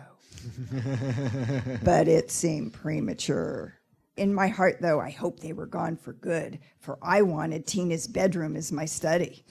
but 1.83 2.07
it 2.07 2.31
seemed 2.31 2.73
premature. 2.73 3.75
In 4.17 4.33
my 4.33 4.47
heart, 4.47 4.77
though, 4.79 4.99
I 4.99 5.09
hoped 5.09 5.41
they 5.41 5.53
were 5.53 5.65
gone 5.65 5.97
for 5.97 6.13
good, 6.13 6.59
for 6.79 6.97
I 7.01 7.21
wanted 7.21 7.67
Tina's 7.67 8.07
bedroom 8.07 8.55
as 8.55 8.71
my 8.71 8.85
study. 8.85 9.43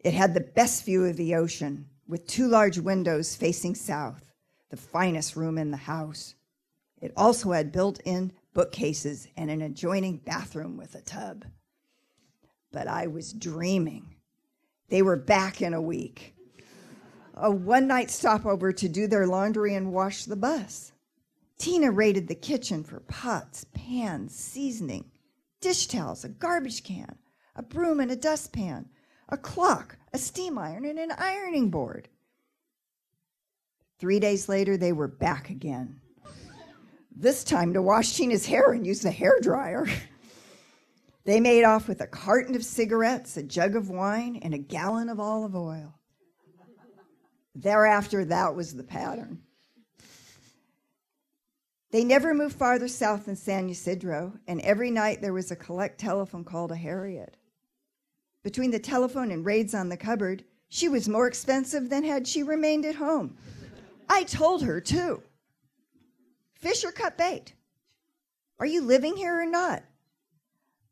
It 0.00 0.12
had 0.12 0.34
the 0.34 0.40
best 0.40 0.84
view 0.84 1.06
of 1.06 1.16
the 1.16 1.34
ocean, 1.34 1.86
with 2.06 2.26
two 2.26 2.46
large 2.46 2.78
windows 2.78 3.34
facing 3.34 3.74
south, 3.74 4.30
the 4.68 4.76
finest 4.76 5.36
room 5.36 5.56
in 5.56 5.70
the 5.70 5.78
house. 5.78 6.34
It 7.00 7.12
also 7.16 7.52
had 7.52 7.72
built 7.72 8.00
in 8.04 8.32
bookcases 8.52 9.28
and 9.36 9.50
an 9.50 9.62
adjoining 9.62 10.18
bathroom 10.18 10.76
with 10.76 10.94
a 10.94 11.00
tub. 11.00 11.44
But 12.72 12.88
I 12.88 13.06
was 13.06 13.32
dreaming. 13.32 14.16
They 14.88 15.00
were 15.00 15.16
back 15.16 15.62
in 15.62 15.72
a 15.72 15.80
week. 15.80 16.34
A 17.34 17.50
one 17.50 17.86
night 17.86 18.10
stopover 18.10 18.72
to 18.72 18.88
do 18.88 19.06
their 19.06 19.26
laundry 19.26 19.74
and 19.74 19.92
wash 19.92 20.24
the 20.24 20.36
bus. 20.36 20.92
Tina 21.58 21.90
raided 21.90 22.28
the 22.28 22.34
kitchen 22.34 22.84
for 22.84 23.00
pots, 23.00 23.64
pans, 23.72 24.34
seasoning, 24.34 25.10
dish 25.60 25.86
towels, 25.86 26.24
a 26.24 26.28
garbage 26.28 26.82
can, 26.82 27.16
a 27.54 27.62
broom 27.62 28.00
and 28.00 28.10
a 28.10 28.16
dustpan, 28.16 28.86
a 29.28 29.36
clock, 29.36 29.96
a 30.12 30.18
steam 30.18 30.58
iron, 30.58 30.84
and 30.84 30.98
an 30.98 31.12
ironing 31.12 31.70
board. 31.70 32.08
Three 33.98 34.20
days 34.20 34.48
later, 34.48 34.76
they 34.76 34.92
were 34.92 35.08
back 35.08 35.50
again. 35.50 36.00
This 37.16 37.44
time 37.44 37.72
to 37.74 37.82
wash 37.82 38.16
Tina's 38.16 38.44
hair 38.44 38.72
and 38.72 38.84
use 38.84 39.00
the 39.00 39.10
hair 39.10 39.38
dryer. 39.40 39.86
they 41.24 41.38
made 41.38 41.62
off 41.62 41.86
with 41.86 42.00
a 42.00 42.06
carton 42.08 42.56
of 42.56 42.64
cigarettes, 42.64 43.36
a 43.36 43.42
jug 43.42 43.76
of 43.76 43.88
wine, 43.88 44.40
and 44.42 44.52
a 44.52 44.58
gallon 44.58 45.08
of 45.08 45.20
olive 45.20 45.54
oil. 45.54 45.94
Thereafter, 47.54 48.24
that 48.24 48.56
was 48.56 48.74
the 48.74 48.82
pattern. 48.82 49.40
They 51.94 52.02
never 52.02 52.34
moved 52.34 52.56
farther 52.56 52.88
south 52.88 53.26
than 53.26 53.36
San 53.36 53.70
Ysidro, 53.70 54.32
and 54.48 54.60
every 54.62 54.90
night 54.90 55.22
there 55.22 55.32
was 55.32 55.52
a 55.52 55.56
collect 55.56 56.00
telephone 56.00 56.42
call 56.42 56.66
to 56.66 56.74
Harriet. 56.74 57.36
Between 58.42 58.72
the 58.72 58.80
telephone 58.80 59.30
and 59.30 59.46
raids 59.46 59.74
on 59.74 59.88
the 59.88 59.96
cupboard, 59.96 60.42
she 60.68 60.88
was 60.88 61.08
more 61.08 61.28
expensive 61.28 61.88
than 61.88 62.02
had 62.02 62.26
she 62.26 62.42
remained 62.42 62.84
at 62.84 62.96
home. 62.96 63.36
I 64.08 64.24
told 64.24 64.64
her, 64.64 64.80
too. 64.80 65.22
Fisher 66.54 66.90
cut 66.90 67.16
bait? 67.16 67.54
Are 68.58 68.66
you 68.66 68.82
living 68.82 69.16
here 69.16 69.40
or 69.40 69.46
not? 69.46 69.84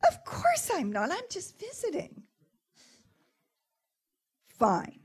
Of 0.08 0.24
course 0.24 0.70
I'm 0.72 0.92
not. 0.92 1.10
I'm 1.10 1.26
just 1.28 1.58
visiting. 1.58 2.22
Fine. 4.46 5.00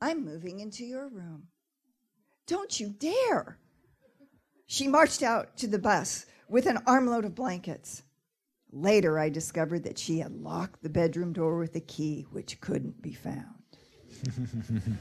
I'm 0.00 0.24
moving 0.24 0.58
into 0.58 0.84
your 0.84 1.06
room. 1.06 1.46
Don't 2.48 2.80
you 2.80 2.88
dare. 2.88 3.56
She 4.70 4.86
marched 4.86 5.22
out 5.22 5.56
to 5.56 5.66
the 5.66 5.78
bus 5.78 6.26
with 6.46 6.66
an 6.66 6.78
armload 6.86 7.24
of 7.24 7.34
blankets. 7.34 8.02
Later, 8.70 9.18
I 9.18 9.30
discovered 9.30 9.82
that 9.84 9.98
she 9.98 10.18
had 10.18 10.30
locked 10.30 10.82
the 10.82 10.90
bedroom 10.90 11.32
door 11.32 11.56
with 11.56 11.74
a 11.74 11.80
key 11.80 12.26
which 12.32 12.60
couldn't 12.60 13.00
be 13.00 13.14
found. 13.14 13.46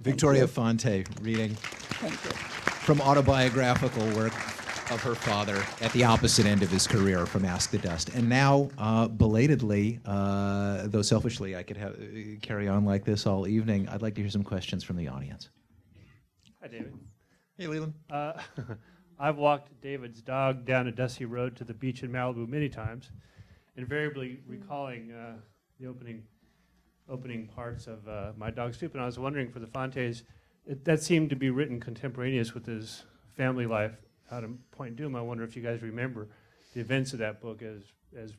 Victoria 0.00 0.46
Fante 0.46 1.06
reading 1.20 1.54
from 2.86 3.02
autobiographical 3.02 4.06
work 4.16 4.32
of 4.90 5.02
her 5.02 5.14
father 5.14 5.62
at 5.82 5.92
the 5.92 6.04
opposite 6.04 6.46
end 6.46 6.62
of 6.62 6.70
his 6.70 6.86
career 6.86 7.26
from 7.26 7.44
Ask 7.44 7.72
the 7.72 7.78
Dust. 7.78 8.08
And 8.14 8.26
now, 8.26 8.70
uh, 8.78 9.08
belatedly, 9.08 10.00
uh, 10.06 10.86
though 10.86 11.02
selfishly 11.02 11.54
I 11.54 11.62
could 11.62 11.76
have, 11.76 11.96
uh, 11.96 12.38
carry 12.40 12.66
on 12.66 12.86
like 12.86 13.04
this 13.04 13.26
all 13.26 13.46
evening, 13.46 13.90
I'd 13.90 14.00
like 14.00 14.14
to 14.14 14.22
hear 14.22 14.30
some 14.30 14.44
questions 14.44 14.82
from 14.82 14.96
the 14.96 15.08
audience. 15.08 15.50
Hi, 16.62 16.68
David. 16.68 16.94
Hey, 17.58 17.68
Leland. 17.68 17.94
Uh, 18.10 18.34
I've 19.18 19.38
walked 19.38 19.80
David's 19.80 20.20
dog 20.20 20.66
down 20.66 20.88
a 20.88 20.92
dusty 20.92 21.24
road 21.24 21.56
to 21.56 21.64
the 21.64 21.72
beach 21.72 22.02
in 22.02 22.12
Malibu 22.12 22.46
many 22.46 22.68
times, 22.68 23.10
invariably 23.78 24.40
recalling 24.46 25.10
uh, 25.10 25.36
the 25.80 25.86
opening 25.86 26.24
opening 27.08 27.46
parts 27.46 27.86
of 27.86 28.06
uh, 28.06 28.32
My 28.36 28.50
Dog 28.50 28.74
Stupid. 28.74 28.96
And 28.96 29.02
I 29.04 29.06
was 29.06 29.18
wondering 29.18 29.50
for 29.50 29.60
the 29.60 29.66
Fantes, 29.66 30.24
it, 30.66 30.84
that 30.84 31.02
seemed 31.02 31.30
to 31.30 31.36
be 31.36 31.48
written 31.48 31.80
contemporaneous 31.80 32.52
with 32.52 32.66
his 32.66 33.04
family 33.36 33.64
life 33.64 33.94
out 34.30 34.44
in 34.44 34.58
Point 34.72 34.96
Dume. 34.96 35.16
I 35.16 35.22
wonder 35.22 35.42
if 35.44 35.56
you 35.56 35.62
guys 35.62 35.80
remember 35.80 36.28
the 36.74 36.80
events 36.80 37.14
of 37.14 37.20
that 37.20 37.40
book 37.40 37.62
as 37.62 37.80
as 38.14 38.34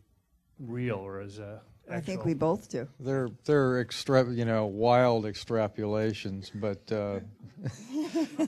real 0.59 0.97
or 0.97 1.21
as 1.21 1.39
uh, 1.39 1.59
I 1.89 2.01
think 2.01 2.23
we 2.23 2.35
both 2.35 2.69
do. 2.69 2.87
They're 2.99 3.29
they're 3.45 3.79
extra, 3.79 4.29
you 4.29 4.45
know, 4.45 4.65
wild 4.65 5.25
extrapolations, 5.25 6.51
but 6.53 6.91
uh, 6.91 7.21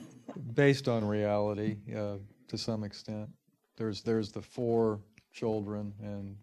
based 0.54 0.88
on 0.88 1.04
reality 1.04 1.76
uh, 1.96 2.16
to 2.48 2.58
some 2.58 2.84
extent. 2.84 3.28
There's 3.76 4.02
there's 4.02 4.30
the 4.30 4.42
four 4.42 5.00
children, 5.32 5.94
and 6.02 6.36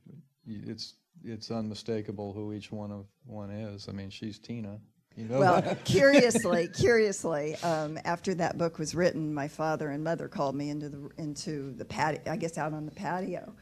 it's 0.45 0.95
it's 1.23 1.51
unmistakable 1.51 2.33
who 2.33 2.53
each 2.53 2.71
one 2.71 2.91
of 2.91 3.05
one 3.25 3.51
is. 3.51 3.87
I 3.89 3.91
mean, 3.91 4.09
she's 4.09 4.39
Tina. 4.39 4.79
You 5.15 5.25
know 5.25 5.39
well, 5.39 5.75
curiously, 5.83 6.67
curiously, 6.67 7.55
um, 7.63 7.97
after 8.05 8.35
that 8.35 8.57
book 8.57 8.77
was 8.77 8.93
written, 8.93 9.33
my 9.33 9.47
father 9.47 9.89
and 9.89 10.03
mother 10.03 10.27
called 10.27 10.55
me 10.55 10.69
into 10.69 10.89
the 10.89 11.09
into 11.17 11.73
the 11.73 11.85
patio. 11.85 12.21
I 12.27 12.37
guess 12.37 12.57
out 12.57 12.73
on 12.73 12.85
the 12.85 12.91
patio, 12.91 13.53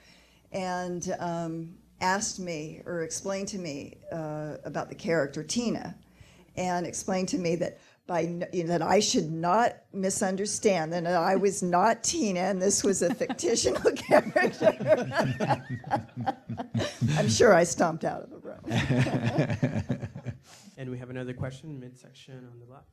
and 0.52 1.16
um, 1.20 1.76
asked 2.02 2.40
me 2.40 2.82
or 2.86 3.04
explained 3.04 3.48
to 3.50 3.58
me 3.58 3.98
uh, 4.12 4.58
about 4.66 4.90
the 4.90 4.96
character 4.96 5.44
Tina, 5.44 5.96
and 6.58 6.86
explained 6.86 7.30
to 7.30 7.38
me 7.38 7.56
that 7.56 7.80
by 8.08 8.22
you 8.54 8.64
know, 8.64 8.68
that 8.70 8.82
I 8.82 9.00
should 9.00 9.32
not 9.32 9.78
misunderstand 9.94 10.94
that 10.94 11.08
I 11.08 11.36
was 11.36 11.64
not 11.64 12.04
Tina 12.04 12.42
and 12.42 12.62
this 12.62 12.84
was 12.84 13.02
a 13.02 13.14
fictional 13.14 13.92
character. 13.96 15.64
I'm 17.18 17.30
sure 17.30 17.54
I 17.54 17.64
stomped 17.64 18.06
out 18.06 18.22
of 18.24 18.30
the 18.30 18.40
room. 18.40 20.10
And 20.78 20.92
we 20.92 20.98
have 20.98 21.10
another 21.10 21.32
question, 21.34 21.80
midsection 21.80 22.36
on 22.52 22.60
the 22.60 22.70
left. 22.72 22.90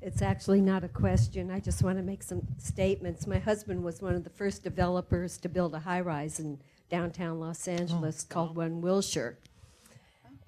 It's 0.00 0.22
actually 0.22 0.62
not 0.62 0.82
a 0.82 0.88
question. 0.88 1.50
I 1.50 1.60
just 1.60 1.82
want 1.82 1.98
to 1.98 2.02
make 2.02 2.22
some 2.22 2.40
statements. 2.56 3.26
My 3.26 3.38
husband 3.38 3.84
was 3.84 4.00
one 4.00 4.14
of 4.14 4.24
the 4.24 4.30
first 4.30 4.64
developers 4.64 5.36
to 5.38 5.48
build 5.50 5.74
a 5.74 5.80
high 5.80 6.00
rise 6.00 6.40
in 6.40 6.58
downtown 6.88 7.38
Los 7.38 7.68
Angeles 7.68 8.24
Oh. 8.24 8.32
called 8.32 8.56
One 8.56 8.80
Wilshire. 8.80 9.36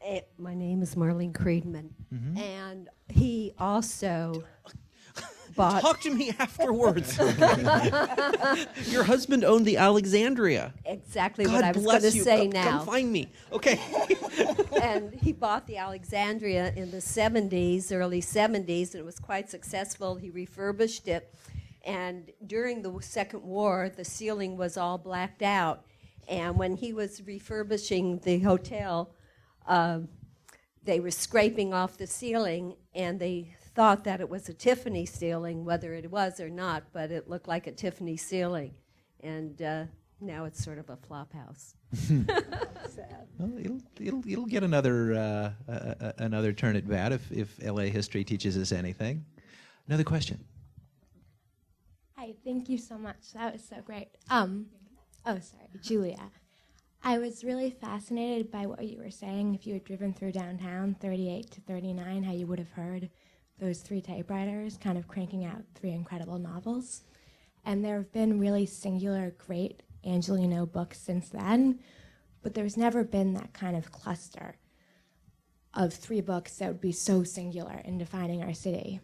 Eh, 0.03 0.21
my 0.39 0.55
name 0.55 0.83
is 0.83 0.95
Marlene 0.95 1.33
Creedman. 1.33 1.91
Mm-hmm. 2.13 2.39
And 2.39 2.89
he 3.09 3.53
also 3.59 4.45
bought. 5.57 5.83
Talk 5.83 6.01
to 6.03 6.15
me 6.15 6.33
afterwards. 6.39 7.19
Your 8.91 9.05
husband 9.05 9.45
owned 9.45 9.67
the 9.67 9.77
Alexandria. 9.77 10.73
Exactly 10.87 11.45
God 11.45 11.53
what 11.53 11.65
I 11.65 11.73
was 11.73 11.85
going 11.85 12.01
to 12.01 12.11
say 12.11 12.43
Come- 12.43 12.51
now. 12.51 12.79
Come 12.79 12.87
find 12.87 13.13
me. 13.13 13.31
Okay. 13.53 13.79
and 14.83 15.13
he 15.13 15.33
bought 15.33 15.67
the 15.67 15.77
Alexandria 15.77 16.73
in 16.77 16.91
the 16.91 16.99
70s, 16.99 17.93
early 17.93 18.23
70s, 18.23 18.93
and 18.93 19.01
it 19.01 19.05
was 19.05 19.19
quite 19.19 19.51
successful. 19.51 20.17
He 20.17 20.31
refurbished 20.31 21.09
it. 21.09 21.35
And 21.85 22.31
during 22.47 22.83
the 22.83 22.99
Second 23.01 23.43
War, 23.43 23.91
the 23.95 24.05
ceiling 24.05 24.57
was 24.57 24.77
all 24.77 24.99
blacked 24.99 25.43
out. 25.43 25.85
And 26.29 26.57
when 26.59 26.77
he 26.77 26.93
was 26.93 27.23
refurbishing 27.27 28.19
the 28.21 28.39
hotel, 28.39 29.13
um, 29.67 30.09
they 30.83 31.01
were 31.01 31.11
scraping 31.11 31.75
off 31.75 31.99
the 31.99 32.07
ceiling, 32.07 32.77
and 32.95 33.21
they 33.21 33.55
thought 33.75 34.05
that 34.05 34.21
it 34.21 34.29
was 34.29 34.49
a 34.49 34.55
Tiffany 34.55 35.07
ceiling, 35.07 35.65
whether 35.65 35.95
it 35.95 36.11
was 36.11 36.41
or 36.41 36.51
not, 36.51 36.85
but 36.93 37.11
it 37.11 37.29
looked 37.29 37.49
like 37.49 37.67
a 37.67 37.73
Tiffany 37.73 38.17
ceiling. 38.17 38.75
And 39.23 39.61
uh, 39.61 39.85
now 40.21 40.45
it's 40.45 40.63
sort 40.63 40.79
of 40.79 40.91
a 40.91 40.97
flop 40.97 41.33
house. 41.33 41.75
Sad. 41.95 43.27
Well, 43.39 43.59
it'll 43.59 43.81
it'll 44.01 44.23
it'll 44.29 44.47
get 44.47 44.63
another 44.63 45.15
uh, 45.15 45.53
uh, 45.71 45.95
uh, 46.01 46.13
another 46.19 46.53
turn 46.53 46.77
at 46.77 46.89
bat 46.89 47.13
if 47.13 47.31
if 47.33 47.59
LA 47.63 47.85
history 47.85 48.25
teaches 48.25 48.57
us 48.57 48.73
anything. 48.73 49.25
Another 49.87 50.05
question. 50.05 50.45
Hi, 52.17 52.35
thank 52.45 52.69
you 52.69 52.77
so 52.77 52.99
much. 52.99 53.33
That 53.35 53.55
was 53.55 53.65
so 53.65 53.77
great. 53.83 54.09
Um, 54.29 54.67
oh, 55.25 55.39
sorry, 55.41 55.69
Julia. 55.83 56.31
I 57.03 57.19
was 57.19 57.45
really 57.45 57.71
fascinated 57.71 58.51
by 58.51 58.67
what 58.67 58.85
you 58.85 58.99
were 58.99 59.11
saying. 59.11 59.55
If 59.55 59.67
you 59.67 59.73
had 59.75 59.85
driven 59.85 60.13
through 60.13 60.33
downtown, 60.33 60.95
38 61.01 61.51
to 61.53 61.61
39, 61.63 62.23
how 62.23 62.33
you 62.33 62.47
would 62.47 62.59
have 62.59 62.73
heard 62.73 63.09
those 63.59 63.81
three 63.81 64.03
typewriters 64.03 64.77
kind 64.77 64.99
of 64.99 65.09
cranking 65.09 65.47
out 65.47 65.63
three 65.75 65.93
incredible 65.93 66.39
novels. 66.39 67.03
And 67.65 67.83
there 67.83 67.97
have 67.97 68.13
been 68.13 68.39
really 68.39 68.67
singular, 68.67 69.35
great 69.39 69.83
Angelino 70.05 70.67
books 70.67 71.01
since 71.01 71.31
then, 71.31 71.79
but 72.43 72.55
there's 72.55 72.77
never 72.77 73.03
been 73.03 73.33
that 73.35 73.55
kind 73.55 73.77
of 73.77 73.93
cluster 73.93 74.57
of 75.73 75.95
three 75.95 76.21
books 76.21 76.57
that 76.57 76.69
would 76.69 76.81
be 76.81 76.93
so 76.93 77.23
singular 77.23 77.81
in 77.85 77.97
defining 77.97 78.43
our 78.43 78.55
city. 78.55 79.01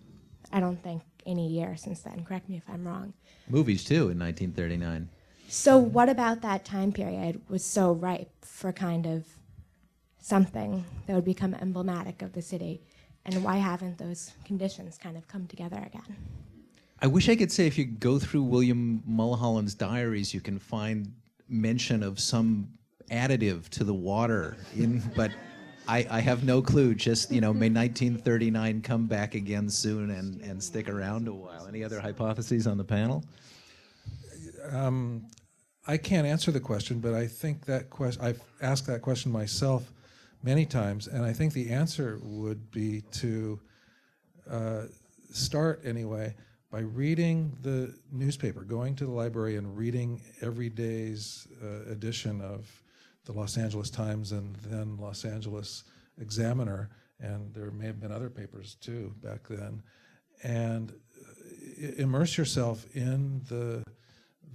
I 0.53 0.61
don't 0.61 0.83
think 0.83 1.03
any 1.25 1.49
year 1.49 1.77
since 1.77 2.03
then. 2.03 2.25
Correct 2.25 2.49
me 2.49 2.57
if 2.57 2.69
I'm 2.69 2.87
wrong. 2.87 3.15
Movies 3.49 3.85
too 3.85 4.11
in 4.11 4.19
1939. 4.19 5.09
So, 5.49 5.79
what 5.79 6.09
about 6.09 6.43
that 6.43 6.65
time 6.65 6.93
period 6.93 7.41
was 7.49 7.65
so 7.65 7.93
ripe 7.93 8.31
for 8.45 8.73
kind 8.73 9.07
of 9.07 9.25
something 10.21 10.85
that 11.07 11.15
would 11.15 11.25
become 11.25 11.55
emblematic 11.55 12.23
of 12.23 12.33
the 12.33 12.43
city? 12.43 12.83
And 13.25 13.43
why 13.45 13.57
haven't 13.57 13.99
those 13.99 14.33
conditions 14.45 14.99
kind 14.99 15.17
of 15.17 15.27
come 15.29 15.47
together 15.47 15.83
again? 15.87 16.17
I 17.01 17.07
wish 17.07 17.29
I 17.29 17.37
could 17.37 17.53
say 17.53 17.67
if 17.67 17.77
you 17.77 17.85
go 17.85 18.19
through 18.19 18.43
William 18.43 19.03
Mulholland's 19.07 19.75
diaries, 19.75 20.33
you 20.33 20.41
can 20.41 20.59
find 20.59 21.13
mention 21.49 22.03
of 22.03 22.19
some 22.19 22.69
additive 23.11 23.69
to 23.69 23.85
the 23.85 23.95
water 23.95 24.57
in, 24.75 25.01
but 25.17 25.31
I, 25.87 26.07
I 26.11 26.21
have 26.21 26.43
no 26.43 26.61
clue. 26.61 26.95
Just 26.95 27.31
you 27.31 27.41
know, 27.41 27.53
may 27.53 27.69
1939 27.69 28.83
come 28.83 29.07
back 29.07 29.37
again 29.37 29.69
soon 29.69 30.11
and, 30.11 30.41
and 30.41 30.63
stick 30.63 30.89
around 30.89 31.29
a 31.29 31.33
while. 31.33 31.67
Any 31.67 31.85
other 31.85 32.01
hypotheses 32.01 32.67
on 32.67 32.79
the 32.79 32.85
panel? 32.85 33.25
Um, 34.71 35.27
I 35.87 35.97
can't 35.97 36.27
answer 36.27 36.51
the 36.51 36.61
question, 36.61 36.99
but 36.99 37.15
I 37.15 37.27
think 37.27 37.67
that 37.67 37.91
question, 37.91 38.25
I've 38.25 38.41
asked 38.61 38.87
that 38.87 39.03
question 39.03 39.31
myself 39.31 39.93
many 40.43 40.67
times, 40.67 41.07
and 41.07 41.25
I 41.25 41.33
think 41.33 41.53
the 41.53 41.71
answer 41.71 42.19
would 42.23 42.71
be 42.71 43.03
to 43.13 43.61
uh, 44.51 44.83
start 45.31 45.83
anyway 45.85 46.35
by 46.71 46.81
reading 46.81 47.57
the 47.63 47.95
newspaper, 48.11 48.63
going 48.63 48.97
to 48.97 49.05
the 49.05 49.11
library 49.11 49.57
and 49.57 49.77
reading 49.77 50.21
every 50.43 50.69
day's 50.69 51.47
uh, 51.63 51.91
edition 51.91 52.41
of 52.41 52.69
the 53.25 53.33
Los 53.33 53.57
Angeles 53.57 53.91
Times 53.91 54.33
and 54.33 54.57
then 54.57 54.97
Los 54.97 55.25
Angeles 55.25 55.85
Examiner, 56.21 56.91
and 57.21 57.55
there 57.55 57.71
may 57.71 57.87
have 57.87 58.01
been 58.01 58.13
other 58.13 58.31
papers 58.31 58.77
too 58.81 59.15
back 59.23 59.47
then, 59.49 59.83
and 60.43 60.93
uh, 60.93 61.93
immerse 61.97 62.37
yourself 62.37 62.87
in 62.95 63.43
the 63.49 63.85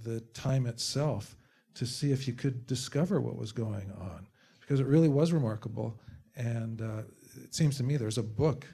the 0.02 0.20
time 0.34 0.66
itself 0.66 1.36
to 1.74 1.86
see 1.86 2.12
if 2.12 2.26
you 2.26 2.34
could 2.34 2.66
discover 2.66 3.20
what 3.20 3.36
was 3.36 3.52
going 3.52 3.90
on 3.98 4.26
because 4.60 4.80
it 4.80 4.86
really 4.86 5.08
was 5.08 5.32
remarkable 5.32 5.98
and 6.36 6.82
uh, 6.82 7.02
it 7.42 7.54
seems 7.54 7.76
to 7.76 7.82
me 7.82 7.96
there's 7.96 8.18
a 8.18 8.22
book 8.22 8.66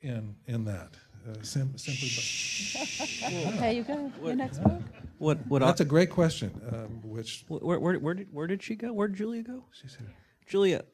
in 0.00 0.34
in 0.46 0.64
that 0.64 0.96
uh, 1.28 1.34
sim- 1.42 1.76
simply 1.76 2.08
by, 2.14 3.58
there 3.58 3.72
you 3.72 3.82
go. 3.82 4.12
Your 4.22 4.36
next 4.36 4.62
book. 4.62 4.80
What? 5.18 5.38
What? 5.48 5.60
that's 5.60 5.80
a 5.80 5.84
great 5.84 6.10
question 6.10 6.52
um, 6.72 7.00
which 7.02 7.44
Where, 7.48 7.80
where, 7.80 7.98
where, 7.98 8.14
did, 8.14 8.28
where 8.32 8.46
did 8.46 8.62
she 8.62 8.76
go? 8.76 8.92
Where 8.92 9.08
did 9.08 9.16
Julia 9.16 9.42
go? 9.42 9.64
She's 9.72 9.96
here. 9.96 10.14
Julia, 10.46 10.84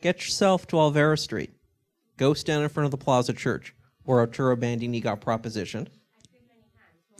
get 0.00 0.22
yourself 0.22 0.68
to 0.68 0.76
Olvera 0.76 1.18
Street. 1.18 1.50
Go 2.16 2.34
stand 2.34 2.62
in 2.62 2.68
front 2.68 2.84
of 2.84 2.90
the 2.92 2.96
Plaza 2.96 3.32
Church 3.32 3.74
where 4.04 4.20
Arturo 4.20 4.54
Bandini 4.54 5.00
got 5.00 5.20
propositioned. 5.20 5.88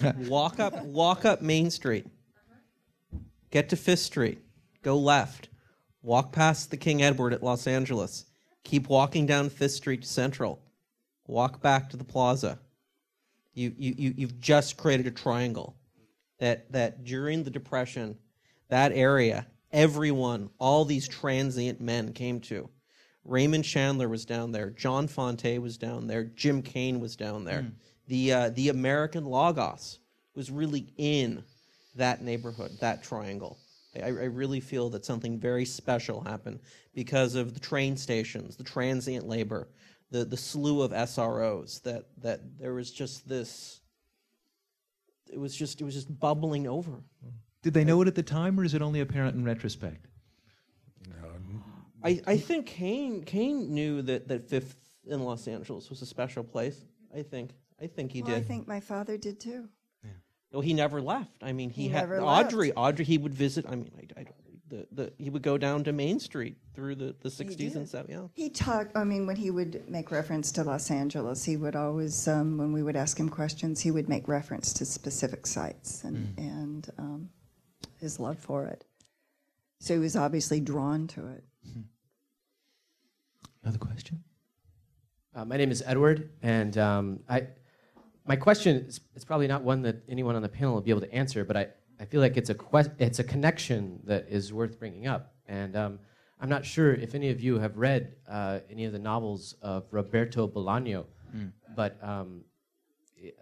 walk 0.28 0.60
up, 0.60 0.82
walk 0.84 1.24
up 1.24 1.42
Main 1.42 1.70
Street. 1.70 2.06
Get 3.50 3.68
to 3.68 3.76
Fifth 3.76 4.00
Street. 4.00 4.38
Go 4.82 4.98
left. 4.98 5.48
Walk 6.02 6.32
past 6.32 6.70
the 6.70 6.76
King 6.76 7.02
Edward 7.02 7.32
at 7.32 7.42
Los 7.42 7.66
Angeles. 7.66 8.26
Keep 8.64 8.88
walking 8.88 9.26
down 9.26 9.48
Fifth 9.48 9.72
Street 9.72 10.02
to 10.02 10.08
Central. 10.08 10.60
Walk 11.26 11.62
back 11.62 11.88
to 11.90 11.96
the 11.96 12.04
Plaza. 12.04 12.58
You, 13.54 13.72
you, 13.78 13.94
you, 13.96 14.14
you've 14.16 14.40
just 14.40 14.76
created 14.76 15.06
a 15.06 15.10
triangle 15.10 15.76
that, 16.38 16.70
that 16.72 17.04
during 17.04 17.44
the 17.44 17.50
Depression, 17.50 18.18
that 18.68 18.92
area, 18.92 19.46
everyone, 19.72 20.50
all 20.58 20.84
these 20.84 21.08
transient 21.08 21.80
men 21.80 22.12
came 22.12 22.40
to. 22.40 22.68
Raymond 23.24 23.64
Chandler 23.64 24.08
was 24.08 24.24
down 24.24 24.52
there. 24.52 24.70
John 24.70 25.08
Fante 25.08 25.58
was 25.58 25.78
down 25.78 26.06
there. 26.06 26.24
Jim 26.24 26.60
Cain 26.60 27.00
was 27.00 27.16
down 27.16 27.44
there. 27.44 27.62
Hmm. 27.62 27.68
The, 28.08 28.32
uh, 28.32 28.50
the 28.50 28.68
American 28.68 29.24
Logos 29.24 29.98
was 30.34 30.50
really 30.50 30.92
in 30.96 31.44
that 31.94 32.22
neighborhood, 32.22 32.72
that 32.80 33.02
triangle. 33.02 33.58
I, 33.96 34.06
I 34.06 34.08
really 34.08 34.60
feel 34.60 34.90
that 34.90 35.04
something 35.04 35.38
very 35.38 35.64
special 35.64 36.20
happened 36.20 36.60
because 36.94 37.34
of 37.34 37.54
the 37.54 37.60
train 37.60 37.96
stations, 37.96 38.56
the 38.56 38.64
transient 38.64 39.28
labor, 39.28 39.68
the, 40.10 40.24
the 40.24 40.36
slew 40.36 40.82
of 40.82 40.90
SROs, 40.90 41.82
that, 41.82 42.04
that 42.22 42.40
there 42.58 42.74
was 42.74 42.90
just 42.90 43.28
this, 43.28 43.80
it 45.32 45.38
was 45.38 45.54
just, 45.54 45.80
it 45.80 45.84
was 45.84 45.94
just 45.94 46.18
bubbling 46.20 46.66
over. 46.66 47.02
Did 47.62 47.74
they 47.74 47.84
know 47.84 48.02
it 48.02 48.08
at 48.08 48.14
the 48.14 48.22
time, 48.22 48.60
or 48.60 48.64
is 48.64 48.74
it 48.74 48.82
only 48.82 49.00
apparent 49.00 49.36
in 49.36 49.44
retrospect? 49.44 50.06
I, 52.04 52.20
I 52.26 52.36
think 52.36 52.66
Cain 52.66 53.24
Cain 53.24 53.72
knew 53.72 54.02
that, 54.02 54.28
that 54.28 54.48
Fifth 54.48 54.76
in 55.06 55.20
Los 55.20 55.48
Angeles 55.48 55.88
was 55.88 56.02
a 56.02 56.06
special 56.06 56.44
place. 56.44 56.84
I 57.16 57.22
think 57.22 57.52
I 57.84 57.86
think 57.86 58.12
he 58.12 58.22
Well, 58.22 58.34
I 58.34 58.42
think 58.42 58.66
my 58.66 58.80
father 58.80 59.16
did 59.16 59.38
too. 59.38 59.68
well, 60.50 60.62
he 60.62 60.72
never 60.72 61.00
left. 61.00 61.42
I 61.42 61.52
mean, 61.52 61.70
he, 61.70 61.82
He 61.82 61.88
had 61.88 62.00
never 62.00 62.20
Audrey. 62.22 62.72
Audrey, 62.72 63.04
he 63.04 63.18
would 63.18 63.34
visit. 63.34 63.66
I 63.68 63.76
mean, 63.76 63.90
I, 64.16 64.20
I 64.20 64.24
don't. 64.24 64.34
The, 64.66 64.86
the, 64.92 65.12
he 65.18 65.28
would 65.28 65.42
go 65.42 65.58
down 65.58 65.84
to 65.84 65.92
Main 65.92 66.18
Street 66.18 66.56
through 66.74 66.94
the, 66.94 67.14
the 67.20 67.28
60s 67.28 67.76
and 67.76 67.86
stuff. 67.86 68.06
Yeah. 68.08 68.22
He 68.32 68.48
talked, 68.48 68.96
I 68.96 69.04
mean, 69.04 69.26
when 69.26 69.36
he 69.36 69.50
would 69.50 69.88
make 69.88 70.10
reference 70.10 70.50
to 70.52 70.64
Los 70.64 70.90
Angeles, 70.90 71.44
he 71.44 71.56
would 71.58 71.76
always, 71.76 72.26
um, 72.26 72.56
when 72.56 72.72
we 72.72 72.82
would 72.82 72.96
ask 72.96 73.20
him 73.20 73.28
questions, 73.28 73.80
he 73.80 73.90
would 73.90 74.08
make 74.08 74.26
reference 74.26 74.72
to 74.72 74.86
specific 74.86 75.46
sites 75.46 76.02
and, 76.02 76.36
and 76.38 76.90
um, 76.98 77.28
his 78.00 78.18
love 78.18 78.38
for 78.38 78.64
it. 78.66 78.84
So 79.80 79.92
he 79.94 80.00
was 80.00 80.16
obviously 80.16 80.60
drawn 80.60 81.06
to 81.08 81.26
it. 81.28 81.44
Another 83.62 83.78
question? 83.78 84.24
Uh, 85.34 85.44
my 85.44 85.56
name 85.56 85.70
is 85.70 85.82
Edward, 85.86 86.30
and 86.42 86.76
um, 86.78 87.20
I, 87.28 87.48
my 88.26 88.36
question 88.36 88.76
is 88.88 89.00
it's 89.14 89.24
probably 89.24 89.46
not 89.46 89.62
one 89.62 89.82
that 89.82 90.02
anyone 90.08 90.34
on 90.36 90.42
the 90.42 90.48
panel 90.48 90.74
will 90.74 90.80
be 90.80 90.90
able 90.90 91.00
to 91.02 91.12
answer, 91.14 91.44
but 91.44 91.56
I, 91.56 91.68
I 92.00 92.04
feel 92.04 92.20
like 92.20 92.36
it's 92.36 92.50
a 92.50 92.56
it's 92.98 93.18
a 93.18 93.24
connection 93.24 94.00
that 94.04 94.26
is 94.28 94.52
worth 94.52 94.78
bringing 94.78 95.06
up. 95.06 95.34
And 95.46 95.76
um, 95.76 95.98
I'm 96.40 96.48
not 96.48 96.64
sure 96.64 96.94
if 96.94 97.14
any 97.14 97.30
of 97.30 97.40
you 97.40 97.58
have 97.58 97.76
read 97.76 98.16
uh, 98.28 98.60
any 98.70 98.84
of 98.86 98.92
the 98.92 98.98
novels 98.98 99.54
of 99.62 99.84
Roberto 99.90 100.48
Bolaño, 100.48 101.04
Mm. 101.36 101.50
but 101.74 101.98
um, 102.00 102.42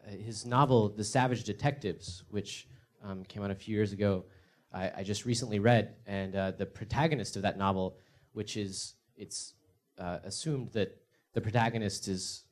his 0.07 0.47
novel 0.47 0.89
*The 0.89 1.05
Savage 1.05 1.45
Detectives*, 1.45 2.23
which 2.31 2.67
um, 3.05 3.23
came 3.25 3.43
out 3.43 3.51
a 3.51 3.55
few 3.55 3.75
years 3.77 3.93
ago, 3.93 4.25
I, 4.73 4.91
I 4.99 5.03
just 5.03 5.27
recently 5.27 5.59
read, 5.59 5.95
and 6.07 6.35
uh, 6.35 6.53
the 6.53 6.65
protagonist 6.65 7.37
of 7.37 7.43
that 7.43 7.59
novel, 7.59 7.99
which 8.33 8.57
is 8.57 8.95
it's 9.17 9.53
uh, 9.99 10.21
assumed 10.25 10.73
that 10.73 10.97
the 11.35 11.41
protagonist 11.43 12.09
is 12.09 12.45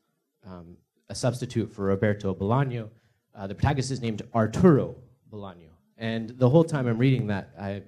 um, 0.47 0.77
a 1.11 1.15
substitute 1.15 1.71
for 1.71 1.87
Roberto 1.87 2.33
Bolaño. 2.33 2.89
Uh, 3.35 3.47
the 3.49 3.55
protagonist 3.55 3.91
is 3.91 4.01
named 4.01 4.23
Arturo 4.33 4.95
Bolaño. 5.31 5.71
And 5.99 6.31
the 6.31 6.49
whole 6.49 6.65
time 6.65 6.87
I'm 6.87 6.99
reading 6.99 7.27
that, 7.27 7.51
I 7.61 7.83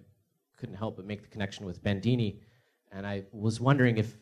couldn't 0.58 0.74
help 0.74 0.96
but 0.96 1.06
make 1.06 1.22
the 1.22 1.28
connection 1.28 1.64
with 1.64 1.82
Bandini. 1.82 2.40
And 2.90 3.06
I 3.06 3.22
was 3.32 3.60
wondering 3.60 3.96
if 3.96 4.18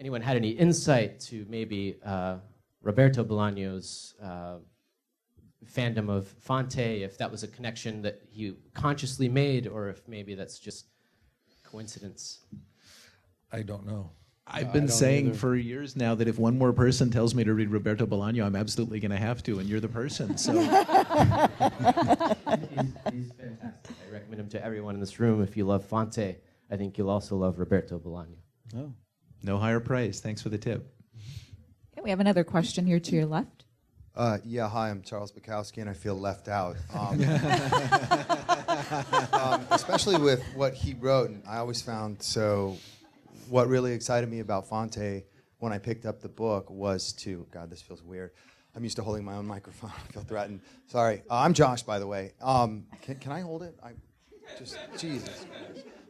anyone 0.00 0.22
had 0.22 0.36
any 0.36 0.50
insight 0.50 1.20
to 1.20 1.46
maybe 1.48 1.98
uh, 2.04 2.38
Roberto 2.82 3.22
Bolaño's 3.22 4.14
uh, 4.22 4.56
fandom 5.66 6.08
of 6.08 6.34
Fante, 6.40 7.02
if 7.02 7.18
that 7.18 7.30
was 7.30 7.42
a 7.42 7.48
connection 7.48 8.00
that 8.02 8.22
he 8.30 8.54
consciously 8.72 9.28
made, 9.28 9.66
or 9.66 9.90
if 9.90 10.06
maybe 10.08 10.34
that's 10.34 10.58
just 10.58 10.86
coincidence. 11.62 12.40
I 13.52 13.62
don't 13.62 13.86
know. 13.86 14.12
I've 14.50 14.72
been 14.72 14.88
saying 14.88 15.34
for 15.34 15.54
years 15.54 15.94
now 15.96 16.14
that 16.14 16.28
if 16.28 16.38
one 16.38 16.58
more 16.58 16.72
person 16.72 17.10
tells 17.10 17.34
me 17.34 17.44
to 17.44 17.54
read 17.54 17.70
Roberto 17.70 18.06
Bolaño, 18.06 18.44
I'm 18.44 18.56
absolutely 18.56 19.00
going 19.00 19.10
to 19.10 19.18
have 19.18 19.42
to, 19.44 19.58
and 19.58 19.68
you're 19.68 19.80
the 19.80 19.88
person. 19.88 20.36
So 20.38 20.52
he's, 20.60 20.70
he's 23.12 23.32
fantastic. 23.32 23.96
I 24.06 24.12
recommend 24.12 24.40
him 24.40 24.48
to 24.50 24.64
everyone 24.64 24.94
in 24.94 25.00
this 25.00 25.20
room. 25.20 25.42
If 25.42 25.56
you 25.56 25.64
love 25.64 25.88
Fante, 25.88 26.36
I 26.70 26.76
think 26.76 26.98
you'll 26.98 27.10
also 27.10 27.36
love 27.36 27.58
Roberto 27.58 27.98
Bolaño. 27.98 28.36
Oh, 28.76 28.92
no 29.42 29.58
higher 29.58 29.80
praise. 29.80 30.20
Thanks 30.20 30.42
for 30.42 30.48
the 30.48 30.58
tip. 30.58 30.92
Okay, 31.92 32.02
we 32.02 32.10
have 32.10 32.20
another 32.20 32.44
question 32.44 32.86
here 32.86 33.00
to 33.00 33.14
your 33.14 33.26
left. 33.26 33.64
Uh, 34.14 34.38
yeah, 34.44 34.68
hi, 34.68 34.90
I'm 34.90 35.02
Charles 35.02 35.30
Bukowski, 35.30 35.80
and 35.80 35.88
I 35.88 35.92
feel 35.92 36.16
left 36.16 36.48
out. 36.48 36.76
Um, 36.92 37.22
um, 39.32 39.64
especially 39.70 40.18
with 40.18 40.42
what 40.56 40.74
he 40.74 40.94
wrote, 40.94 41.30
and 41.30 41.42
I 41.48 41.58
always 41.58 41.82
found 41.82 42.20
so. 42.22 42.76
What 43.48 43.68
really 43.68 43.92
excited 43.92 44.28
me 44.28 44.40
about 44.40 44.68
Fante 44.68 45.24
when 45.58 45.72
I 45.72 45.78
picked 45.78 46.04
up 46.04 46.20
the 46.20 46.28
book 46.28 46.68
was 46.70 47.12
to 47.14 47.46
God, 47.50 47.70
this 47.70 47.80
feels 47.80 48.02
weird. 48.02 48.32
I'm 48.76 48.84
used 48.84 48.96
to 48.96 49.02
holding 49.02 49.24
my 49.24 49.34
own 49.34 49.46
microphone. 49.46 49.90
I 50.08 50.12
feel 50.12 50.22
threatened. 50.22 50.60
Sorry, 50.86 51.22
uh, 51.30 51.36
I'm 51.36 51.54
Josh, 51.54 51.82
by 51.82 51.98
the 51.98 52.06
way. 52.06 52.32
Um, 52.42 52.86
can, 53.02 53.16
can 53.16 53.32
I 53.32 53.40
hold 53.40 53.62
it? 53.62 53.74
I 53.82 53.92
just 54.58 54.78
Jesus. 54.98 55.46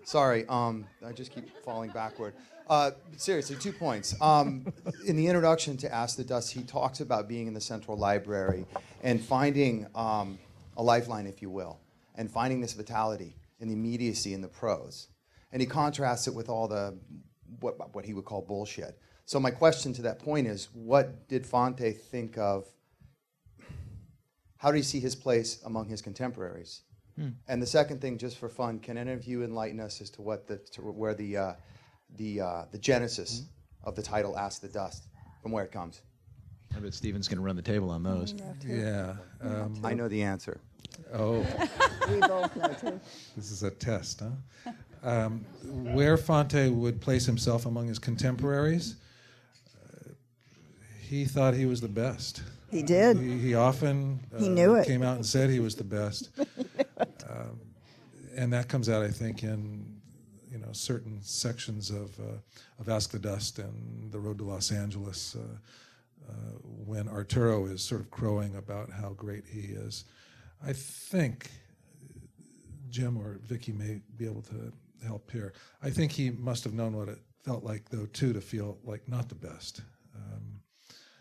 Sorry, 0.05 0.47
um, 0.49 0.86
I 1.07 1.12
just 1.12 1.32
keep 1.32 1.49
falling 1.64 1.91
backward. 1.91 2.34
Uh, 2.68 2.91
seriously, 3.16 3.57
two 3.57 3.72
points. 3.72 4.14
Um, 4.20 4.72
in 5.07 5.16
the 5.16 5.26
introduction 5.26 5.76
to 5.78 5.95
Ask 5.95 6.16
the 6.16 6.24
Dust, 6.24 6.53
he 6.53 6.62
talks 6.62 7.01
about 7.01 7.28
being 7.28 7.47
in 7.47 7.55
the 7.55 7.61
Central 7.61 7.97
Library 7.97 8.66
and 9.03 9.20
finding 9.20 9.86
um, 9.95 10.39
a 10.76 10.82
lifeline, 10.82 11.26
if 11.26 11.41
you 11.41 11.51
will, 11.51 11.78
and 12.16 12.30
finding 12.30 12.61
this 12.61 12.72
vitality 12.72 13.36
and 13.61 13.70
the 13.70 13.74
immediacy 13.74 14.34
in 14.34 14.41
the 14.41 14.49
prose. 14.49 15.09
And 15.53 15.62
he 15.62 15.66
contrasts 15.66 16.26
it 16.26 16.34
with 16.34 16.49
all 16.49 16.68
the 16.68 16.99
what, 17.61 17.94
what 17.94 18.05
he 18.05 18.14
would 18.14 18.24
call 18.24 18.42
bullshit. 18.42 18.99
So 19.24 19.38
my 19.38 19.51
question 19.51 19.92
to 19.94 20.03
that 20.03 20.18
point 20.18 20.46
is, 20.46 20.68
what 20.72 21.28
did 21.28 21.44
Fante 21.44 21.94
think 21.96 22.38
of? 22.38 22.66
How 24.57 24.70
did 24.70 24.78
he 24.78 24.82
see 24.82 25.01
his 25.01 25.14
place 25.14 25.61
among 25.64 25.88
his 25.88 26.03
contemporaries? 26.03 26.82
Hmm. 27.16 27.28
And 27.46 27.61
the 27.61 27.66
second 27.66 28.01
thing, 28.01 28.16
just 28.16 28.38
for 28.38 28.49
fun, 28.49 28.78
can 28.78 28.96
any 28.96 29.12
of 29.12 29.24
you 29.24 29.44
enlighten 29.44 29.80
us 29.80 30.01
as 30.01 30.11
to 30.11 30.22
what 30.22 30.46
the 30.46 30.59
to 30.72 30.80
where 30.82 31.14
the 31.14 31.36
uh, 31.36 31.53
the 32.16 32.40
uh, 32.40 32.64
the 32.70 32.78
genesis 32.78 33.42
of 33.84 33.94
the 33.96 34.03
title 34.03 34.38
"Ask 34.38 34.62
the 34.62 34.68
Dust" 34.68 35.09
from 35.42 35.53
where 35.53 35.64
it 35.64 35.72
comes? 35.72 36.01
I 36.76 36.80
bet 36.80 36.94
Stephen's 36.94 37.28
going 37.28 37.38
to 37.38 37.44
run 37.44 37.57
the 37.57 37.62
table 37.62 37.90
on 37.90 38.03
those. 38.03 38.34
Yeah. 38.66 39.16
Um, 39.40 39.80
I 39.82 39.94
know 39.94 40.09
the 40.09 40.22
answer. 40.22 40.61
Oh. 41.12 41.46
We 42.09 42.20
both 42.20 42.57
know 42.57 42.68
too. 42.68 43.01
This 43.36 43.51
is 43.51 43.62
a 43.62 43.70
test, 43.70 44.20
huh? 44.20 44.72
Um, 45.03 45.44
where 45.94 46.16
Fante 46.16 46.72
would 46.74 47.01
place 47.01 47.24
himself 47.24 47.66
among 47.66 47.86
his 47.86 47.99
contemporaries, 47.99 48.96
uh, 49.76 50.11
he 51.01 51.24
thought 51.24 51.55
he 51.55 51.66
was 51.66 51.80
the 51.80 51.88
best. 51.88 52.42
He 52.70 52.82
did. 52.82 53.16
He, 53.16 53.38
he 53.38 53.55
often 53.55 54.20
uh, 54.34 54.38
He 54.40 54.49
knew 54.49 54.74
it. 54.74 54.86
came 54.86 55.03
out 55.03 55.16
and 55.16 55.24
said 55.24 55.51
he 55.51 55.61
was 55.61 55.74
the 55.74 55.84
best. 55.84 56.30
um, 57.28 57.61
and 58.36 58.53
that 58.53 58.68
comes 58.68 58.88
out, 58.88 59.03
I 59.03 59.09
think, 59.11 59.42
in 59.42 60.01
you 60.51 60.59
know 60.59 60.72
certain 60.72 61.20
sections 61.22 61.90
of 61.90 62.18
uh, 62.20 62.38
of 62.78 62.88
Ask 62.88 63.11
the 63.11 63.18
Dust 63.18 63.59
and 63.59 64.11
The 64.12 64.18
Road 64.18 64.38
to 64.38 64.44
Los 64.44 64.70
Angeles, 64.72 65.36
uh, 65.36 66.30
uh, 66.30 66.32
when 66.86 67.09
Arturo 67.09 67.66
is 67.66 67.82
sort 67.82 68.01
of 68.01 68.11
crowing 68.11 68.57
about 68.57 68.90
how 68.90 69.11
great 69.11 69.44
he 69.46 69.61
is. 69.72 70.05
I 70.64 70.72
think 70.72 71.51
Jim 72.90 73.16
or 73.16 73.38
Vicky 73.44 73.72
may 73.72 74.01
be 74.16 74.26
able 74.26 74.42
to 74.42 74.72
help 75.05 75.30
here. 75.30 75.53
I 75.82 75.90
think 75.90 76.12
he 76.12 76.30
must 76.30 76.64
have 76.64 76.74
known 76.74 76.96
what 76.96 77.09
it 77.09 77.18
felt 77.44 77.64
like, 77.64 77.88
though, 77.90 78.07
too, 78.07 78.32
to 78.32 78.40
feel 78.40 78.78
like 78.84 79.09
not 79.09 79.28
the 79.28 79.34
best. 79.34 79.82
Um, 80.14 80.61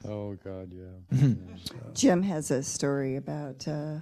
Oh 0.06 0.36
God, 0.44 0.72
yeah. 0.72 1.28
Jim 1.94 2.22
has 2.24 2.52
a 2.52 2.64
story 2.64 3.16
about. 3.16 3.68
Uh, 3.68 4.00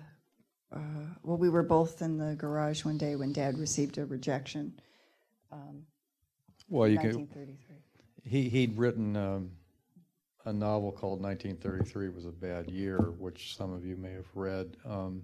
uh, 0.76 0.80
well, 1.24 1.38
we 1.38 1.50
were 1.50 1.64
both 1.64 2.02
in 2.02 2.18
the 2.18 2.36
garage 2.36 2.84
one 2.84 2.98
day 2.98 3.16
when 3.16 3.32
Dad 3.32 3.58
received 3.58 3.98
a 3.98 4.06
rejection. 4.06 4.74
Um, 5.52 5.84
Well, 6.70 6.88
you 6.88 6.98
can. 6.98 7.16
1933. 7.16 7.76
He 8.30 8.50
he'd 8.50 8.78
written 8.78 9.16
um, 9.16 9.52
a 10.46 10.52
novel 10.52 10.92
called 10.92 11.22
1933 11.22 12.10
was 12.10 12.26
a 12.26 12.32
bad 12.32 12.70
year, 12.70 12.98
which 12.98 13.56
some 13.56 13.72
of 13.72 13.86
you 13.86 13.96
may 13.96 14.12
have 14.12 14.28
read. 14.34 14.78
Um, 14.86 15.24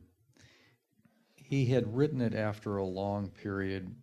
he 1.35 1.65
had 1.65 1.95
written 1.95 2.21
it 2.21 2.33
after 2.33 2.77
a 2.77 2.85
long 2.85 3.29
period 3.29 3.93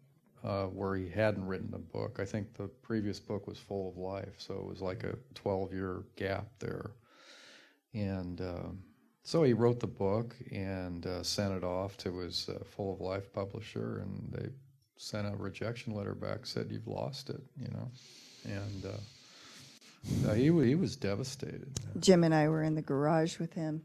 uh, 0.45 0.65
where 0.67 0.97
he 0.97 1.09
hadn't 1.09 1.47
written 1.47 1.73
a 1.75 1.79
book. 1.79 2.19
I 2.21 2.25
think 2.25 2.55
the 2.55 2.69
previous 2.69 3.19
book 3.19 3.47
was 3.47 3.59
Full 3.59 3.89
of 3.91 3.97
Life, 3.97 4.35
so 4.39 4.55
it 4.55 4.65
was 4.65 4.81
like 4.81 5.05
a 5.05 5.17
12 5.35 5.73
year 5.73 6.03
gap 6.17 6.47
there. 6.59 6.91
And 7.95 8.41
um, 8.41 8.79
so 9.23 9.43
he 9.43 9.53
wrote 9.53 9.81
the 9.81 9.87
book 9.87 10.35
and 10.53 11.07
uh, 11.07 11.23
sent 11.23 11.55
it 11.55 11.65
off 11.65 11.97
to 11.99 12.19
his 12.19 12.49
uh, 12.49 12.65
Full 12.65 12.95
of 12.95 13.01
Life 13.01 13.33
publisher, 13.33 13.99
and 13.99 14.33
they 14.33 14.49
sent 14.97 15.27
a 15.27 15.37
rejection 15.37 15.95
letter 15.95 16.15
back, 16.15 16.47
said, 16.47 16.69
You've 16.71 16.87
lost 16.87 17.31
it, 17.31 17.43
you 17.61 17.69
know. 17.69 17.91
And 18.45 18.87
uh, 18.87 20.31
uh, 20.31 20.35
he, 20.35 20.45
he 20.45 20.75
was 20.75 20.97
devastated. 20.97 21.69
Jim 22.01 22.25
and 22.25 22.35
I 22.35 22.49
were 22.49 22.63
in 22.63 22.75
the 22.75 22.83
garage 22.83 23.39
with 23.39 23.53
him, 23.53 23.83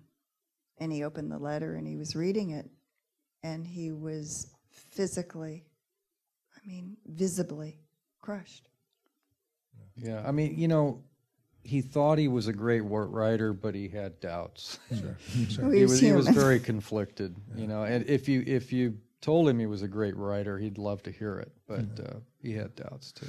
and 0.77 0.91
he 0.91 1.03
opened 1.03 1.31
the 1.31 1.39
letter 1.39 1.75
and 1.75 1.87
he 1.87 1.95
was 1.95 2.15
reading 2.15 2.51
it, 2.51 2.69
and 3.41 3.65
he 3.65 3.91
was 3.91 4.47
physically, 4.71 5.65
I 6.63 6.67
mean, 6.67 6.97
visibly 7.05 7.79
crushed. 8.21 8.69
Yeah, 9.95 10.23
I 10.25 10.31
mean, 10.31 10.57
you 10.57 10.67
know, 10.67 11.03
he 11.63 11.81
thought 11.81 12.17
he 12.17 12.27
was 12.27 12.47
a 12.47 12.53
great 12.53 12.81
wor- 12.83 13.07
writer, 13.07 13.53
but 13.53 13.75
he 13.75 13.87
had 13.87 14.19
doubts. 14.19 14.79
Sure, 14.99 15.17
sure. 15.49 15.71
He 15.71 15.77
he 15.77 15.83
was 15.83 15.91
was 15.91 15.99
he 15.99 16.11
was 16.11 16.27
very 16.29 16.59
conflicted, 16.71 17.35
you 17.55 17.67
know. 17.67 17.83
And 17.83 18.05
if 18.09 18.27
you 18.27 18.43
if 18.45 18.71
you 18.73 18.97
told 19.21 19.47
him 19.47 19.59
he 19.59 19.65
was 19.65 19.81
a 19.81 19.87
great 19.87 20.15
writer, 20.17 20.57
he'd 20.57 20.77
love 20.77 21.03
to 21.03 21.11
hear 21.11 21.39
it, 21.39 21.51
but 21.67 21.85
uh, 21.99 22.19
he 22.41 22.53
had 22.53 22.75
doubts 22.75 23.11
too. 23.11 23.27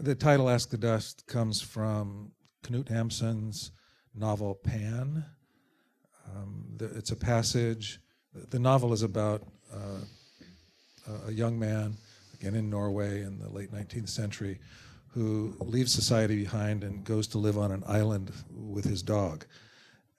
the 0.00 0.14
title 0.14 0.48
"Ask 0.50 0.70
the 0.70 0.78
Dust" 0.78 1.26
comes 1.26 1.60
from 1.60 2.32
Knut 2.62 2.88
Hamsun's 2.88 3.70
novel 4.14 4.54
Pan. 4.54 5.24
Um, 6.34 6.64
the, 6.76 6.86
it's 6.96 7.10
a 7.10 7.16
passage. 7.16 8.00
The 8.50 8.58
novel 8.58 8.92
is 8.92 9.02
about 9.02 9.42
uh, 9.72 10.00
a- 11.08 11.28
a 11.28 11.32
young 11.32 11.58
man, 11.58 11.96
again 12.44 12.58
in 12.58 12.68
Norway 12.68 13.22
in 13.22 13.38
the 13.38 13.48
late 13.48 13.72
19th 13.72 14.10
century, 14.10 14.58
who 15.08 15.56
leaves 15.60 15.94
society 15.94 16.36
behind 16.36 16.84
and 16.84 17.02
goes 17.02 17.26
to 17.28 17.38
live 17.38 17.56
on 17.56 17.72
an 17.72 17.82
island 17.86 18.30
with 18.50 18.84
his 18.84 19.02
dog. 19.02 19.46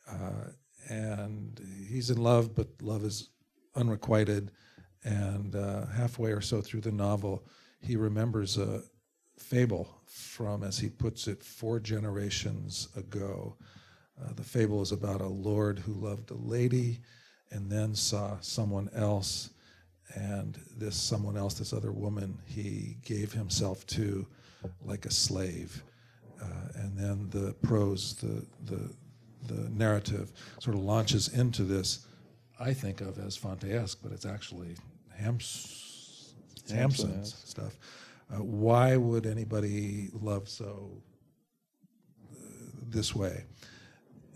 Uh, 0.10 0.50
and 0.90 1.62
he's 1.88 2.10
in 2.10 2.18
love, 2.18 2.56
but 2.56 2.68
love 2.82 3.04
is 3.04 3.30
unrequited. 3.76 4.50
And 5.04 5.56
uh, 5.56 5.86
halfway 5.86 6.32
or 6.32 6.42
so 6.42 6.62
through 6.62 6.82
the 6.82 6.92
novel, 6.92 7.46
he 7.80 7.96
remembers 7.96 8.58
a 8.58 8.82
fable 9.38 10.02
from, 10.08 10.64
as 10.64 10.80
he 10.80 10.90
puts 10.90 11.28
it, 11.28 11.44
four 11.44 11.80
generations 11.80 12.88
ago. 12.98 13.56
Uh, 14.20 14.34
the 14.36 14.44
fable 14.44 14.82
is 14.82 14.92
about 14.92 15.22
a 15.22 15.28
lord 15.28 15.78
who 15.78 15.94
loved 15.94 16.32
a 16.32 16.36
lady 16.36 17.02
and 17.52 17.70
then 17.72 17.94
saw 17.94 18.40
someone 18.40 18.90
else. 18.96 19.52
And 20.14 20.58
this 20.78 20.95
someone 20.95 21.36
else, 21.38 21.56
this 21.56 21.74
other 21.74 21.91
woman, 21.91 22.38
he 22.45 22.97
gave 23.03 23.34
himself 23.34 23.86
to 23.88 24.26
like 24.84 25.06
a 25.06 25.12
slave. 25.12 25.84
Uh, 26.41 26.45
and 26.76 26.97
then 26.97 27.28
the 27.30 27.53
prose, 27.64 28.14
the, 28.16 28.45
the, 28.66 28.93
the 29.47 29.70
narrative 29.70 30.32
sort 30.60 30.76
of 30.76 30.84
launches 30.84 31.30
into 31.30 31.64
this, 31.64 32.08
I 32.60 32.74
think 32.74 33.01
of 33.01 33.20
as 33.20 33.38
Fante-esque, 33.38 33.99
but 34.01 34.12
it's 34.12 34.26
actually 34.26 34.76
Hams, 35.18 36.34
Hamsun-esque. 36.70 37.47
stuff. 37.47 37.78
Uh, 38.32 38.41
why 38.41 38.97
would 38.97 39.26
anybody 39.26 40.10
love 40.14 40.49
so 40.49 40.91
uh, 42.34 42.38
this 42.89 43.16
way? 43.16 43.43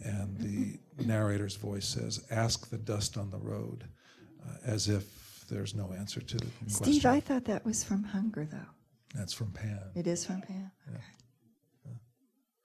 And 0.04 0.38
the 0.38 0.80
narrator's 1.06 1.56
voice 1.56 1.86
says, 1.88 2.24
"Ask 2.32 2.70
the 2.70 2.78
dust 2.78 3.18
on 3.18 3.30
the 3.30 3.38
road," 3.38 3.84
uh, 4.48 4.54
as 4.64 4.88
if 4.88 5.04
there's 5.50 5.76
no 5.76 5.92
answer 5.94 6.22
to 6.22 6.38
the 6.38 6.48
Steve, 6.68 7.02
question. 7.02 7.12
I 7.12 7.20
thought 7.20 7.46
that 7.46 7.66
was 7.66 7.84
from 7.84 8.04
Hunger, 8.04 8.46
though. 8.46 8.58
That's 9.16 9.34
from 9.34 9.52
Pan. 9.52 9.82
It 9.96 10.08
is 10.08 10.26
from 10.26 10.42
Pan. 10.42 10.72
Okay. 10.88 11.04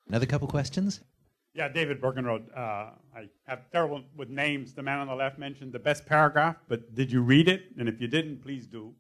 Another 0.09 0.27
couple 0.27 0.47
questions? 0.49 1.01
Yeah, 1.55 1.69
David 1.69 2.01
Bergenrode. 2.01 2.47
Uh, 2.57 2.91
I 3.17 3.29
have 3.47 3.71
terrible 3.71 4.03
with 4.17 4.29
names. 4.29 4.75
The 4.75 4.83
man 4.83 4.99
on 4.99 5.07
the 5.07 5.15
left 5.15 5.39
mentioned 5.39 5.73
the 5.73 5.79
best 5.79 6.05
paragraph, 6.05 6.57
but 6.69 6.95
did 6.95 7.11
you 7.11 7.23
read 7.23 7.49
it? 7.49 7.67
And 7.79 7.89
if 7.89 8.01
you 8.01 8.09
didn't, 8.09 8.43
please 8.43 8.67
do. 8.67 8.93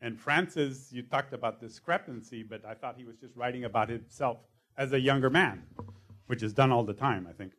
And 0.00 0.18
Frances, 0.18 0.88
you 0.90 1.02
talked 1.02 1.32
about 1.32 1.60
discrepancy, 1.60 2.42
but 2.42 2.64
I 2.64 2.74
thought 2.74 2.96
he 2.96 3.04
was 3.04 3.16
just 3.16 3.36
writing 3.36 3.64
about 3.64 3.88
himself 3.88 4.38
as 4.76 4.92
a 4.92 4.98
younger 4.98 5.30
man, 5.30 5.62
which 6.26 6.42
is 6.42 6.52
done 6.52 6.72
all 6.72 6.82
the 6.82 6.94
time, 6.94 7.26
I 7.28 7.32
think. 7.32 7.52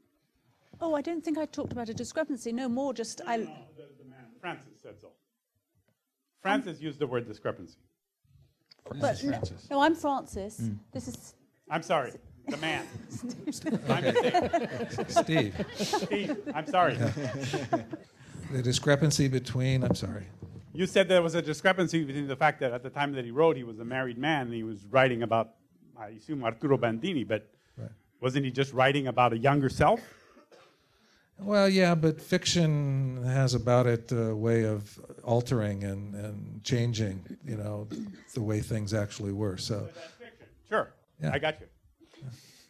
Oh, 0.81 0.95
I 0.95 1.01
don't 1.01 1.23
think 1.23 1.37
I 1.37 1.45
talked 1.45 1.71
about 1.71 1.87
a 1.87 1.93
discrepancy. 1.93 2.51
No 2.51 2.67
more, 2.67 2.93
just 2.93 3.21
I. 3.25 3.37
No, 3.37 3.45
the, 3.77 3.83
the 4.03 4.09
man, 4.09 4.25
Frances 4.41 4.81
said 4.81 4.99
so. 4.99 5.11
Frances 6.43 6.81
used 6.81 6.99
the 6.99 7.07
word 7.07 7.25
discrepancy. 7.25 7.77
But 8.99 9.23
no, 9.23 9.41
no, 9.71 9.81
I'm 9.81 9.95
Frances. 9.95 10.57
Hmm. 10.57 10.73
This 10.91 11.07
is 11.07 11.33
I'm 11.69 11.81
sorry, 11.81 12.11
the 12.49 12.57
man. 12.57 12.85
My 13.87 14.01
mistake. 14.01 15.07
Steve. 15.07 15.65
Steve, 15.75 16.37
I'm 16.53 16.67
sorry. 16.67 16.97
The 18.51 18.61
discrepancy 18.61 19.29
between, 19.29 19.83
I'm 19.83 19.95
sorry. 19.95 20.25
You 20.73 20.85
said 20.85 21.07
there 21.07 21.23
was 21.23 21.33
a 21.33 21.41
discrepancy 21.41 22.03
between 22.03 22.27
the 22.27 22.35
fact 22.35 22.59
that 22.59 22.71
at 22.71 22.83
the 22.83 22.89
time 22.89 23.13
that 23.13 23.25
he 23.25 23.31
wrote, 23.31 23.55
he 23.57 23.63
was 23.63 23.79
a 23.79 23.85
married 23.85 24.17
man 24.19 24.41
and 24.47 24.53
he 24.53 24.63
was 24.63 24.85
writing 24.91 25.23
about, 25.23 25.51
I 25.97 26.09
assume, 26.09 26.43
Arturo 26.43 26.77
Bandini, 26.77 27.23
but 27.23 27.49
Right. 27.77 27.89
wasn't 28.21 28.45
he 28.45 28.51
just 28.51 28.71
writing 28.73 29.07
about 29.07 29.33
a 29.33 29.37
younger 29.37 29.69
self? 29.69 30.01
Well, 31.39 31.67
yeah, 31.67 31.95
but 31.95 32.21
fiction 32.21 33.21
has 33.23 33.53
about 33.53 33.87
it 33.87 34.11
a 34.11 34.35
way 34.35 34.65
of 34.65 34.99
altering 35.23 35.83
and, 35.83 36.15
and 36.15 36.63
changing, 36.63 37.37
you 37.45 37.57
know, 37.57 37.87
the 38.33 38.41
way 38.41 38.61
things 38.61 38.93
actually 38.93 39.33
were. 39.33 39.57
So, 39.57 39.89
Sure, 40.69 40.93
Yeah. 41.21 41.31
I 41.33 41.39
got 41.39 41.59
you. 41.59 41.67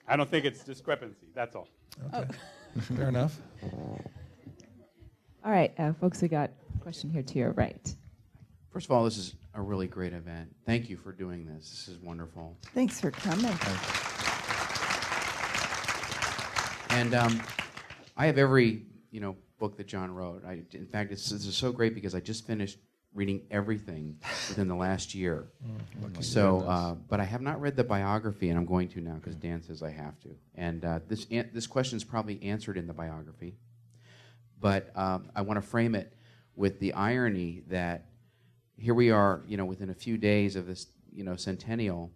I 0.07 0.16
don't 0.18 0.30
think 0.30 0.45
it's 0.45 0.64
discrepancy, 0.64 1.28
that's 1.36 1.55
all. 1.55 1.68
okay. 2.14 2.28
fair 2.82 3.07
enough. 3.09 3.39
All 5.45 5.51
right, 5.51 5.74
uh, 5.78 5.93
folks, 5.93 6.22
we 6.22 6.28
got 6.28 6.49
a 6.76 6.80
question 6.80 7.09
here 7.09 7.22
to 7.24 7.38
your 7.38 7.51
right. 7.51 7.93
First 8.72 8.88
of 8.88 8.91
all, 8.91 9.03
this 9.03 9.18
is 9.18 9.36
a 9.53 9.61
really 9.61 9.88
great 9.88 10.14
event. 10.14 10.49
Thank 10.66 10.89
you 10.89 10.97
for 10.97 11.11
doing 11.11 11.45
this. 11.45 11.70
This 11.70 11.88
is 11.89 11.99
wonderful. 12.01 12.57
Thanks 12.74 12.99
for 12.99 13.11
coming. 13.11 13.55
And 16.89 17.14
um, 17.14 17.41
I 18.16 18.28
have 18.28 18.38
every 18.38 18.84
you 19.11 19.20
know 19.20 19.36
book 19.59 19.78
that 19.78 19.88
John 19.88 20.14
wrote. 20.14 20.43
I, 20.45 20.61
in 20.74 20.86
fact, 20.86 21.11
it's, 21.11 21.30
this 21.30 21.45
is 21.45 21.55
so 21.55 21.72
great 21.72 21.95
because 21.95 22.14
I 22.16 22.20
just 22.20 22.45
finished 22.45 22.78
reading 23.14 23.41
everything 23.51 24.18
within 24.49 24.68
the 24.68 24.76
last 24.76 25.14
year. 25.14 25.47
lucky 26.01 26.24
so, 26.24 26.61
uh, 26.61 26.95
but 27.07 27.20
I 27.20 27.24
have 27.24 27.41
not 27.41 27.61
read 27.61 27.76
the 27.76 27.84
biography, 27.84 28.49
and 28.49 28.57
I'm 28.57 28.66
going 28.66 28.88
to 28.89 29.01
now 29.01 29.14
because 29.16 29.36
Dan 29.36 29.61
says 29.61 29.84
I 29.84 29.91
have 29.91 30.20
to. 30.22 30.30
And 30.55 30.84
uh, 30.84 30.99
this 31.07 31.28
an- 31.32 31.49
this 31.53 31.68
question 31.68 31.97
is 31.97 32.03
probably 32.03 32.41
answered 32.43 32.78
in 32.78 32.88
the 32.88 32.93
biography, 32.93 33.55
but 34.59 34.91
um, 34.95 35.30
I 35.36 35.41
want 35.41 35.61
to 35.61 35.68
frame 35.68 35.95
it 35.95 36.14
with 36.55 36.80
the 36.80 36.93
irony 36.93 37.64
that 37.70 38.05
here 38.78 38.93
we 38.93 39.11
are, 39.11 39.41
you 39.47 39.57
know, 39.57 39.66
within 39.66 39.89
a 39.89 39.95
few 39.95 40.18
days 40.18 40.55
of 40.55 40.68
this, 40.68 40.88
you 41.11 41.24
know, 41.24 41.36
centennial 41.36 42.11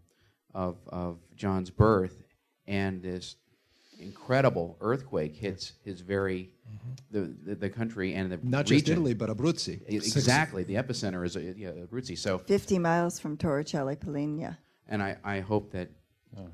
of 0.54 0.78
of 0.88 1.20
John's 1.36 1.70
birth, 1.70 2.24
and 2.66 3.02
this 3.02 3.36
incredible 4.00 4.78
earthquake 4.82 5.36
hits 5.36 5.74
his 5.84 6.02
very 6.02 6.52
the, 7.12 7.34
the 7.46 7.56
the 7.56 7.70
country 7.70 8.14
and 8.14 8.32
the 8.32 8.40
Not 8.44 8.66
just 8.66 8.72
region. 8.72 8.94
Italy, 8.94 9.14
but 9.14 9.30
Abruzzi. 9.30 9.82
Exactly, 9.88 10.64
the 10.64 10.76
epicenter 10.76 11.26
is 11.26 11.36
uh, 11.38 11.54
yeah, 11.56 11.70
Abruzzi. 11.72 12.18
So 12.18 12.38
50 12.40 12.80
miles 12.80 13.20
from 13.20 13.38
Torricella, 13.38 13.96
Peligna. 13.98 14.58
and 14.88 15.02
I, 15.02 15.18
I 15.24 15.40
hope 15.40 15.72
that 15.72 15.90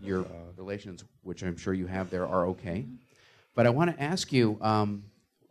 your 0.02 0.26
relations, 0.56 1.04
which 1.24 1.44
I'm 1.44 1.58
sure 1.58 1.74
you 1.74 1.88
have 1.88 2.10
there, 2.10 2.26
are 2.28 2.48
okay. 2.48 2.86
But 3.56 3.68
I 3.68 3.70
want 3.70 3.96
to 3.96 4.02
ask 4.02 4.32
you, 4.32 4.58
um, 4.62 5.04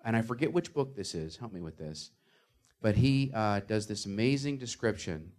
and 0.04 0.16
I 0.16 0.22
forget 0.22 0.52
which 0.52 0.72
book 0.72 0.96
this 0.96 1.14
is, 1.14 1.36
help 1.36 1.52
me 1.52 1.60
with 1.60 1.76
this, 1.76 2.10
but 2.80 2.96
he 2.96 3.30
uh, 3.34 3.60
does 3.60 3.86
this 3.86 4.06
amazing 4.06 4.58
description 4.58 5.32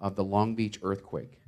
of 0.00 0.16
the 0.16 0.24
Long 0.24 0.54
Beach 0.54 0.78
earthquake. 0.82 1.38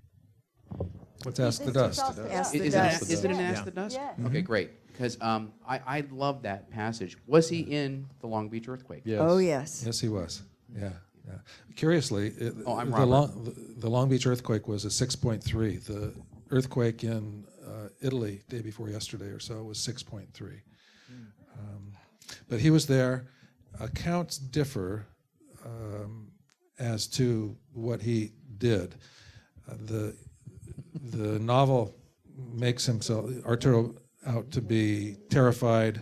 What's 1.24 1.40
Ask 1.40 1.64
the 1.64 1.72
Dust? 1.72 2.00
Ask 2.00 2.54
Is, 2.54 2.60
the 2.60 2.66
is 2.66 2.74
Dust. 2.74 3.02
It, 3.02 3.10
is 3.10 3.24
it 3.24 3.30
an 3.30 3.38
Yeah. 3.38 3.50
Ask 3.50 3.64
the 3.64 3.70
Dust? 3.70 3.98
Yeah. 3.98 4.26
Okay, 4.26 4.42
great. 4.42 4.86
Because 4.86 5.16
um, 5.20 5.52
I, 5.66 5.80
I 5.86 6.04
love 6.10 6.42
that 6.42 6.70
passage. 6.70 7.16
Was 7.26 7.48
he 7.48 7.60
in 7.60 8.06
the 8.20 8.26
Long 8.26 8.48
Beach 8.48 8.68
earthquake? 8.68 9.02
Oh, 9.18 9.38
yes. 9.38 9.82
Yes, 9.84 9.98
he 10.00 10.08
was. 10.08 10.42
Yeah. 10.74 10.90
yeah. 11.26 11.34
Curiously, 11.76 12.28
it, 12.28 12.54
Oh, 12.66 12.76
I'm 12.76 12.90
the, 12.90 12.96
Robert. 12.96 13.06
Long, 13.06 13.44
the, 13.44 13.80
the 13.80 13.90
Long 13.90 14.08
Beach 14.08 14.26
earthquake 14.26 14.68
was 14.68 14.84
a 14.84 14.88
6.3. 14.88 15.84
The 15.84 16.12
earthquake 16.50 17.02
in 17.02 17.44
uh, 17.66 17.88
Italy, 18.02 18.42
day 18.48 18.60
before 18.60 18.88
yesterday 18.88 19.26
or 19.26 19.40
so, 19.40 19.62
was 19.64 19.78
6.3. 19.78 20.60
Um, 21.58 21.92
but 22.48 22.60
he 22.60 22.70
was 22.70 22.86
there. 22.86 23.28
Accounts 23.80 24.38
differ 24.38 25.06
um, 25.64 26.30
as 26.78 27.06
to 27.08 27.56
what 27.72 28.02
he 28.02 28.32
did. 28.58 28.94
Uh, 29.68 29.74
the 29.80 30.16
the 30.94 31.38
novel 31.38 31.94
makes 32.52 32.84
himself 32.86 33.30
Arturo 33.44 33.94
out 34.26 34.50
to 34.52 34.60
be 34.60 35.16
terrified, 35.28 36.00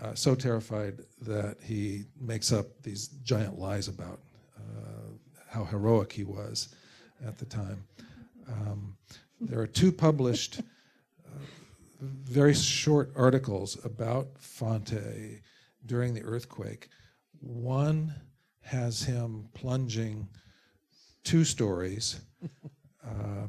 uh, 0.00 0.14
so 0.14 0.34
terrified 0.34 1.00
that 1.20 1.56
he 1.62 2.04
makes 2.20 2.52
up 2.52 2.66
these 2.82 3.08
giant 3.22 3.58
lies 3.58 3.88
about 3.88 4.20
uh, 4.56 5.10
how 5.48 5.64
heroic 5.64 6.12
he 6.12 6.24
was 6.24 6.74
at 7.26 7.38
the 7.38 7.44
time. 7.44 7.84
Um, 8.48 8.96
there 9.40 9.60
are 9.60 9.66
two 9.66 9.92
published, 9.92 10.60
uh, 11.26 11.38
very 12.00 12.54
short 12.54 13.12
articles 13.16 13.84
about 13.84 14.34
Fante 14.34 15.40
during 15.86 16.14
the 16.14 16.22
earthquake. 16.22 16.88
One 17.40 18.14
has 18.62 19.02
him 19.02 19.48
plunging 19.54 20.28
two 21.24 21.44
stories 21.44 22.20
uh, 23.06 23.46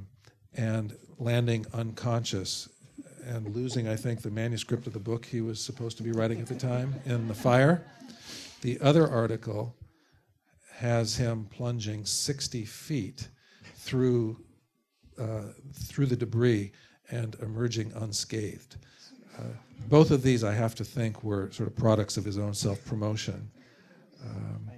and 0.57 0.95
landing 1.19 1.65
unconscious 1.73 2.69
and 3.25 3.55
losing, 3.55 3.87
I 3.87 3.95
think, 3.95 4.21
the 4.21 4.29
manuscript 4.29 4.87
of 4.87 4.93
the 4.93 4.99
book 4.99 5.25
he 5.25 5.41
was 5.41 5.59
supposed 5.59 5.97
to 5.97 6.03
be 6.03 6.11
writing 6.11 6.39
at 6.39 6.47
the 6.47 6.55
time 6.55 6.93
in 7.05 7.27
the 7.27 7.33
fire. 7.33 7.83
The 8.61 8.79
other 8.81 9.07
article 9.07 9.75
has 10.75 11.15
him 11.15 11.47
plunging 11.49 12.05
60 12.05 12.65
feet 12.65 13.29
through 13.75 14.37
uh, 15.17 15.53
through 15.73 16.07
the 16.07 16.15
debris 16.15 16.71
and 17.09 17.35
emerging 17.41 17.93
unscathed. 17.95 18.75
Uh, 19.37 19.43
both 19.87 20.11
of 20.11 20.23
these, 20.23 20.43
I 20.43 20.53
have 20.53 20.75
to 20.75 20.83
think, 20.83 21.23
were 21.23 21.49
sort 21.51 21.69
of 21.69 21.75
products 21.75 22.17
of 22.17 22.25
his 22.25 22.37
own 22.37 22.53
self-promotion. 22.53 23.49
Um, 24.23 24.69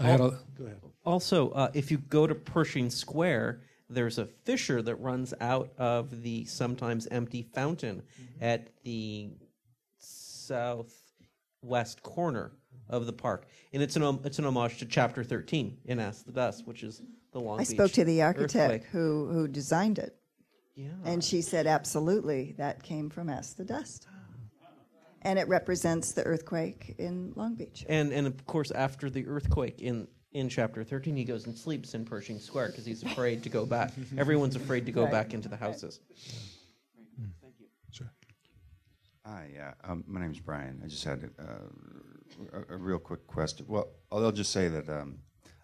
I 0.00 0.02
had 0.02 0.20
a, 0.20 0.40
go 0.56 0.64
ahead. 0.64 0.80
Also, 1.04 1.50
uh, 1.50 1.70
if 1.74 1.90
you 1.90 1.98
go 1.98 2.26
to 2.26 2.34
Pershing 2.34 2.90
Square, 2.90 3.60
there's 3.88 4.18
a 4.18 4.26
fissure 4.26 4.82
that 4.82 4.96
runs 4.96 5.32
out 5.40 5.70
of 5.78 6.22
the 6.22 6.44
sometimes 6.44 7.06
empty 7.10 7.42
fountain 7.42 8.02
mm-hmm. 8.02 8.44
at 8.44 8.68
the 8.84 9.30
southwest 9.98 10.92
corner 12.02 12.52
of 12.88 13.06
the 13.06 13.12
park, 13.12 13.46
and 13.72 13.82
it's 13.82 13.96
an 13.96 14.20
it's 14.24 14.38
an 14.38 14.46
homage 14.46 14.78
to 14.78 14.86
Chapter 14.86 15.22
13 15.24 15.78
in 15.84 16.00
Ask 16.00 16.24
the 16.24 16.32
Dust, 16.32 16.66
which 16.66 16.82
is 16.82 17.02
the 17.32 17.40
Long 17.40 17.56
I 17.56 17.64
Beach 17.64 17.68
spoke 17.68 17.92
to 17.92 18.04
the 18.04 18.22
architect 18.22 18.72
earthquake. 18.74 18.84
who, 18.90 19.28
who 19.30 19.48
designed 19.48 19.98
it. 19.98 20.16
Yeah. 20.74 20.88
And 21.04 21.22
she 21.22 21.42
said, 21.42 21.66
absolutely, 21.66 22.54
that 22.56 22.82
came 22.82 23.10
from 23.10 23.28
Ask 23.28 23.56
the 23.56 23.64
Dust. 23.64 24.06
And 25.22 25.38
it 25.38 25.48
represents 25.48 26.12
the 26.12 26.22
earthquake 26.22 26.94
in 26.98 27.32
Long 27.34 27.56
Beach. 27.56 27.84
And 27.88 28.12
and 28.12 28.26
of 28.26 28.46
course, 28.46 28.70
after 28.70 29.10
the 29.10 29.26
earthquake 29.26 29.82
in 29.82 30.06
in 30.38 30.48
chapter 30.48 30.84
thirteen, 30.84 31.16
he 31.16 31.24
goes 31.24 31.46
and 31.46 31.56
sleeps 31.56 31.94
in 31.94 32.04
Pershing 32.04 32.38
Square 32.38 32.68
because 32.68 32.84
he's 32.86 33.02
afraid 33.02 33.42
to 33.42 33.48
go 33.48 33.66
back. 33.66 33.92
Everyone's 34.18 34.56
afraid 34.56 34.86
to 34.86 34.92
go 34.92 35.02
Right. 35.02 35.12
back 35.12 35.34
into 35.34 35.48
the 35.48 35.56
houses. 35.56 36.00
Hi, 39.26 39.50
yeah. 39.52 39.74
Um, 39.84 40.04
my 40.06 40.20
name 40.22 40.30
is 40.30 40.40
Brian. 40.40 40.80
I 40.82 40.88
just 40.88 41.04
had 41.04 41.28
uh, 41.38 42.62
a, 42.70 42.74
a 42.74 42.76
real 42.78 42.98
quick 42.98 43.26
question. 43.26 43.66
Well, 43.68 43.88
I'll 44.10 44.32
just 44.32 44.52
say 44.52 44.68
that 44.68 44.88
um, 44.88 45.18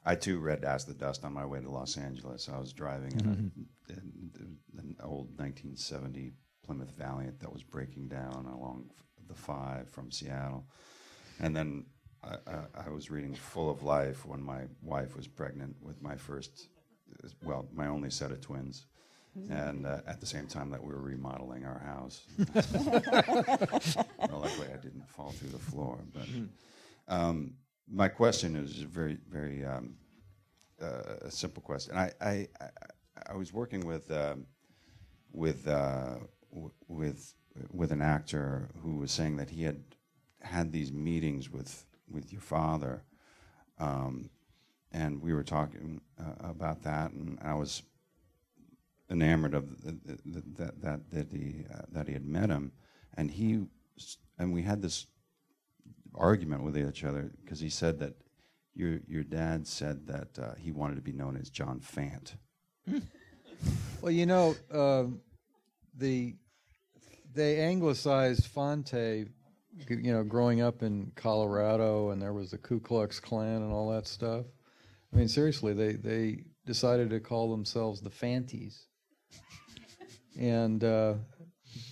I 0.05 0.17
too 0.17 0.39
read 0.39 0.65
Ask 0.65 0.87
the 0.87 0.93
Dust 0.93 1.25
on 1.25 1.33
my 1.33 1.47
way 1.47 1.61
to 1.61 1.71
Los 1.71 1.97
Angeles. 1.97 2.51
I 2.53 2.59
was 2.59 2.75
driving 2.75 3.13
in, 3.13 3.53
a, 3.89 3.93
in 3.93 4.59
an 4.79 4.97
old 5.03 5.29
1970 5.39 6.33
Plymouth 6.63 6.91
Valiant 6.99 7.41
that 7.41 7.51
was 7.51 7.63
breaking 7.63 8.09
down 8.09 8.45
along 8.53 8.91
the 9.29 9.35
five 9.35 9.89
from 9.89 10.11
Seattle, 10.11 10.67
and 11.41 11.57
then 11.57 11.87
I, 12.25 12.51
I, 12.51 12.87
I 12.87 12.91
was 12.91 13.11
reading 13.11 13.35
Full 13.35 13.71
of 13.71 13.83
Life 13.83 14.27
when 14.27 14.43
my 14.43 14.63
wife 14.83 15.17
was 15.17 15.27
pregnant 15.27 15.77
with 15.83 16.01
my 16.03 16.17
first, 16.17 16.69
well, 17.43 17.67
my 17.73 17.87
only 17.87 18.11
set 18.11 18.31
of 18.31 18.41
twins 18.41 18.87
and 19.51 19.87
uh, 19.87 19.99
at 20.07 20.21
the 20.21 20.27
same 20.27 20.47
time 20.47 20.71
that 20.71 20.83
we 20.83 20.93
were 20.93 21.01
remodeling 21.01 21.65
our 21.65 21.81
house. 21.81 22.23
well, 24.31 24.41
luckily 24.41 24.69
I 24.73 24.77
didn't 24.77 25.09
fall 25.09 25.31
through 25.33 25.51
the 25.51 25.59
floor. 25.59 25.99
But 26.13 26.27
um, 27.09 27.55
my 27.91 28.09
question 28.09 28.57
is 28.57 28.83
a 28.83 28.87
very, 28.87 29.19
very 29.29 29.65
um, 29.65 29.97
uh, 30.81 31.17
a 31.23 31.31
simple 31.31 31.63
question. 31.63 31.97
I, 31.97 32.13
I, 32.21 32.49
I, 32.61 32.69
I 33.31 33.35
was 33.35 33.53
working 33.53 33.87
with 33.87 34.11
um, 34.11 34.47
with 35.33 35.67
uh, 35.67 36.17
w- 36.53 36.73
with 36.89 37.35
with 37.73 37.93
an 37.93 38.03
actor 38.03 38.69
who 38.83 38.97
was 38.97 39.11
saying 39.11 39.37
that 39.37 39.51
he 39.51 39.65
had 39.65 39.83
had 40.43 40.73
these 40.73 40.93
meetings 40.93 41.51
with 41.51 41.85
with 42.09 42.33
your 42.33 42.41
father, 42.41 43.03
um, 43.79 44.31
and 44.93 45.21
we 45.21 45.33
were 45.33 45.43
talking 45.43 46.01
uh, 46.19 46.49
about 46.49 46.83
that, 46.83 47.13
and 47.13 47.39
I 47.43 47.55
was 47.55 47.83
enamored 49.11 49.55
of 49.55 49.83
that 49.83 50.81
that 50.81 51.11
that 51.11 51.33
he 51.33 51.65
uh, 51.73 51.83
that 51.93 52.07
he 52.07 52.13
had 52.13 52.27
met 52.27 52.51
him, 52.51 52.73
and 53.17 53.31
he 53.31 53.67
and 54.39 54.53
we 54.53 54.63
had 54.63 54.83
this 54.83 55.07
argument 56.15 56.63
with 56.63 56.79
each 56.79 57.05
other 57.05 57.33
because 57.43 57.61
he 57.61 57.69
said 57.69 57.99
that 57.99 58.15
your 58.75 59.01
your 59.07 59.25
dad 59.25 59.67
said 59.67 60.07
that 60.07 60.39
uh, 60.39 60.55
he 60.59 60.73
wanted 60.73 60.97
to 60.97 61.03
be 61.03 61.13
known 61.13 61.37
as 61.37 61.51
John 61.51 61.81
Fant. 61.81 62.35
Well, 64.03 64.13
you 64.13 64.27
know, 64.27 64.55
um 64.71 65.21
the 65.97 66.35
they 67.33 67.61
anglicized 67.61 68.55
Fante, 68.55 69.29
you 69.89 70.13
know, 70.13 70.25
growing 70.25 70.61
up 70.61 70.83
in 70.83 71.13
Colorado, 71.17 72.11
and 72.11 72.21
there 72.21 72.33
was 72.33 72.51
the 72.51 72.59
Ku 72.59 72.81
Klux 72.81 73.21
Klan 73.21 73.63
and 73.63 73.73
all 73.73 73.91
that 73.91 74.07
stuff. 74.07 74.45
I 75.13 75.17
mean, 75.17 75.29
seriously, 75.29 75.73
they 75.73 75.93
they 75.95 76.45
decided 76.67 77.11
to 77.11 77.21
call 77.21 77.51
themselves 77.51 78.01
the 78.01 78.11
Fanties, 78.11 78.87
and 80.39 80.83
uh, 80.83 81.15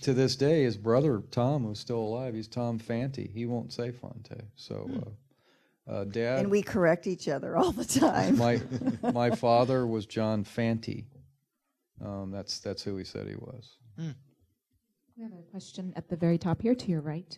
to 0.01 0.13
this 0.13 0.35
day, 0.35 0.63
his 0.63 0.77
brother 0.77 1.23
Tom, 1.31 1.65
who's 1.65 1.79
still 1.79 1.99
alive, 1.99 2.33
he's 2.33 2.47
Tom 2.47 2.79
Fanty. 2.79 3.29
He 3.33 3.45
won't 3.45 3.73
say 3.73 3.91
Fonte. 3.91 4.41
So, 4.55 4.89
uh, 5.87 5.91
uh, 5.91 6.03
Dad 6.05 6.39
And 6.39 6.51
we 6.51 6.61
correct 6.61 7.07
each 7.07 7.27
other 7.27 7.57
all 7.57 7.71
the 7.71 7.85
time. 7.85 8.37
my 8.37 8.61
my 9.13 9.31
father 9.31 9.85
was 9.85 10.05
John 10.05 10.43
Fanty. 10.43 11.05
Um, 12.03 12.31
that's 12.31 12.59
that's 12.59 12.83
who 12.83 12.97
he 12.97 13.03
said 13.03 13.27
he 13.27 13.35
was. 13.35 13.77
We 13.97 15.23
have 15.23 15.33
a 15.33 15.51
question 15.51 15.93
at 15.95 16.09
the 16.09 16.15
very 16.15 16.37
top 16.37 16.61
here 16.61 16.73
to 16.73 16.89
your 16.89 17.01
right. 17.01 17.37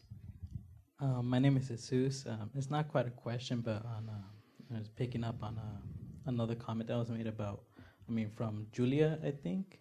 Um, 0.99 1.29
my 1.29 1.39
name 1.39 1.57
is 1.57 1.67
Jesus. 1.67 2.25
Um, 2.25 2.49
it's 2.55 2.71
not 2.71 2.87
quite 2.87 3.05
a 3.05 3.11
question, 3.11 3.59
but 3.59 3.83
on, 3.85 4.09
uh, 4.09 4.75
I 4.75 4.79
was 4.79 4.87
picking 4.87 5.25
up 5.25 5.43
on 5.43 5.57
uh, 5.57 5.81
another 6.25 6.55
comment 6.55 6.87
that 6.87 6.97
was 6.97 7.09
made 7.09 7.27
about, 7.27 7.63
I 8.07 8.11
mean, 8.13 8.29
from 8.29 8.67
Julia, 8.71 9.19
I 9.21 9.31
think, 9.31 9.79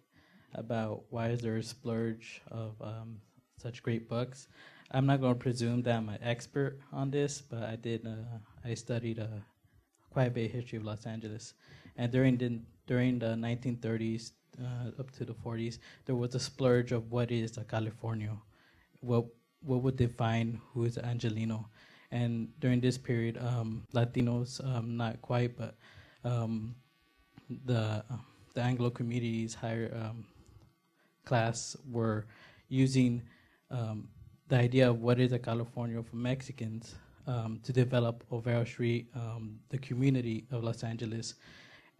about 0.53 1.03
why 1.09 1.29
is 1.29 1.39
there 1.39 1.55
a 1.55 1.63
splurge 1.63 2.41
of 2.51 2.75
um, 2.81 3.21
such 3.57 3.81
great 3.81 4.09
books. 4.09 4.49
I'm 4.91 5.05
not 5.05 5.21
going 5.21 5.35
to 5.35 5.39
presume 5.39 5.83
that 5.83 5.95
I'm 5.95 6.09
an 6.09 6.19
expert 6.21 6.79
on 6.91 7.11
this, 7.11 7.41
but 7.41 7.63
I 7.63 7.77
did. 7.77 8.05
Uh, 8.05 8.37
I 8.69 8.73
studied 8.73 9.19
uh, 9.19 9.39
quite 10.11 10.27
a 10.27 10.31
bit 10.31 10.51
history 10.51 10.77
of 10.77 10.83
Los 10.83 11.05
Angeles, 11.05 11.53
and 11.95 12.11
during 12.11 12.37
the 12.37 12.59
during 12.85 13.19
the 13.19 13.33
1930s 13.35 14.31
uh, 14.61 14.99
up 14.99 15.11
to 15.11 15.25
the 15.25 15.33
40s, 15.33 15.79
there 16.05 16.15
was 16.15 16.35
a 16.35 16.39
splurge 16.39 16.91
of 16.91 17.11
what 17.11 17.31
is 17.31 17.57
a 17.57 17.63
California, 17.63 18.35
what 18.99 19.25
what 19.65 19.81
would 19.81 19.97
define 19.97 20.61
who 20.73 20.85
is 20.85 20.97
Angelino, 20.97 21.67
and 22.11 22.47
during 22.59 22.79
this 22.79 22.97
period, 22.97 23.37
um, 23.37 23.83
Latinos, 23.93 24.63
um, 24.65 24.95
not 24.95 25.21
quite, 25.21 25.57
but 25.57 25.75
um, 26.23 26.75
the 27.65 28.03
the 28.53 28.61
Anglo 28.61 28.89
communities, 28.89 29.53
higher 29.53 29.91
um, 30.01 30.25
class, 31.25 31.75
were 31.91 32.25
using 32.69 33.21
the 34.47 34.55
idea 34.57 34.89
of 34.89 35.01
what 35.01 35.19
is 35.19 35.31
a 35.31 35.39
California 35.39 36.01
for 36.03 36.15
Mexicans 36.15 36.95
um, 37.27 37.59
to 37.63 37.73
develop 37.73 38.23
Olvera 38.31 38.65
Street, 38.65 39.07
um, 39.15 39.59
the 39.69 39.77
community 39.77 40.45
of 40.51 40.63
Los 40.63 40.83
Angeles, 40.83 41.35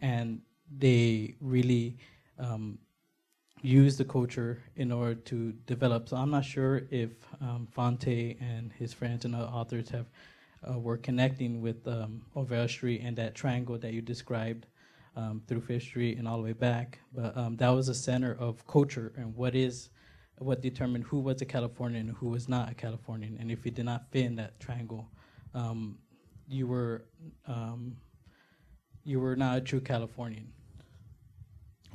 and 0.01 0.41
they 0.77 1.35
really 1.41 1.97
um, 2.39 2.77
use 3.61 3.97
the 3.97 4.05
culture 4.05 4.61
in 4.75 4.91
order 4.91 5.15
to 5.15 5.53
develop. 5.65 6.09
So 6.09 6.17
I'm 6.17 6.29
not 6.29 6.45
sure 6.45 6.83
if 6.91 7.11
um, 7.41 7.67
Fante 7.75 8.39
and 8.41 8.71
his 8.73 8.93
friends 8.93 9.25
and 9.25 9.35
other 9.35 9.45
authors 9.45 9.89
have 9.89 10.05
uh, 10.67 10.79
were 10.79 10.97
connecting 10.97 11.61
with 11.61 11.87
um, 11.87 12.21
Olvera 12.35 12.69
Street 12.69 13.01
and 13.03 13.15
that 13.17 13.35
triangle 13.35 13.77
that 13.77 13.93
you 13.93 14.01
described 14.01 14.65
um, 15.15 15.41
through 15.47 15.61
Fish 15.61 15.85
Street 15.85 16.17
and 16.17 16.27
all 16.27 16.37
the 16.37 16.43
way 16.43 16.53
back. 16.53 16.99
But 17.13 17.35
um, 17.37 17.55
that 17.57 17.69
was 17.69 17.87
a 17.89 17.95
center 17.95 18.35
of 18.39 18.65
culture 18.67 19.13
and 19.17 19.35
what 19.35 19.55
is 19.55 19.89
what 20.39 20.61
determined 20.61 21.05
who 21.05 21.19
was 21.19 21.41
a 21.41 21.45
Californian 21.45 22.09
and 22.09 22.17
who 22.17 22.27
was 22.27 22.49
not 22.49 22.69
a 22.69 22.75
Californian. 22.75 23.37
And 23.39 23.49
if 23.49 23.63
you 23.63 23.71
did 23.71 23.85
not 23.85 24.11
fit 24.11 24.25
in 24.25 24.35
that 24.35 24.59
triangle, 24.59 25.09
um, 25.53 25.97
you 26.47 26.67
were 26.67 27.05
um, 27.47 27.95
you 29.03 29.19
were 29.19 29.35
not 29.35 29.57
a 29.57 29.61
true 29.61 29.79
Californian. 29.79 30.51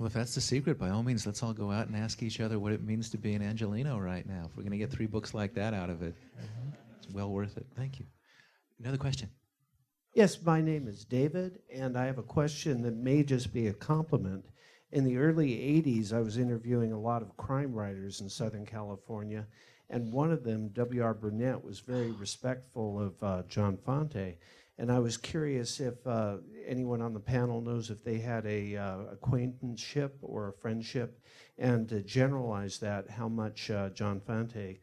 Well, 0.00 0.06
if 0.06 0.14
that's 0.14 0.34
the 0.34 0.40
secret, 0.40 0.78
by 0.78 0.88
all 0.88 1.02
means, 1.02 1.26
let's 1.26 1.42
all 1.42 1.52
go 1.52 1.70
out 1.70 1.88
and 1.88 1.94
ask 1.94 2.22
each 2.22 2.40
other 2.40 2.58
what 2.58 2.72
it 2.72 2.82
means 2.82 3.10
to 3.10 3.18
be 3.18 3.34
an 3.34 3.42
Angelino 3.42 3.98
right 3.98 4.26
now. 4.26 4.46
If 4.46 4.56
we're 4.56 4.62
going 4.62 4.72
to 4.72 4.78
get 4.78 4.90
three 4.90 5.04
books 5.04 5.34
like 5.34 5.52
that 5.56 5.74
out 5.74 5.90
of 5.90 6.02
it, 6.02 6.14
it's 6.96 7.12
well 7.12 7.28
worth 7.28 7.58
it. 7.58 7.66
Thank 7.76 8.00
you. 8.00 8.06
Another 8.78 8.96
question. 8.96 9.28
Yes, 10.14 10.42
my 10.42 10.62
name 10.62 10.88
is 10.88 11.04
David, 11.04 11.58
and 11.70 11.98
I 11.98 12.06
have 12.06 12.16
a 12.16 12.22
question 12.22 12.80
that 12.80 12.96
may 12.96 13.22
just 13.22 13.52
be 13.52 13.66
a 13.66 13.74
compliment. 13.74 14.46
In 14.90 15.04
the 15.04 15.18
early 15.18 15.50
80s, 15.50 16.14
I 16.14 16.20
was 16.20 16.38
interviewing 16.38 16.94
a 16.94 16.98
lot 16.98 17.20
of 17.20 17.36
crime 17.36 17.74
writers 17.74 18.22
in 18.22 18.30
Southern 18.30 18.64
California, 18.64 19.46
and 19.90 20.10
one 20.10 20.32
of 20.32 20.44
them, 20.44 20.68
W.R. 20.68 21.12
Burnett, 21.12 21.62
was 21.62 21.80
very 21.80 22.12
respectful 22.12 22.98
of 22.98 23.22
uh, 23.22 23.42
John 23.48 23.76
Fante. 23.76 24.36
And 24.80 24.90
I 24.90 24.98
was 24.98 25.18
curious 25.18 25.78
if 25.78 26.06
uh, 26.06 26.36
anyone 26.66 27.02
on 27.02 27.12
the 27.12 27.20
panel 27.20 27.60
knows 27.60 27.90
if 27.90 28.02
they 28.02 28.16
had 28.16 28.46
a 28.46 28.78
uh, 28.78 28.98
acquaintanceship 29.12 30.16
or 30.22 30.48
a 30.48 30.52
friendship, 30.54 31.20
and 31.58 31.86
to 31.90 32.00
generalize 32.00 32.78
that, 32.78 33.10
how 33.10 33.28
much 33.28 33.70
uh, 33.70 33.90
John 33.90 34.20
Fante 34.20 34.78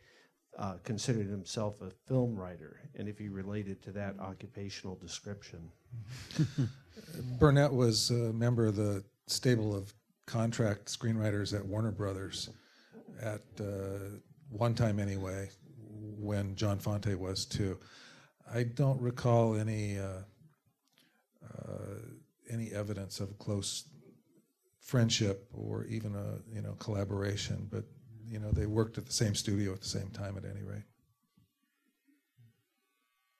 uh, 0.59 0.75
considered 0.83 1.27
himself 1.27 1.81
a 1.81 1.89
film 2.07 2.35
writer, 2.35 2.79
and 2.93 3.09
if 3.09 3.17
he 3.17 3.27
related 3.27 3.81
to 3.85 3.91
that 3.93 4.19
occupational 4.19 4.95
description. 4.97 5.67
Burnett 7.39 7.73
was 7.73 8.11
a 8.11 8.31
member 8.33 8.67
of 8.67 8.75
the 8.75 9.03
stable 9.25 9.75
of 9.75 9.95
contract 10.27 10.85
screenwriters 10.85 11.55
at 11.55 11.65
Warner 11.65 11.91
Brothers 11.91 12.51
at 13.19 13.41
uh, 13.59 14.19
one 14.51 14.75
time, 14.75 14.99
anyway, 14.99 15.49
when 16.19 16.53
John 16.53 16.77
Fante 16.77 17.15
was 17.15 17.45
too. 17.45 17.79
I 18.53 18.63
don't 18.63 19.01
recall 19.01 19.55
any 19.55 19.97
uh, 19.97 20.21
uh, 21.43 21.95
any 22.49 22.71
evidence 22.71 23.19
of 23.19 23.37
close 23.37 23.85
friendship 24.79 25.47
or 25.53 25.85
even 25.85 26.15
a 26.15 26.39
you 26.53 26.61
know 26.61 26.73
collaboration, 26.79 27.67
but 27.69 27.83
you 28.25 28.39
know 28.39 28.51
they 28.51 28.65
worked 28.65 28.97
at 28.97 29.05
the 29.05 29.13
same 29.13 29.35
studio 29.35 29.73
at 29.73 29.81
the 29.81 29.87
same 29.87 30.09
time 30.09 30.37
at 30.37 30.45
any 30.45 30.63
rate. 30.63 30.83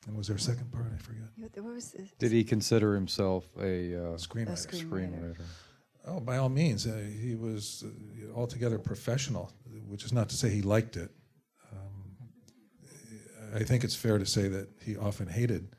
And 0.08 0.16
was 0.16 0.28
there 0.28 0.38
a 0.38 0.40
second 0.40 0.72
part? 0.72 0.86
I 0.94 0.98
forget. 1.02 1.24
Yeah, 1.36 1.62
was 1.62 1.92
this- 1.92 2.12
Did 2.18 2.32
he 2.32 2.44
consider 2.44 2.96
himself 2.96 3.46
a 3.60 3.96
uh, 3.96 4.00
Screenwriter. 4.18 4.50
A 4.50 4.76
screenwriter. 4.78 5.36
Oh, 6.06 6.22
by 6.22 6.38
all 6.38 6.48
means, 6.48 6.88
uh, 6.88 7.04
he 7.22 7.36
was 7.36 7.84
uh, 7.86 8.34
altogether 8.34 8.80
professional, 8.80 9.52
which 9.86 10.06
is 10.06 10.14
not 10.14 10.30
to 10.30 10.36
say 10.38 10.50
he 10.50 10.62
liked 10.62 10.96
it. 10.96 11.12
I 13.58 13.64
think 13.64 13.84
it's 13.84 13.96
fair 13.96 14.18
to 14.18 14.26
say 14.26 14.48
that 14.48 14.70
he 14.84 14.96
often 14.98 15.28
hated 15.28 15.70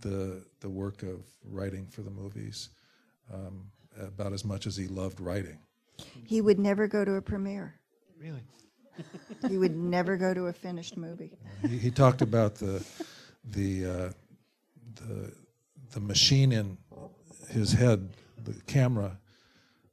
the 0.00 0.44
the 0.60 0.68
work 0.68 1.02
of 1.02 1.24
writing 1.44 1.86
for 1.86 2.02
the 2.02 2.10
movies 2.10 2.70
um, 3.32 3.70
about 4.00 4.32
as 4.32 4.44
much 4.44 4.66
as 4.66 4.76
he 4.76 4.86
loved 4.86 5.20
writing. 5.20 5.58
He 6.24 6.40
would 6.40 6.58
never 6.58 6.86
go 6.86 7.04
to 7.04 7.14
a 7.14 7.22
premiere. 7.22 7.74
Really? 8.20 8.42
he 9.48 9.58
would 9.58 9.76
never 9.76 10.16
go 10.16 10.32
to 10.32 10.46
a 10.46 10.52
finished 10.52 10.96
movie. 10.96 11.32
He, 11.62 11.78
he 11.78 11.90
talked 11.90 12.22
about 12.22 12.54
the 12.54 12.84
the 13.44 13.84
uh, 13.84 14.10
the 14.94 15.32
the 15.90 16.00
machine 16.00 16.52
in 16.52 16.78
his 17.48 17.72
head, 17.72 18.10
the 18.44 18.54
camera 18.66 19.18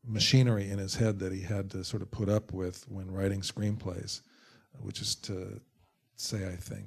machinery 0.08 0.70
in 0.70 0.78
his 0.78 0.96
head 0.96 1.20
that 1.20 1.32
he 1.32 1.42
had 1.42 1.72
to 1.72 1.84
sort 1.84 2.02
of 2.04 2.12
put 2.12 2.30
up 2.30 2.54
with 2.54 2.86
when 2.90 3.10
writing 3.12 3.42
screenplays, 3.42 4.22
which 4.80 5.02
is 5.02 5.16
to 5.16 5.60
say, 6.16 6.48
I 6.48 6.56
think, 6.56 6.86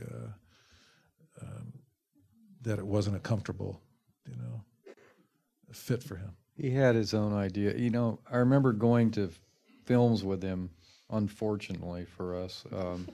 uh, 0.00 1.42
um, 1.42 1.72
that 2.62 2.78
it 2.78 2.86
wasn't 2.86 3.16
a 3.16 3.20
comfortable, 3.20 3.80
you 4.28 4.36
know, 4.36 4.60
fit 5.72 6.02
for 6.02 6.16
him. 6.16 6.32
He 6.56 6.70
had 6.70 6.94
his 6.94 7.12
own 7.14 7.34
idea. 7.34 7.76
You 7.76 7.90
know, 7.90 8.18
I 8.30 8.38
remember 8.38 8.72
going 8.72 9.10
to 9.12 9.30
films 9.84 10.24
with 10.24 10.42
him, 10.42 10.70
unfortunately 11.10 12.04
for 12.04 12.34
us, 12.34 12.64
um, 12.72 13.08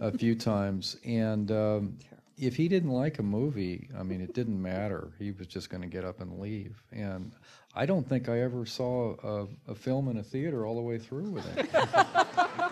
a 0.00 0.12
few 0.12 0.34
times. 0.34 0.96
And 1.04 1.50
um, 1.50 1.98
if 2.36 2.56
he 2.56 2.68
didn't 2.68 2.90
like 2.90 3.18
a 3.18 3.22
movie, 3.22 3.88
I 3.98 4.02
mean, 4.02 4.20
it 4.20 4.34
didn't 4.34 4.60
matter. 4.60 5.12
He 5.18 5.30
was 5.32 5.46
just 5.46 5.70
going 5.70 5.82
to 5.82 5.88
get 5.88 6.04
up 6.04 6.20
and 6.20 6.38
leave. 6.38 6.82
And 6.92 7.32
I 7.74 7.86
don't 7.86 8.06
think 8.06 8.28
I 8.28 8.40
ever 8.40 8.66
saw 8.66 9.14
a, 9.22 9.72
a 9.72 9.74
film 9.74 10.08
in 10.08 10.18
a 10.18 10.22
theater 10.22 10.66
all 10.66 10.76
the 10.76 10.82
way 10.82 10.98
through 10.98 11.30
with 11.30 11.46
him. 11.54 11.66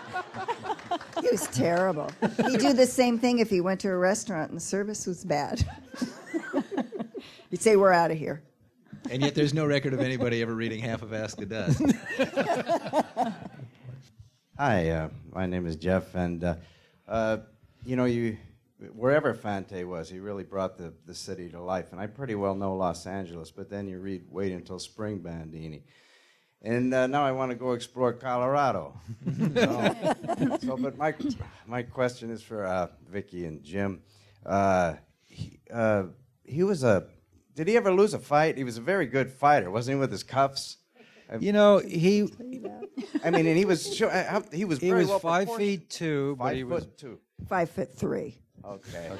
He 1.23 1.29
was 1.31 1.47
terrible. 1.47 2.11
He'd 2.49 2.59
do 2.59 2.73
the 2.73 2.85
same 2.85 3.17
thing 3.17 3.39
if 3.39 3.49
he 3.49 3.61
went 3.61 3.79
to 3.81 3.89
a 3.89 3.95
restaurant 3.95 4.49
and 4.49 4.57
the 4.57 4.61
service 4.61 5.07
was 5.07 5.23
bad. 5.23 5.65
He'd 7.49 7.61
say, 7.61 7.77
We're 7.77 7.93
out 7.93 8.11
of 8.11 8.17
here. 8.17 8.43
And 9.09 9.21
yet, 9.21 9.33
there's 9.33 9.53
no 9.53 9.65
record 9.65 9.93
of 9.93 10.01
anybody 10.01 10.41
ever 10.41 10.53
reading 10.53 10.81
half 10.81 11.01
of 11.01 11.13
Ask 11.13 11.37
the 11.37 11.45
Dust. 11.45 11.81
Hi, 14.57 14.89
uh, 14.89 15.09
my 15.31 15.45
name 15.45 15.65
is 15.65 15.77
Jeff, 15.77 16.13
and 16.13 16.43
uh, 16.43 16.55
uh, 17.07 17.37
you 17.85 17.95
know, 17.95 18.05
you 18.05 18.37
wherever 18.93 19.33
Fante 19.33 19.87
was, 19.87 20.09
he 20.09 20.19
really 20.19 20.43
brought 20.43 20.77
the, 20.77 20.93
the 21.05 21.15
city 21.15 21.47
to 21.49 21.61
life. 21.61 21.93
And 21.93 22.01
I 22.01 22.07
pretty 22.07 22.35
well 22.35 22.55
know 22.55 22.75
Los 22.75 23.07
Angeles, 23.07 23.49
but 23.49 23.69
then 23.69 23.87
you 23.87 23.99
read 23.99 24.25
Wait 24.29 24.51
Until 24.51 24.77
Spring 24.77 25.19
Bandini. 25.19 25.83
And 26.63 26.93
uh, 26.93 27.07
now 27.07 27.25
I 27.25 27.31
want 27.33 27.51
to 27.51 27.55
go 27.55 27.73
explore 27.73 28.13
Colorado. 28.13 28.93
so, 29.55 30.57
so, 30.61 30.77
but 30.77 30.97
my, 30.97 31.13
my 31.67 31.83
question 31.83 32.29
is 32.29 32.41
for 32.41 32.65
uh, 32.65 32.87
Vicky 33.09 33.45
and 33.45 33.61
Jim. 33.63 34.01
Uh, 34.45 34.93
he, 35.25 35.59
uh, 35.71 36.03
he 36.45 36.63
was 36.63 36.83
a, 36.83 37.07
did 37.53 37.67
he 37.67 37.75
ever 37.75 37.91
lose 37.91 38.13
a 38.13 38.19
fight? 38.19 38.57
He 38.57 38.63
was 38.63 38.77
a 38.77 38.81
very 38.81 39.05
good 39.07 39.29
fighter, 39.29 39.69
wasn't 39.69 39.95
he, 39.97 39.99
with 39.99 40.11
his 40.11 40.23
cuffs? 40.23 40.77
You 41.39 41.51
know, 41.51 41.79
he. 41.79 42.31
I 43.23 43.31
mean, 43.31 43.47
and 43.47 43.57
he 43.57 43.65
was 43.65 43.95
sure, 43.95 44.11
uh, 44.11 44.41
he 44.51 44.65
was 44.65 44.79
He 44.79 44.89
very 44.89 45.01
was 45.01 45.09
well 45.09 45.19
five 45.19 45.55
feet 45.55 45.89
two, 45.89 46.35
but 46.37 46.45
Five 46.45 46.55
he 46.55 46.63
was 46.63 46.83
foot 46.83 46.97
two. 46.97 47.19
Five 47.47 47.69
foot 47.71 47.95
three. 47.95 48.37
Okay. 48.63 49.11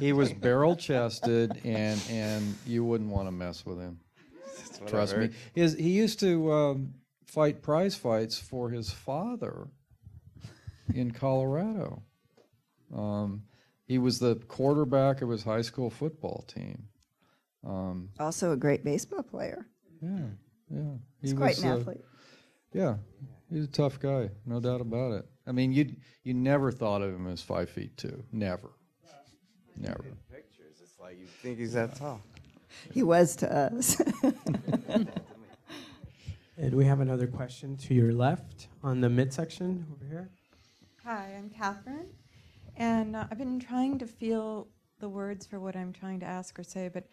he 0.00 0.12
was 0.12 0.32
barrel 0.32 0.74
chested, 0.74 1.60
and 1.64 2.00
and 2.08 2.54
you 2.66 2.84
wouldn't 2.84 3.10
want 3.10 3.28
to 3.28 3.32
mess 3.32 3.66
with 3.66 3.78
him. 3.78 4.00
What 4.78 4.82
I 4.88 4.90
Trust 4.90 5.16
me. 5.16 5.30
His, 5.54 5.74
he 5.74 5.90
used 5.90 6.20
to 6.20 6.52
um, 6.52 6.94
fight 7.26 7.62
prize 7.62 7.94
fights 7.94 8.38
for 8.38 8.70
his 8.70 8.90
father 8.90 9.68
in 10.94 11.10
Colorado. 11.10 12.02
Um, 12.94 13.42
he 13.86 13.98
was 13.98 14.18
the 14.18 14.36
quarterback 14.48 15.22
of 15.22 15.28
his 15.30 15.42
high 15.42 15.62
school 15.62 15.90
football 15.90 16.44
team. 16.48 16.84
Um, 17.66 18.10
Also 18.18 18.52
a 18.52 18.56
great 18.56 18.84
baseball 18.84 19.22
player. 19.22 19.66
yeah, 20.02 20.18
yeah. 20.70 20.80
He's 21.20 21.30
He 21.30 21.36
quite 21.36 21.56
was, 21.56 21.62
an 21.64 21.70
uh, 21.70 21.76
athlete. 21.78 22.04
Yeah, 22.72 22.96
he's 23.50 23.64
a 23.64 23.68
tough 23.68 23.98
guy, 24.00 24.30
no 24.44 24.60
doubt 24.60 24.80
about 24.80 25.12
it. 25.12 25.26
I 25.46 25.52
mean, 25.52 25.72
you 25.72 25.94
you 26.24 26.34
never 26.34 26.70
thought 26.72 27.02
of 27.02 27.14
him 27.14 27.26
as 27.26 27.40
five 27.42 27.70
feet 27.70 27.96
two, 27.96 28.22
never, 28.32 28.70
never. 29.76 30.04
Pictures, 30.30 30.80
it's 30.82 30.98
like 31.00 31.18
you 31.18 31.26
think 31.26 31.58
he's 31.58 31.72
that 31.74 31.94
tall. 31.96 32.20
He 32.92 33.02
was 33.02 33.36
to 33.36 33.52
us. 33.52 34.00
And 36.56 36.72
we 36.74 36.84
have 36.84 37.00
another 37.00 37.26
question 37.26 37.76
to 37.78 37.94
your 37.94 38.12
left 38.12 38.68
on 38.84 39.00
the 39.00 39.10
midsection 39.10 39.84
over 39.92 40.04
here. 40.04 40.30
Hi, 41.04 41.34
I'm 41.36 41.50
Catherine, 41.50 42.06
and 42.76 43.16
uh, 43.16 43.26
I've 43.28 43.38
been 43.38 43.58
trying 43.58 43.98
to 43.98 44.06
feel 44.06 44.68
the 45.00 45.08
words 45.08 45.46
for 45.46 45.58
what 45.58 45.74
I'm 45.74 45.92
trying 45.92 46.20
to 46.20 46.26
ask 46.26 46.56
or 46.56 46.62
say, 46.62 46.88
but 46.88 47.08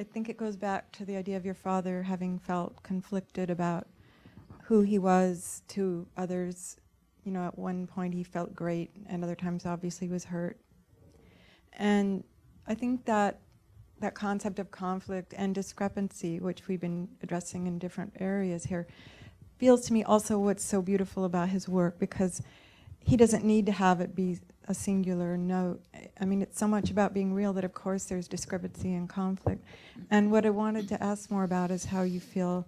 I 0.00 0.04
think 0.04 0.30
it 0.30 0.38
goes 0.38 0.56
back 0.56 0.90
to 0.92 1.04
the 1.04 1.16
idea 1.16 1.36
of 1.36 1.44
your 1.44 1.54
father 1.54 2.02
having 2.02 2.38
felt 2.38 2.82
conflicted 2.82 3.50
about 3.50 3.86
who 4.62 4.80
he 4.80 4.98
was 4.98 5.62
to 5.68 6.06
others. 6.16 6.78
You 7.24 7.32
know, 7.32 7.46
at 7.46 7.58
one 7.58 7.86
point 7.86 8.14
he 8.14 8.24
felt 8.24 8.54
great, 8.54 8.90
and 9.06 9.22
other 9.22 9.36
times 9.36 9.66
obviously 9.66 10.08
was 10.08 10.24
hurt. 10.24 10.58
And 11.74 12.24
I 12.66 12.74
think 12.74 13.04
that 13.04 13.42
that 14.00 14.14
concept 14.14 14.58
of 14.58 14.70
conflict 14.70 15.34
and 15.36 15.54
discrepancy, 15.54 16.40
which 16.40 16.68
we've 16.68 16.80
been 16.80 17.08
addressing 17.22 17.66
in 17.66 17.78
different 17.78 18.12
areas 18.20 18.64
here, 18.64 18.86
feels 19.58 19.82
to 19.86 19.92
me 19.92 20.04
also 20.04 20.38
what's 20.38 20.64
so 20.64 20.80
beautiful 20.80 21.24
about 21.24 21.48
his 21.48 21.68
work 21.68 21.98
because 21.98 22.42
he 23.00 23.16
doesn't 23.16 23.44
need 23.44 23.66
to 23.66 23.72
have 23.72 24.00
it 24.00 24.14
be 24.14 24.38
a 24.68 24.74
singular 24.74 25.36
note. 25.36 25.80
I 26.20 26.24
mean, 26.24 26.42
it's 26.42 26.58
so 26.58 26.68
much 26.68 26.90
about 26.90 27.14
being 27.14 27.32
real 27.32 27.52
that, 27.54 27.64
of 27.64 27.72
course, 27.72 28.04
there's 28.04 28.28
discrepancy 28.28 28.94
and 28.94 29.08
conflict. 29.08 29.64
And 30.10 30.30
what 30.30 30.44
I 30.44 30.50
wanted 30.50 30.88
to 30.88 31.02
ask 31.02 31.30
more 31.30 31.44
about 31.44 31.70
is 31.70 31.86
how 31.86 32.02
you 32.02 32.20
feel 32.20 32.66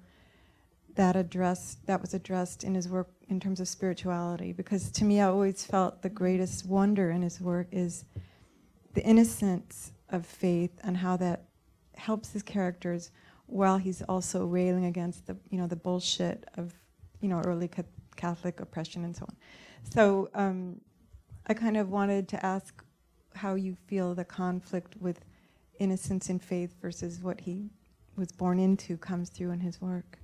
that 0.97 1.15
addressed 1.15 1.87
that 1.87 2.01
was 2.01 2.15
addressed 2.15 2.65
in 2.65 2.75
his 2.75 2.89
work 2.89 3.09
in 3.29 3.39
terms 3.39 3.61
of 3.61 3.69
spirituality. 3.69 4.53
Because 4.53 4.91
to 4.93 5.05
me, 5.05 5.21
I 5.21 5.29
always 5.29 5.65
felt 5.65 6.03
the 6.03 6.09
greatest 6.09 6.67
wonder 6.67 7.11
in 7.11 7.23
his 7.23 7.41
work 7.41 7.69
is 7.71 8.05
the 8.95 9.05
innocence 9.05 9.93
of 10.11 10.27
faith 10.27 10.73
and 10.83 10.97
how 10.99 11.17
that 11.17 11.45
helps 11.95 12.33
his 12.33 12.43
characters 12.43 13.11
while 13.47 13.79
he's 13.79 14.03
also 14.03 14.45
railing 14.45 14.85
against 14.85 15.27
the 15.27 15.37
you 15.51 15.59
know 15.59 15.67
the 15.67 15.77
bullshit 15.77 16.45
of 16.57 16.73
you 17.21 17.29
know 17.29 17.41
early 17.45 17.69
ca- 17.69 17.83
Catholic 18.17 18.61
oppression 18.61 19.05
and 19.05 19.17
so 19.17 19.25
on. 19.29 19.37
So 19.93 20.31
um, 20.35 20.81
I 21.47 21.55
kind 21.55 21.77
of 21.77 21.91
wanted 21.91 22.29
to 22.29 22.47
ask 22.47 22.85
how 23.35 23.55
you 23.55 23.77
feel 23.87 24.15
the 24.15 24.25
conflict 24.25 24.97
with 25.01 25.25
innocence 25.79 26.29
and 26.29 26.43
faith 26.43 26.75
versus 26.81 27.21
what 27.23 27.41
he 27.41 27.71
was 28.17 28.31
born 28.31 28.59
into 28.59 28.97
comes 28.99 29.31
through 29.31 29.51
in 29.51 29.61
his 29.61 29.81
work. 29.81 30.19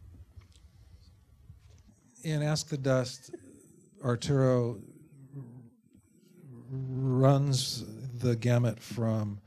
in 2.22 2.42
Ask 2.42 2.68
the 2.68 2.76
Dust, 2.76 3.30
Arturo 4.04 4.78
runs 6.68 7.84
the 8.18 8.36
gamut 8.36 8.80
from 8.80 9.40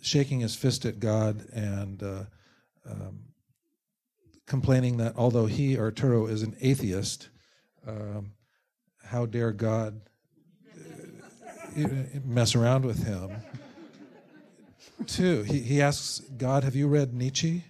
shaking 0.00 0.40
his 0.40 0.54
fist 0.54 0.84
at 0.84 1.00
God 1.00 1.46
and 1.52 2.02
uh, 2.02 2.24
um, 2.88 3.20
complaining 4.46 4.98
that 4.98 5.14
although 5.16 5.46
he, 5.46 5.78
Arturo, 5.78 6.26
is 6.26 6.42
an 6.42 6.56
atheist, 6.60 7.30
um, 7.86 8.32
how 9.04 9.26
dare 9.26 9.52
God 9.52 10.00
uh, 11.76 11.88
mess 12.24 12.54
around 12.54 12.84
with 12.84 13.04
him? 13.04 13.30
Two, 15.06 15.42
he, 15.42 15.60
he 15.60 15.82
asks 15.82 16.20
God, 16.36 16.64
Have 16.64 16.76
you 16.76 16.86
read 16.86 17.14
Nietzsche? 17.14 17.64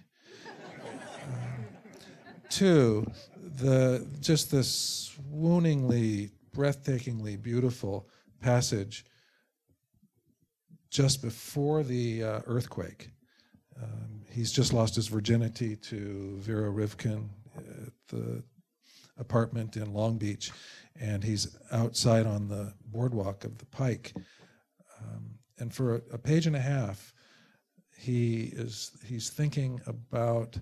Two, 2.49 3.05
the 3.41 4.07
just 4.21 4.51
this 4.51 5.11
swooningly, 5.17 6.31
breathtakingly 6.55 7.41
beautiful 7.41 8.07
passage 8.39 9.05
just 10.95 11.21
before 11.21 11.83
the 11.83 12.23
uh, 12.23 12.39
earthquake. 12.45 13.09
Um, 13.83 14.21
he's 14.31 14.53
just 14.53 14.71
lost 14.71 14.95
his 14.95 15.09
virginity 15.09 15.75
to 15.75 16.37
Vera 16.39 16.71
Rivken 16.71 17.27
at 17.57 17.91
the 18.07 18.41
apartment 19.17 19.75
in 19.75 19.93
Long 19.93 20.17
Beach, 20.17 20.53
and 20.97 21.21
he's 21.21 21.57
outside 21.73 22.25
on 22.25 22.47
the 22.47 22.73
boardwalk 22.85 23.43
of 23.43 23.57
the 23.57 23.65
Pike. 23.65 24.13
Um, 25.01 25.31
and 25.59 25.73
for 25.73 25.95
a, 25.95 26.01
a 26.13 26.17
page 26.17 26.47
and 26.47 26.55
a 26.55 26.61
half, 26.61 27.13
he 27.97 28.53
is 28.53 28.91
he's 29.05 29.29
thinking 29.29 29.81
about 29.87 30.57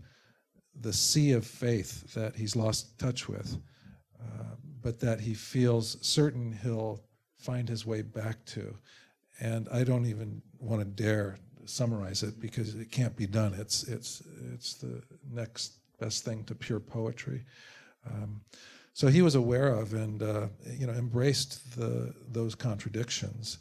the 0.82 0.94
sea 0.94 1.34
of 1.34 1.46
faith 1.46 2.12
that 2.16 2.36
he's 2.36 2.56
lost 2.56 2.98
touch 2.98 3.30
with, 3.30 3.56
uh, 4.20 4.56
but 4.82 5.00
that 5.00 5.20
he 5.20 5.36
feels 5.36 5.96
certain 6.02 6.58
he'll 6.64 7.04
find 7.38 7.70
his 7.70 7.86
way 7.86 8.02
back 8.02 8.44
to. 8.46 8.76
And 9.40 9.68
I 9.72 9.84
don't 9.84 10.06
even 10.06 10.42
want 10.60 10.82
to 10.82 10.86
dare 10.86 11.38
summarize 11.66 12.24
it 12.24 12.40
because 12.40 12.76
it 12.76 12.92
can't 12.92 13.16
be 13.16 13.28
done. 13.28 13.54
It's 13.54 13.84
it's 13.84 14.24
it's 14.54 14.76
the 14.76 15.02
next 15.32 15.78
best 16.00 16.26
thing 16.26 16.44
to 16.46 16.56
pure 16.56 16.80
poetry. 16.80 17.44
Um, 18.06 18.42
so 18.94 19.08
he 19.08 19.22
was 19.22 19.36
aware 19.36 19.70
of 19.70 19.94
and 19.94 20.22
uh, 20.22 20.48
you 20.72 20.88
know 20.88 20.94
embraced 20.94 21.76
the 21.78 22.14
those 22.32 22.56
contradictions. 22.56 23.60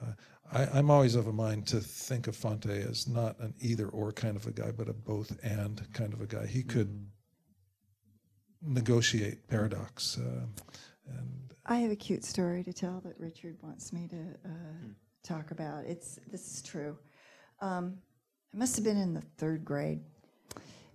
Uh, 0.00 0.12
I, 0.52 0.78
I'm 0.78 0.90
always 0.90 1.14
of 1.14 1.26
a 1.26 1.32
mind 1.32 1.66
to 1.68 1.80
think 1.80 2.26
of 2.26 2.36
Fante 2.36 2.88
as 2.90 3.08
not 3.08 3.38
an 3.40 3.54
either 3.60 3.88
or 3.88 4.12
kind 4.12 4.36
of 4.36 4.46
a 4.46 4.52
guy, 4.52 4.70
but 4.70 4.88
a 4.88 4.92
both 4.92 5.36
and 5.42 5.80
kind 5.92 6.12
of 6.12 6.20
a 6.20 6.26
guy. 6.26 6.46
He 6.46 6.62
could 6.62 7.06
negotiate 8.62 9.48
paradox. 9.48 10.18
Uh, 10.18 10.46
and 11.08 11.54
I 11.66 11.76
have 11.76 11.90
a 11.90 11.96
cute 11.96 12.24
story 12.24 12.62
to 12.64 12.72
tell 12.72 13.00
that 13.04 13.18
Richard 13.18 13.56
wants 13.62 13.92
me 13.92 14.08
to 14.08 14.48
uh, 14.48 14.88
talk 15.24 15.50
about. 15.50 15.84
It's 15.84 16.20
this 16.30 16.54
is 16.54 16.62
true. 16.62 16.96
Um, 17.60 17.96
I 18.52 18.58
must 18.58 18.76
have 18.76 18.84
been 18.84 18.98
in 18.98 19.14
the 19.14 19.22
third 19.38 19.64
grade, 19.64 20.00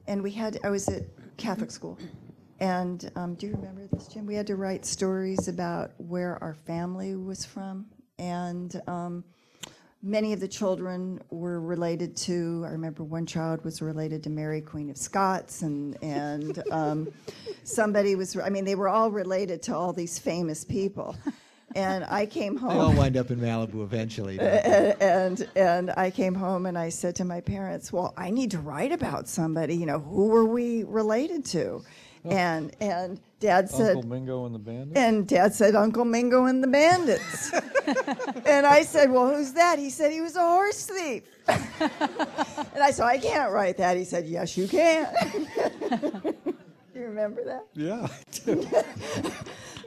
and 0.08 0.22
we 0.24 0.32
had. 0.32 0.60
I 0.64 0.70
was 0.70 0.88
at 0.88 1.04
Catholic 1.38 1.72
school, 1.72 1.98
and 2.60 3.12
um, 3.16 3.34
do 3.36 3.48
you 3.48 3.54
remember 3.54 3.88
this, 3.92 4.08
Jim? 4.08 4.26
We 4.26 4.36
had 4.36 4.48
to 4.48 4.56
write 4.56 4.86
stories 4.86 5.48
about 5.48 5.92
where 5.98 6.42
our 6.44 6.54
family 6.54 7.16
was 7.16 7.44
from, 7.44 7.88
and 8.20 8.80
um, 8.88 9.24
many 10.04 10.32
of 10.32 10.40
the 10.40 10.48
children 10.48 11.20
were 11.32 11.60
related 11.60 12.16
to. 12.18 12.64
I 12.68 12.72
remember 12.72 13.04
one 13.04 13.26
child 13.26 13.66
was 13.66 13.82
related 13.82 14.24
to 14.24 14.30
Mary, 14.30 14.62
Queen 14.62 14.92
of 14.92 14.98
Scots, 14.98 15.64
and 15.64 15.98
and 16.04 16.64
um, 16.72 17.12
somebody 17.64 18.16
was. 18.16 18.38
I 18.38 18.50
mean, 18.50 18.64
they 18.64 18.76
were 18.76 18.90
all 18.90 19.10
related 19.10 19.64
to 19.64 19.76
all 19.76 19.92
these 19.92 20.20
famous 20.20 20.64
people. 20.64 21.16
And 21.76 22.04
I 22.06 22.26
came 22.26 22.58
home. 22.58 22.74
They 22.74 22.80
all 22.80 22.94
wind 22.94 23.18
up 23.18 23.32
in 23.32 23.40
Malibu 23.40 23.84
eventually. 23.84 24.40
and, 24.40 25.02
and 25.02 25.48
and 25.56 25.91
I 25.96 26.10
came 26.10 26.34
home 26.34 26.66
and 26.66 26.78
I 26.78 26.90
said 26.90 27.16
to 27.18 27.26
my 27.26 27.41
parents, 27.41 27.94
"Well, 27.94 28.14
I 28.18 28.30
need 28.32 28.52
to 28.52 28.60
write 28.60 28.91
about 28.91 29.28
somebody. 29.28 29.76
You 29.76 29.86
know, 29.86 30.00
who 30.00 30.28
were 30.28 30.46
we 30.46 30.84
related 30.84 31.46
to?" 31.46 31.84
And 32.26 32.76
and 32.82 33.20
Dad 33.40 33.70
said, 33.70 33.96
Uncle 33.96 34.10
Mingo 34.10 34.46
and 34.46 34.54
the 34.54 34.60
Bandits. 34.60 35.00
and 35.00 35.28
Dad 35.28 35.54
said, 35.54 35.76
"Uncle 35.76 36.06
Mingo 36.06 36.46
and 36.46 36.62
the 36.62 36.68
Bandits." 36.68 37.54
and 38.46 38.66
I 38.66 38.84
said, 38.84 39.12
"Well, 39.12 39.34
who's 39.34 39.54
that?" 39.54 39.80
He 39.80 39.90
said, 39.90 40.12
"He 40.12 40.20
was 40.22 40.36
a 40.36 40.41
horse 40.41 40.86
thief." 40.86 41.24
and 41.48 42.84
I 42.84 42.91
said, 42.91 43.06
"I 43.06 43.18
can't 43.18 43.52
write 43.54 43.78
that." 43.78 43.96
He 43.96 44.04
said, 44.04 44.28
"Yes, 44.28 44.58
you 44.58 44.68
can." 44.68 45.08
Do 46.94 47.00
you 47.00 47.06
remember 47.06 47.44
that? 47.46 47.66
Yeah. 47.74 48.08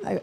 I, 0.07 0.21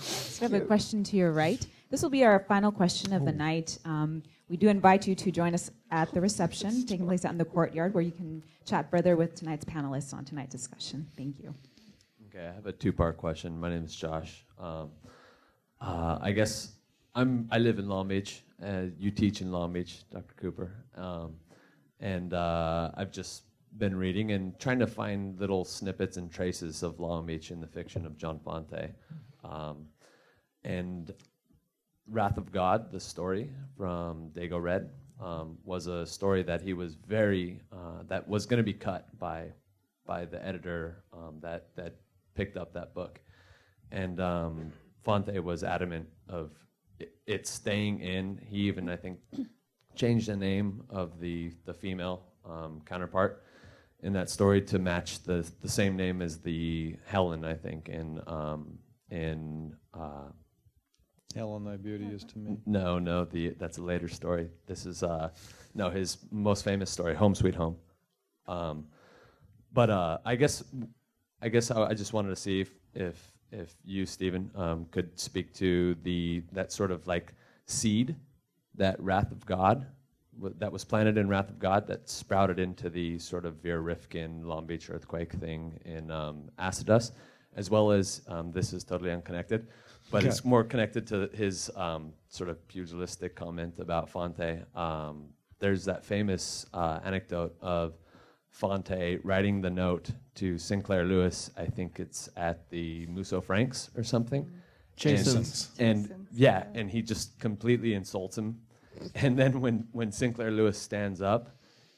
So 0.00 0.46
we 0.46 0.52
have 0.52 0.62
a 0.62 0.64
question 0.64 1.02
to 1.04 1.16
your 1.16 1.32
right. 1.32 1.64
This 1.90 2.02
will 2.02 2.10
be 2.10 2.24
our 2.24 2.40
final 2.40 2.70
question 2.70 3.12
of 3.12 3.24
the 3.24 3.32
night. 3.32 3.78
Um, 3.84 4.22
we 4.48 4.56
do 4.56 4.68
invite 4.68 5.06
you 5.06 5.14
to 5.14 5.30
join 5.30 5.54
us 5.54 5.70
at 5.90 6.12
the 6.12 6.20
reception 6.20 6.86
taking 6.86 7.06
place 7.06 7.24
out 7.24 7.32
in 7.32 7.38
the 7.38 7.44
courtyard 7.44 7.94
where 7.94 8.02
you 8.02 8.12
can 8.12 8.42
chat 8.64 8.90
further 8.90 9.16
with 9.16 9.34
tonight's 9.34 9.64
panelists 9.64 10.14
on 10.14 10.24
tonight's 10.24 10.52
discussion. 10.52 11.06
Thank 11.16 11.40
you. 11.40 11.54
Okay, 12.28 12.46
I 12.46 12.52
have 12.52 12.66
a 12.66 12.72
two-part 12.72 13.16
question. 13.16 13.58
My 13.58 13.70
name 13.70 13.84
is 13.84 13.94
Josh. 13.94 14.44
Um, 14.58 14.90
uh, 15.80 16.18
I 16.20 16.32
guess 16.32 16.72
I'm. 17.14 17.48
I 17.50 17.58
live 17.58 17.78
in 17.78 17.88
Long 17.88 18.08
Beach. 18.08 18.42
Uh, 18.62 18.86
you 18.98 19.10
teach 19.10 19.40
in 19.40 19.50
Long 19.50 19.72
Beach, 19.72 20.02
Dr. 20.10 20.34
Cooper, 20.36 20.72
um, 20.96 21.34
and 22.00 22.34
uh, 22.34 22.90
I've 22.96 23.12
just 23.12 23.44
been 23.78 23.96
reading 23.96 24.32
and 24.32 24.58
trying 24.58 24.78
to 24.80 24.86
find 24.86 25.38
little 25.38 25.64
snippets 25.64 26.16
and 26.16 26.30
traces 26.30 26.82
of 26.82 26.98
Long 27.00 27.26
Beach 27.26 27.50
in 27.50 27.60
the 27.60 27.66
fiction 27.66 28.04
of 28.04 28.16
John 28.16 28.40
Fante. 28.44 28.90
Um, 29.44 29.86
and 30.64 31.12
Wrath 32.10 32.38
of 32.38 32.50
God, 32.52 32.90
the 32.90 33.00
story 33.00 33.50
from 33.76 34.30
Dago 34.34 34.60
Red, 34.62 34.90
um, 35.20 35.58
was 35.64 35.86
a 35.86 36.06
story 36.06 36.42
that 36.44 36.62
he 36.62 36.72
was 36.72 36.94
very 36.94 37.60
uh, 37.72 38.02
that 38.08 38.28
was 38.28 38.46
going 38.46 38.58
to 38.58 38.64
be 38.64 38.72
cut 38.72 39.06
by 39.18 39.48
by 40.06 40.24
the 40.24 40.44
editor 40.44 41.04
um, 41.12 41.38
that 41.40 41.74
that 41.76 41.96
picked 42.34 42.56
up 42.56 42.72
that 42.74 42.94
book, 42.94 43.20
and 43.90 44.20
um, 44.20 44.72
Fante 45.04 45.42
was 45.42 45.64
adamant 45.64 46.08
of 46.28 46.52
it, 46.98 47.14
it 47.26 47.46
staying 47.46 48.00
in. 48.00 48.40
He 48.48 48.58
even 48.68 48.88
I 48.88 48.96
think 48.96 49.18
changed 49.94 50.28
the 50.28 50.36
name 50.36 50.84
of 50.88 51.18
the 51.20 51.52
the 51.64 51.74
female 51.74 52.22
um, 52.48 52.80
counterpart 52.86 53.42
in 54.02 54.12
that 54.12 54.30
story 54.30 54.62
to 54.62 54.78
match 54.78 55.22
the 55.24 55.48
the 55.60 55.68
same 55.68 55.96
name 55.96 56.22
as 56.22 56.38
the 56.38 56.96
Helen 57.06 57.44
I 57.44 57.54
think 57.54 57.88
in 57.88 58.20
um, 58.26 58.78
in. 59.10 59.74
Uh, 59.94 60.30
Helen, 61.34 61.62
thy 61.62 61.76
beauty 61.76 62.06
is 62.06 62.24
to 62.24 62.38
me. 62.38 62.56
no, 62.64 62.98
no, 62.98 63.24
the 63.24 63.50
that's 63.58 63.78
a 63.78 63.82
later 63.82 64.08
story. 64.08 64.48
This 64.66 64.86
is 64.86 65.02
uh, 65.02 65.28
no 65.74 65.90
his 65.90 66.18
most 66.30 66.64
famous 66.64 66.90
story, 66.90 67.14
Home 67.14 67.34
Sweet 67.34 67.54
Home. 67.54 67.76
Um, 68.46 68.86
but 69.72 69.90
uh, 69.90 70.18
I 70.24 70.36
guess 70.36 70.64
I 71.42 71.48
guess 71.48 71.70
I, 71.70 71.88
I 71.88 71.94
just 71.94 72.12
wanted 72.12 72.30
to 72.30 72.36
see 72.36 72.60
if 72.60 72.70
if, 72.94 73.32
if 73.52 73.74
you, 73.84 74.06
Stephen, 74.06 74.50
um, 74.54 74.86
could 74.90 75.18
speak 75.18 75.52
to 75.54 75.96
the 76.02 76.42
that 76.52 76.72
sort 76.72 76.90
of 76.90 77.06
like 77.06 77.34
seed, 77.66 78.16
that 78.74 78.98
wrath 79.00 79.30
of 79.30 79.44
God, 79.46 79.86
that 80.58 80.72
was 80.72 80.84
planted 80.84 81.18
in 81.18 81.28
wrath 81.28 81.48
of 81.48 81.58
God, 81.58 81.86
that 81.88 82.08
sprouted 82.08 82.58
into 82.58 82.88
the 82.88 83.18
sort 83.18 83.44
of 83.44 83.56
Vera 83.56 83.82
Rivken 83.82 84.44
Long 84.44 84.66
Beach 84.66 84.88
earthquake 84.90 85.32
thing 85.32 85.78
in 85.84 86.10
um, 86.10 86.50
Ask 86.58 86.78
the 86.80 86.84
Dust, 86.84 87.12
as 87.58 87.68
well 87.70 87.90
as 87.90 88.22
um, 88.28 88.52
this 88.52 88.72
is 88.72 88.84
totally 88.84 89.10
unconnected, 89.10 89.66
but 90.12 90.18
Okay. 90.18 90.28
it's 90.28 90.44
more 90.44 90.62
connected 90.62 91.06
to 91.08 91.28
his 91.34 91.70
um, 91.74 92.12
sort 92.28 92.48
of 92.48 92.56
pugilistic 92.68 93.34
comment 93.34 93.74
about 93.80 94.10
Fante. 94.10 94.50
Um, 94.76 95.16
there's 95.58 95.84
that 95.86 96.04
famous 96.04 96.66
uh, 96.72 97.00
anecdote 97.04 97.54
of 97.60 97.94
Fante 98.60 99.18
writing 99.24 99.60
the 99.60 99.70
note 99.70 100.10
to 100.36 100.56
Sinclair 100.56 101.04
Lewis. 101.04 101.50
I 101.56 101.66
think 101.66 101.98
it's 101.98 102.28
at 102.36 102.70
the 102.70 103.06
Musso 103.06 103.40
Franks 103.40 103.90
or 103.96 104.04
something. 104.04 104.48
Jason's. 104.94 105.70
And, 105.80 106.10
and 106.10 106.26
yeah, 106.32 106.64
and 106.74 106.88
he 106.88 107.02
just 107.02 107.38
completely 107.40 107.94
insults 107.94 108.38
him. 108.38 108.60
And 109.16 109.36
then 109.36 109.60
when, 109.60 109.86
when 109.92 110.10
Sinclair 110.12 110.50
Lewis 110.52 110.78
stands 110.78 111.20
up, 111.20 111.50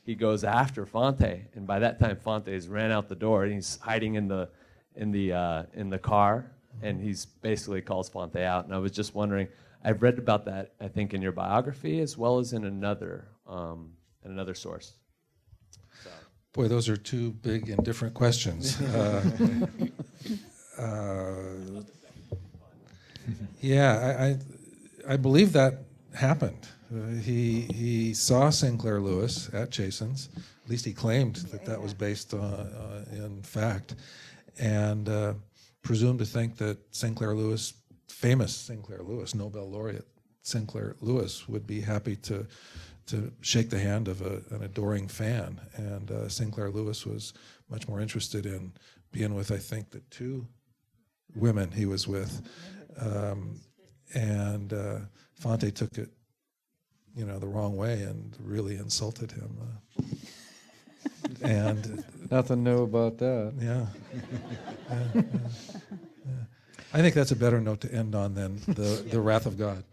he 0.04 0.14
goes 0.14 0.42
after 0.42 0.86
Fante, 0.86 1.44
and 1.54 1.66
by 1.66 1.78
that 1.78 1.98
time 1.98 2.16
Fante 2.16 2.52
has 2.52 2.66
ran 2.68 2.90
out 2.90 3.08
the 3.08 3.14
door, 3.14 3.44
and 3.44 3.52
he's 3.52 3.78
hiding 3.82 4.14
in 4.14 4.26
the 4.28 4.48
in 4.96 5.10
the 5.10 5.32
uh, 5.32 5.62
in 5.74 5.90
the 5.90 5.98
car, 5.98 6.50
and 6.82 7.00
he's 7.00 7.26
basically 7.26 7.80
calls 7.80 8.10
Fante 8.10 8.42
out. 8.42 8.64
And 8.64 8.74
I 8.74 8.78
was 8.78 8.92
just 8.92 9.14
wondering, 9.14 9.48
I've 9.84 10.02
read 10.02 10.18
about 10.18 10.44
that, 10.46 10.72
I 10.80 10.88
think, 10.88 11.14
in 11.14 11.22
your 11.22 11.32
biography 11.32 12.00
as 12.00 12.16
well 12.16 12.38
as 12.38 12.52
in 12.52 12.64
another 12.64 13.28
um, 13.46 13.92
in 14.24 14.30
another 14.30 14.54
source. 14.54 14.94
Boy, 16.52 16.66
those 16.66 16.88
are 16.88 16.96
two 16.96 17.30
big 17.30 17.68
and 17.68 17.84
different 17.84 18.14
questions. 18.14 18.80
Uh, 20.78 20.82
uh, 20.82 21.82
yeah, 23.60 24.38
I, 25.06 25.10
I, 25.10 25.14
I 25.14 25.16
believe 25.16 25.52
that 25.52 25.84
happened. 26.14 26.68
Uh, 26.92 27.20
he 27.22 27.62
he 27.72 28.14
saw 28.14 28.50
Sinclair 28.50 29.00
Lewis 29.00 29.50
at 29.52 29.70
Jason's. 29.70 30.28
At 30.64 30.70
least 30.70 30.84
he 30.84 30.92
claimed 30.92 31.36
that 31.36 31.64
that 31.66 31.80
was 31.80 31.94
based 31.94 32.34
on, 32.34 32.42
uh, 32.42 33.04
in 33.12 33.42
fact, 33.42 33.94
and 34.60 35.08
uh, 35.08 35.34
presumed 35.82 36.18
to 36.20 36.24
think 36.24 36.56
that 36.58 36.78
Sinclair 36.94 37.34
Lewis, 37.34 37.72
famous 38.08 38.54
Sinclair 38.54 39.02
Lewis, 39.02 39.34
Nobel 39.34 39.68
laureate 39.68 40.06
Sinclair 40.42 40.96
Lewis, 41.00 41.48
would 41.48 41.66
be 41.66 41.80
happy 41.80 42.16
to 42.16 42.46
to 43.06 43.32
shake 43.40 43.70
the 43.70 43.78
hand 43.78 44.06
of 44.06 44.22
a, 44.22 44.40
an 44.54 44.62
adoring 44.62 45.08
fan. 45.08 45.60
And 45.74 46.10
uh, 46.12 46.28
Sinclair 46.28 46.70
Lewis 46.70 47.04
was 47.04 47.32
much 47.68 47.88
more 47.88 48.00
interested 48.00 48.46
in 48.46 48.72
being 49.10 49.34
with, 49.34 49.50
I 49.50 49.56
think, 49.56 49.90
the 49.90 49.98
two 50.10 50.46
women 51.34 51.72
he 51.72 51.86
was 51.86 52.06
with. 52.06 52.40
Um, 53.00 53.60
and 54.14 54.72
uh, 54.72 54.98
Fante 55.42 55.74
took 55.74 55.98
it, 55.98 56.10
you 57.16 57.24
know, 57.24 57.40
the 57.40 57.48
wrong 57.48 57.76
way 57.76 58.02
and 58.02 58.36
really 58.40 58.76
insulted 58.76 59.32
him. 59.32 59.56
Uh, 59.60 60.02
and 61.42 62.04
Nothing 62.30 62.62
new 62.62 62.82
about 62.84 63.18
that. 63.18 63.52
yeah. 63.60 63.86
Yeah, 64.12 64.20
yeah, 65.14 65.22
yeah. 65.22 65.22
I 66.92 67.00
think 67.02 67.14
that's 67.14 67.30
a 67.30 67.36
better 67.36 67.60
note 67.60 67.80
to 67.82 67.92
end 67.92 68.14
on 68.14 68.34
than 68.34 68.56
the, 68.66 69.04
the 69.10 69.20
wrath 69.20 69.46
of 69.46 69.56
God. 69.58 69.84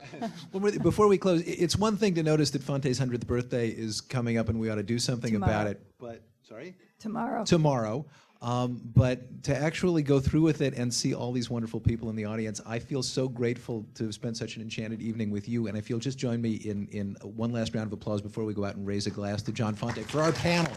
Well, 0.51 0.71
before 0.79 1.07
we 1.07 1.17
close, 1.17 1.41
it's 1.41 1.75
one 1.75 1.95
thing 1.97 2.15
to 2.15 2.23
notice 2.23 2.49
that 2.51 2.63
Fante's 2.63 2.99
100th 2.99 3.27
birthday 3.27 3.69
is 3.69 4.01
coming 4.01 4.37
up 4.37 4.49
and 4.49 4.59
we 4.59 4.69
ought 4.69 4.75
to 4.75 4.83
do 4.83 4.97
something 4.97 5.35
about 5.35 5.67
it. 5.67 5.79
But, 5.99 6.23
sorry? 6.47 6.75
Tomorrow. 6.99 7.45
Tomorrow. 7.45 8.05
Um, 8.41 8.81
but 8.93 9.43
to 9.43 9.55
actually 9.55 10.03
go 10.03 10.19
through 10.19 10.41
with 10.41 10.61
it 10.61 10.75
and 10.75 10.93
see 10.93 11.13
all 11.13 11.31
these 11.31 11.49
wonderful 11.49 11.79
people 11.79 12.09
in 12.09 12.15
the 12.15 12.25
audience, 12.25 12.61
I 12.65 12.79
feel 12.79 13.01
so 13.01 13.27
grateful 13.27 13.85
to 13.95 14.05
have 14.05 14.13
spent 14.13 14.37
such 14.37 14.55
an 14.55 14.61
enchanted 14.61 15.01
evening 15.01 15.31
with 15.31 15.49
you. 15.49 15.67
And 15.67 15.77
if 15.77 15.89
you'll 15.89 15.99
just 15.99 16.17
join 16.17 16.41
me 16.41 16.53
in, 16.53 16.87
in 16.91 17.17
one 17.23 17.51
last 17.51 17.73
round 17.73 17.87
of 17.87 17.93
applause 17.93 18.21
before 18.21 18.45
we 18.45 18.53
go 18.53 18.65
out 18.65 18.75
and 18.75 18.85
raise 18.85 19.07
a 19.07 19.11
glass 19.11 19.41
to 19.43 19.51
John 19.51 19.75
Fante 19.75 20.03
for 20.03 20.21
our 20.21 20.31
panel. 20.31 20.71